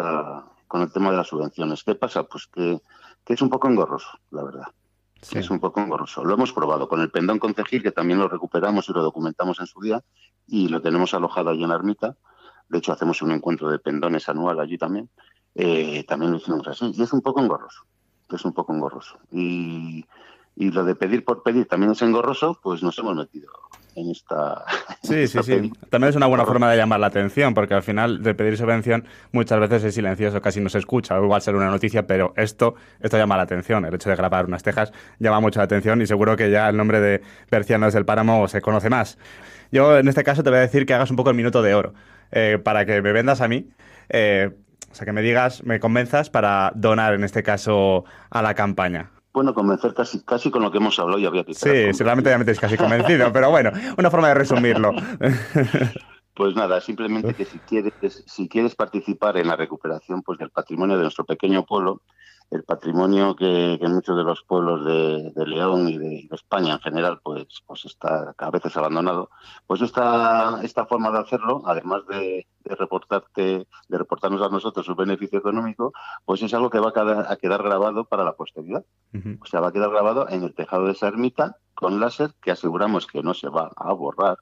con 0.66 0.80
el 0.80 0.92
tema 0.92 1.10
de 1.10 1.16
las 1.18 1.26
subvenciones. 1.26 1.82
¿Qué 1.84 1.96
pasa? 1.96 2.22
Pues 2.22 2.46
que, 2.46 2.80
que 3.24 3.34
es 3.34 3.42
un 3.42 3.50
poco 3.50 3.68
engorroso, 3.68 4.08
la 4.30 4.44
verdad. 4.44 4.68
Es 5.32 5.50
un 5.50 5.60
poco 5.60 5.80
engorroso. 5.80 6.24
Lo 6.24 6.34
hemos 6.34 6.52
probado 6.52 6.88
con 6.88 7.00
el 7.00 7.10
pendón 7.10 7.38
concejil, 7.38 7.82
que 7.82 7.92
también 7.92 8.18
lo 8.18 8.28
recuperamos 8.28 8.88
y 8.88 8.92
lo 8.92 9.02
documentamos 9.02 9.58
en 9.60 9.66
su 9.66 9.80
día, 9.80 10.02
y 10.46 10.68
lo 10.68 10.80
tenemos 10.80 11.12
alojado 11.14 11.50
allí 11.50 11.62
en 11.62 11.68
la 11.70 11.74
ermita. 11.74 12.16
De 12.68 12.78
hecho, 12.78 12.92
hacemos 12.92 13.20
un 13.22 13.32
encuentro 13.32 13.70
de 13.70 13.78
pendones 13.78 14.28
anual 14.28 14.60
allí 14.60 14.78
también. 14.78 15.10
Eh, 15.54 16.04
también 16.04 16.32
lo 16.32 16.38
hicimos 16.38 16.66
así. 16.68 16.92
Y 16.94 17.02
es 17.02 17.12
un 17.12 17.20
poco 17.20 17.40
engorroso. 17.40 17.82
Es 18.30 18.44
un 18.44 18.52
poco 18.52 18.74
engorroso. 18.74 19.18
Y, 19.30 20.04
y 20.58 20.72
lo 20.72 20.84
de 20.84 20.96
pedir 20.96 21.24
por 21.24 21.44
pedir 21.44 21.66
también 21.66 21.92
es 21.92 22.02
engorroso, 22.02 22.58
pues 22.60 22.82
nos 22.82 22.98
hemos 22.98 23.14
metido 23.14 23.48
en 23.94 24.10
esta. 24.10 24.64
Sí, 25.02 25.28
sí, 25.28 25.38
sí. 25.44 25.72
También 25.88 26.10
es 26.10 26.16
una 26.16 26.26
buena 26.26 26.44
forma 26.44 26.68
de 26.68 26.76
llamar 26.76 26.98
la 26.98 27.06
atención, 27.06 27.54
porque 27.54 27.74
al 27.74 27.84
final 27.84 28.24
de 28.24 28.34
pedir 28.34 28.58
subvención 28.58 29.04
muchas 29.30 29.60
veces 29.60 29.84
es 29.84 29.94
silencioso, 29.94 30.42
casi 30.42 30.60
no 30.60 30.68
se 30.68 30.78
escucha. 30.78 31.18
O 31.18 31.24
igual 31.24 31.40
ser 31.42 31.54
una 31.54 31.70
noticia, 31.70 32.08
pero 32.08 32.34
esto, 32.36 32.74
esto 32.98 33.16
llama 33.16 33.36
la 33.36 33.44
atención. 33.44 33.84
El 33.84 33.94
hecho 33.94 34.10
de 34.10 34.16
grabar 34.16 34.46
unas 34.46 34.64
tejas 34.64 34.92
llama 35.20 35.38
mucho 35.38 35.60
la 35.60 35.64
atención 35.64 36.02
y 36.02 36.06
seguro 36.06 36.36
que 36.36 36.50
ya 36.50 36.68
el 36.68 36.76
nombre 36.76 37.00
de 37.00 37.22
Percianos 37.48 37.94
del 37.94 38.04
Páramo 38.04 38.48
se 38.48 38.60
conoce 38.60 38.90
más. 38.90 39.16
Yo 39.70 39.96
en 39.96 40.08
este 40.08 40.24
caso 40.24 40.42
te 40.42 40.50
voy 40.50 40.58
a 40.58 40.62
decir 40.62 40.86
que 40.86 40.94
hagas 40.94 41.10
un 41.10 41.16
poco 41.16 41.30
el 41.30 41.36
minuto 41.36 41.62
de 41.62 41.74
oro, 41.74 41.94
eh, 42.32 42.58
para 42.62 42.84
que 42.84 43.00
me 43.00 43.12
vendas 43.12 43.40
a 43.40 43.46
mí. 43.46 43.70
Eh, 44.08 44.50
o 44.90 44.94
sea, 44.94 45.04
que 45.04 45.12
me 45.12 45.22
digas, 45.22 45.62
me 45.62 45.78
convenzas 45.78 46.30
para 46.30 46.72
donar 46.74 47.14
en 47.14 47.22
este 47.22 47.44
caso 47.44 48.04
a 48.30 48.42
la 48.42 48.54
campaña 48.54 49.12
bueno, 49.38 49.54
convencer 49.54 49.94
casi, 49.94 50.20
casi 50.24 50.50
con 50.50 50.62
lo 50.62 50.72
que 50.72 50.78
hemos 50.78 50.98
hablado 50.98 51.20
y 51.20 51.24
había 51.24 51.44
que 51.44 51.54
Sí, 51.54 51.94
seguramente 51.94 52.28
ya 52.28 52.38
me 52.38 52.44
tenéis 52.44 52.58
casi 52.58 52.76
convencido, 52.76 53.32
pero 53.32 53.50
bueno, 53.50 53.70
una 53.96 54.10
forma 54.10 54.28
de 54.28 54.34
resumirlo. 54.34 54.92
Pues 56.34 56.54
nada, 56.54 56.80
simplemente 56.80 57.34
que 57.34 57.44
si 57.44 57.58
quieres, 57.58 58.22
si 58.28 58.48
quieres 58.48 58.76
participar 58.76 59.36
en 59.38 59.48
la 59.48 59.56
recuperación 59.56 60.22
pues, 60.22 60.38
del 60.38 60.50
patrimonio 60.50 60.96
de 60.96 61.02
nuestro 61.02 61.24
pequeño 61.24 61.66
pueblo, 61.66 62.02
el 62.50 62.64
patrimonio 62.64 63.36
que, 63.36 63.74
en 63.74 63.92
muchos 63.92 64.16
de 64.16 64.24
los 64.24 64.42
pueblos 64.42 64.84
de, 64.84 65.46
León 65.46 65.88
y 65.88 65.98
de, 65.98 66.28
España 66.30 66.74
en 66.74 66.80
general 66.80 67.20
pues, 67.22 67.46
pues 67.66 67.84
está 67.84 68.34
a 68.36 68.50
veces 68.50 68.76
abandonado, 68.76 69.30
pues 69.66 69.82
esta, 69.82 70.60
esta 70.62 70.86
forma 70.86 71.10
de 71.10 71.18
hacerlo, 71.18 71.62
además 71.66 72.06
de, 72.06 72.46
reportarte, 72.64 73.66
de 73.88 73.98
reportarnos 73.98 74.42
a 74.42 74.48
nosotros 74.48 74.86
su 74.86 74.94
beneficio 74.94 75.38
económico, 75.38 75.92
pues 76.24 76.42
es 76.42 76.52
algo 76.54 76.70
que 76.70 76.80
va 76.80 76.90
a 76.90 76.92
quedar, 76.92 77.26
a 77.30 77.36
quedar 77.36 77.62
grabado 77.62 78.04
para 78.04 78.24
la 78.24 78.34
posteridad. 78.34 78.84
O 79.40 79.46
sea, 79.46 79.60
va 79.60 79.68
a 79.68 79.72
quedar 79.72 79.90
grabado 79.90 80.28
en 80.28 80.42
el 80.42 80.54
tejado 80.54 80.86
de 80.86 80.92
esa 80.92 81.08
ermita 81.08 81.56
con 81.74 82.00
láser 82.00 82.34
que 82.42 82.50
aseguramos 82.50 83.06
que 83.06 83.22
no 83.22 83.32
se 83.32 83.48
va 83.48 83.70
a 83.76 83.92
borrar. 83.92 84.38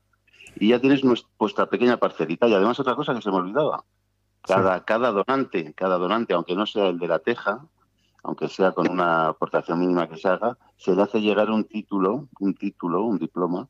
Y 0.56 0.70
ya 0.70 0.80
tienes 0.80 1.02
vuestra 1.38 1.66
pequeña 1.66 1.98
parcelita. 1.98 2.48
Y 2.48 2.54
además 2.54 2.80
otra 2.80 2.96
cosa 2.96 3.14
que 3.14 3.22
se 3.22 3.30
me 3.30 3.36
olvidaba. 3.36 3.84
Cada, 4.42 4.84
cada 4.84 5.12
donante, 5.12 5.74
cada 5.74 5.98
donante, 5.98 6.34
aunque 6.34 6.54
no 6.54 6.66
sea 6.66 6.88
el 6.88 6.98
de 6.98 7.08
la 7.08 7.18
teja, 7.18 7.66
aunque 8.26 8.48
sea 8.48 8.72
con 8.72 8.90
una 8.90 9.28
aportación 9.28 9.78
mínima 9.78 10.08
que 10.08 10.16
se 10.16 10.28
haga, 10.28 10.58
se 10.76 10.94
le 10.94 11.02
hace 11.02 11.20
llegar 11.20 11.48
un 11.48 11.64
título, 11.64 12.28
un 12.40 12.54
título, 12.54 13.04
un 13.04 13.18
diploma 13.18 13.68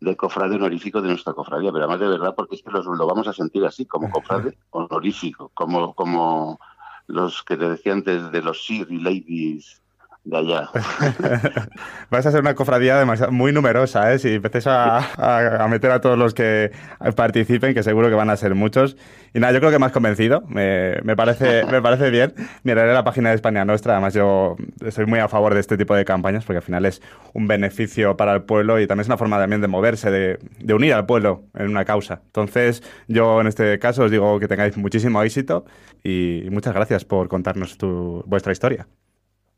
de 0.00 0.16
cofrade 0.16 0.56
honorífico 0.56 1.02
de 1.02 1.08
nuestra 1.08 1.34
cofradía, 1.34 1.70
pero 1.72 1.84
además 1.84 2.00
de 2.00 2.08
verdad 2.08 2.34
porque 2.34 2.54
es 2.54 2.62
que 2.62 2.70
lo 2.70 3.06
vamos 3.06 3.28
a 3.28 3.34
sentir 3.34 3.66
así, 3.66 3.84
como 3.84 4.10
cofrade 4.10 4.56
honorífico, 4.70 5.50
como, 5.52 5.94
como 5.94 6.58
los 7.06 7.42
que 7.42 7.58
te 7.58 7.68
decía 7.68 7.92
antes 7.92 8.32
de 8.32 8.42
los 8.42 8.64
Sir 8.64 8.86
y 8.90 8.98
Ladies 8.98 9.82
de 10.24 10.36
allá. 10.36 10.70
Vais 12.10 12.26
a 12.26 12.30
ser 12.30 12.40
una 12.40 12.54
cofradía 12.54 13.04
muy 13.30 13.52
numerosa, 13.52 14.12
¿eh? 14.12 14.18
Si 14.18 14.34
empecéis 14.34 14.66
a, 14.66 15.66
meter 15.70 15.90
a 15.90 16.00
todos 16.00 16.18
los 16.18 16.34
que 16.34 16.70
participen, 17.16 17.74
que 17.74 17.82
seguro 17.82 18.08
que 18.08 18.14
van 18.14 18.30
a 18.30 18.36
ser 18.36 18.54
muchos. 18.54 18.96
Y 19.34 19.40
nada, 19.40 19.52
yo 19.52 19.60
creo 19.60 19.70
que 19.70 19.78
me 19.78 19.86
has 19.86 19.92
convencido. 19.92 20.42
Me, 20.48 21.00
parece, 21.16 21.64
me 21.64 21.80
parece 21.80 22.10
bien. 22.10 22.34
Miraré 22.62 22.92
la 22.92 23.04
página 23.04 23.30
de 23.30 23.36
España 23.36 23.64
Nuestra. 23.64 23.94
Además, 23.94 24.14
yo 24.14 24.56
estoy 24.84 25.06
muy 25.06 25.18
a 25.18 25.28
favor 25.28 25.54
de 25.54 25.60
este 25.60 25.76
tipo 25.76 25.94
de 25.94 26.04
campañas 26.04 26.44
porque 26.44 26.58
al 26.58 26.62
final 26.62 26.84
es 26.84 27.00
un 27.32 27.46
beneficio 27.46 28.16
para 28.16 28.34
el 28.34 28.42
pueblo 28.42 28.80
y 28.80 28.86
también 28.86 29.02
es 29.02 29.08
una 29.08 29.16
forma 29.16 29.38
también 29.38 29.60
de 29.60 29.68
moverse, 29.68 30.10
de, 30.10 30.38
de 30.58 30.74
unir 30.74 30.94
al 30.94 31.06
pueblo 31.06 31.44
en 31.54 31.68
una 31.68 31.84
causa. 31.84 32.20
Entonces, 32.26 32.82
yo 33.06 33.40
en 33.40 33.46
este 33.46 33.78
caso 33.78 34.04
os 34.04 34.10
digo 34.10 34.38
que 34.40 34.48
tengáis 34.48 34.76
muchísimo 34.76 35.22
éxito 35.22 35.64
y 36.02 36.48
muchas 36.50 36.74
gracias 36.74 37.04
por 37.04 37.28
contarnos 37.28 37.78
tu, 37.78 38.22
vuestra 38.26 38.52
historia. 38.52 38.86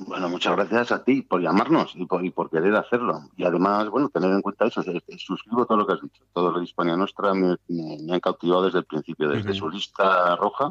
Bueno, 0.07 0.31
muchas 0.31 0.57
gracias 0.57 0.93
a 0.93 1.05
ti 1.05 1.21
por 1.21 1.43
llamarnos 1.43 1.95
y 1.95 2.07
por, 2.07 2.25
y 2.25 2.31
por 2.31 2.49
querer 2.49 2.75
hacerlo. 2.75 3.21
Y 3.37 3.45
además, 3.45 3.91
bueno, 3.91 4.09
tener 4.09 4.31
en 4.31 4.41
cuenta 4.41 4.67
eso, 4.67 4.83
suscribo 5.19 5.67
todo 5.67 5.79
lo 5.79 5.87
que 5.87 5.93
has 5.93 6.01
dicho. 6.01 6.25
Todo 6.33 6.51
lo 6.51 6.59
de 6.59 6.65
Hispania 6.65 6.97
Nuestra 6.97 7.35
me, 7.35 7.57
me, 7.69 8.15
han 8.15 8.21
cautivado 8.21 8.65
desde 8.65 8.79
el 8.79 8.87
principio, 8.87 9.29
desde 9.29 9.53
su 9.53 9.69
lista 9.69 10.37
roja, 10.37 10.71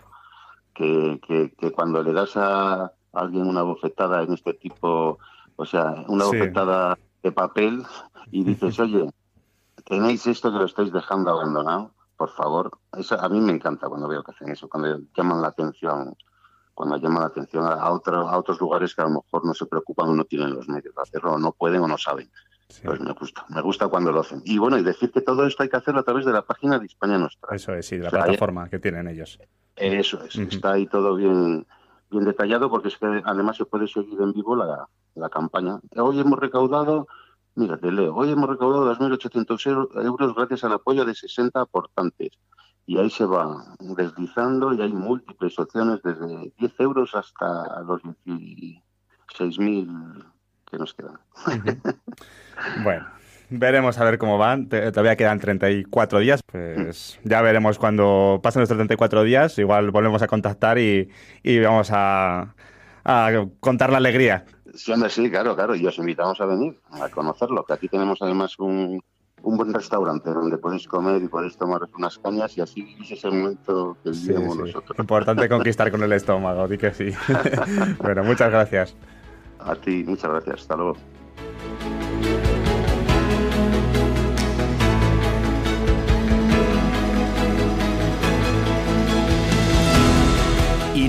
que, 0.73 1.19
que, 1.57 1.71
cuando 1.71 2.01
le 2.01 2.11
das 2.11 2.35
a 2.37 2.91
alguien 3.13 3.45
una 3.45 3.61
bofetada 3.61 4.23
en 4.23 4.33
este 4.33 4.53
tipo, 4.53 5.19
o 5.55 5.65
sea, 5.65 6.05
una 6.07 6.25
bofetada 6.25 6.97
de 7.21 7.31
papel 7.31 7.83
y 8.31 8.43
dices, 8.43 8.79
oye, 8.79 9.11
tenéis 9.85 10.25
esto 10.25 10.51
que 10.51 10.57
lo 10.57 10.65
estáis 10.65 10.91
dejando 10.91 11.29
abandonado, 11.29 11.91
por 12.17 12.31
favor. 12.31 12.79
Eso, 12.97 13.19
a 13.21 13.29
mí 13.29 13.39
me 13.39 13.51
encanta 13.51 13.89
cuando 13.89 14.07
veo 14.07 14.23
que 14.23 14.31
hacen 14.31 14.49
eso, 14.49 14.67
cuando 14.67 15.01
llaman 15.15 15.41
la 15.41 15.49
atención 15.49 16.15
cuando 16.79 16.95
llama 16.95 17.19
la 17.19 17.25
atención 17.25 17.65
a, 17.65 17.73
a 17.73 17.91
otros 17.91 18.61
lugares 18.61 18.95
que 18.95 19.01
a 19.01 19.03
lo 19.03 19.15
mejor 19.15 19.45
no 19.45 19.53
se 19.53 19.65
preocupan 19.65 20.11
o 20.11 20.15
no 20.15 20.23
tienen 20.23 20.53
los 20.53 20.69
medios 20.69 20.95
de 20.95 21.01
hacerlo, 21.01 21.33
o 21.33 21.37
no 21.37 21.51
pueden 21.51 21.81
o 21.81 21.89
no 21.89 21.97
saben. 21.97 22.31
Pues 22.85 23.01
me 23.01 23.11
gusta, 23.11 23.45
me 23.49 23.61
gusta 23.61 23.89
cuando 23.89 24.13
lo 24.13 24.21
hacen. 24.21 24.41
Y 24.45 24.59
bueno, 24.59 24.77
y 24.77 24.83
decir 24.83 25.11
que 25.11 25.19
todo 25.19 25.45
esto 25.45 25.63
hay 25.63 25.67
que 25.67 25.75
hacerlo 25.75 25.99
a 25.99 26.03
través 26.03 26.23
de 26.23 26.31
la 26.31 26.41
página 26.41 26.79
de 26.79 26.85
España 26.85 27.17
Nuestra. 27.17 27.53
Eso 27.53 27.73
es, 27.73 27.85
sí, 27.85 27.97
de 27.97 28.03
la 28.03 28.11
plataforma 28.11 28.69
que 28.69 28.79
tienen 28.79 29.09
ellos. 29.09 29.37
Eso 29.75 30.23
es, 30.23 30.37
está 30.37 30.71
ahí 30.71 30.87
todo 30.87 31.15
bien, 31.15 31.67
bien 32.09 32.23
detallado 32.23 32.69
porque 32.69 32.87
es 32.87 32.97
que 32.97 33.21
además 33.25 33.57
se 33.57 33.65
puede 33.65 33.85
seguir 33.89 34.21
en 34.21 34.31
vivo 34.31 34.55
la, 34.55 34.87
la 35.15 35.27
campaña. 35.27 35.81
Hoy 35.97 36.17
hemos 36.21 36.39
recaudado, 36.39 37.07
mira, 37.55 37.77
te 37.77 37.91
leo, 37.91 38.15
hoy 38.15 38.31
hemos 38.31 38.49
recaudado 38.49 38.89
2.800 38.95 40.05
euros 40.05 40.33
gracias 40.33 40.63
al 40.63 40.71
apoyo 40.71 41.03
de 41.03 41.13
60 41.13 41.59
aportantes 41.59 42.39
y 42.89 42.97
ahí 42.97 43.09
se 43.11 43.23
va 43.23 43.75
deslizando 43.77 44.73
y 44.73 44.81
hay 44.81 44.91
múltiples 44.91 45.59
opciones 45.59 45.99
desde 46.03 46.51
10 46.57 46.79
euros 46.79 47.13
hasta 47.13 47.83
los 47.83 48.01
16.000 48.25 50.25
que 50.71 50.77
nos 50.79 50.95
quedan. 50.95 51.19
bueno. 52.83 53.05
Veremos 53.51 53.99
a 53.99 54.05
ver 54.05 54.17
cómo 54.17 54.39
van. 54.39 54.69
Todavía 54.69 55.15
quedan 55.15 55.39
34 55.39 56.17
días. 56.17 56.41
Pues 56.43 57.19
ya 57.23 57.43
veremos 57.43 57.77
cuando 57.77 58.39
pasen 58.41 58.61
los 58.61 58.69
34 58.69 59.23
días. 59.23 59.59
Igual 59.59 59.91
volvemos 59.91 60.23
a 60.23 60.27
contactar 60.27 60.79
y, 60.79 61.11
vamos 61.63 61.91
a, 61.91 62.55
contar 63.59 63.91
la 63.91 63.97
alegría. 63.97 64.45
Sí, 64.73 64.93
sí, 65.09 65.29
claro, 65.29 65.55
claro. 65.55 65.75
Y 65.75 65.85
os 65.85 65.99
invitamos 65.99 66.41
a 66.41 66.45
venir 66.45 66.79
a 66.89 67.09
conocerlo. 67.09 67.63
Que 67.65 67.73
aquí 67.73 67.87
tenemos 67.87 68.19
además 68.21 68.57
un, 68.57 68.99
un 69.43 69.57
buen 69.57 69.73
restaurante 69.73 70.29
donde 70.31 70.57
podéis 70.57 70.87
comer 70.87 71.21
y 71.21 71.27
podéis 71.27 71.57
tomar 71.57 71.81
unas 71.97 72.17
cañas 72.19 72.57
y 72.57 72.61
así 72.61 72.95
es 73.01 73.11
ese 73.11 73.29
momento 73.29 73.97
que 74.03 74.11
vivimos 74.11 74.57
nosotros. 74.57 74.99
Importante 74.99 75.49
conquistar 75.49 75.91
con 75.91 76.03
el 76.03 76.11
estómago, 76.13 76.67
di 76.67 76.77
que 76.77 76.93
sí. 76.93 77.11
bueno, 77.99 78.23
muchas 78.23 78.51
gracias. 78.51 78.95
A 79.59 79.75
ti, 79.75 80.03
muchas 80.07 80.31
gracias. 80.31 80.61
Hasta 80.61 80.75
luego. 80.75 81.18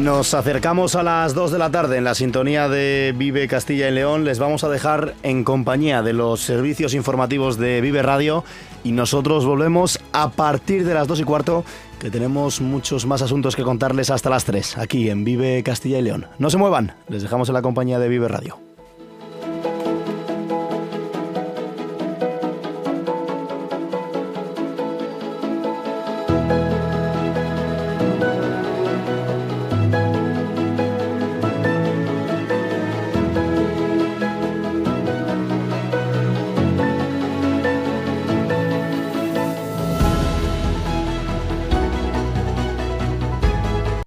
Nos 0.01 0.34
acercamos 0.34 0.94
a 0.94 1.03
las 1.03 1.34
2 1.34 1.53
de 1.53 1.59
la 1.59 1.70
tarde 1.70 1.98
en 1.98 2.05
la 2.05 2.14
sintonía 2.14 2.68
de 2.68 3.14
Vive 3.16 3.46
Castilla 3.48 3.88
y 3.88 3.92
León. 3.92 4.24
Les 4.24 4.38
vamos 4.38 4.64
a 4.64 4.68
dejar 4.68 5.14
en 5.22 5.44
compañía 5.44 6.03
de 6.03 6.12
los 6.12 6.40
servicios 6.40 6.94
informativos 6.94 7.59
de 7.59 7.80
Vive 7.80 8.03
Radio 8.03 8.42
y 8.82 8.92
nosotros 8.92 9.44
volvemos 9.44 10.01
a 10.12 10.30
partir 10.30 10.86
de 10.86 10.94
las 10.94 11.07
2 11.07 11.20
y 11.20 11.24
cuarto 11.24 11.64
que 11.98 12.11
tenemos 12.11 12.61
muchos 12.61 13.05
más 13.05 13.20
asuntos 13.20 13.57
que 13.57 13.62
contarles 13.62 14.11
hasta 14.11 14.30
las 14.30 14.44
3 14.44 14.78
aquí 14.78 15.11
en 15.11 15.24
Vive 15.24 15.62
Castilla 15.62 15.98
y 15.98 16.03
León. 16.03 16.26
No 16.38 16.48
se 16.48 16.57
muevan, 16.57 16.94
les 17.09 17.22
dejamos 17.22 17.48
en 17.48 17.55
la 17.55 17.62
compañía 17.62 17.98
de 17.98 18.09
Vive 18.09 18.28
Radio. 18.28 18.69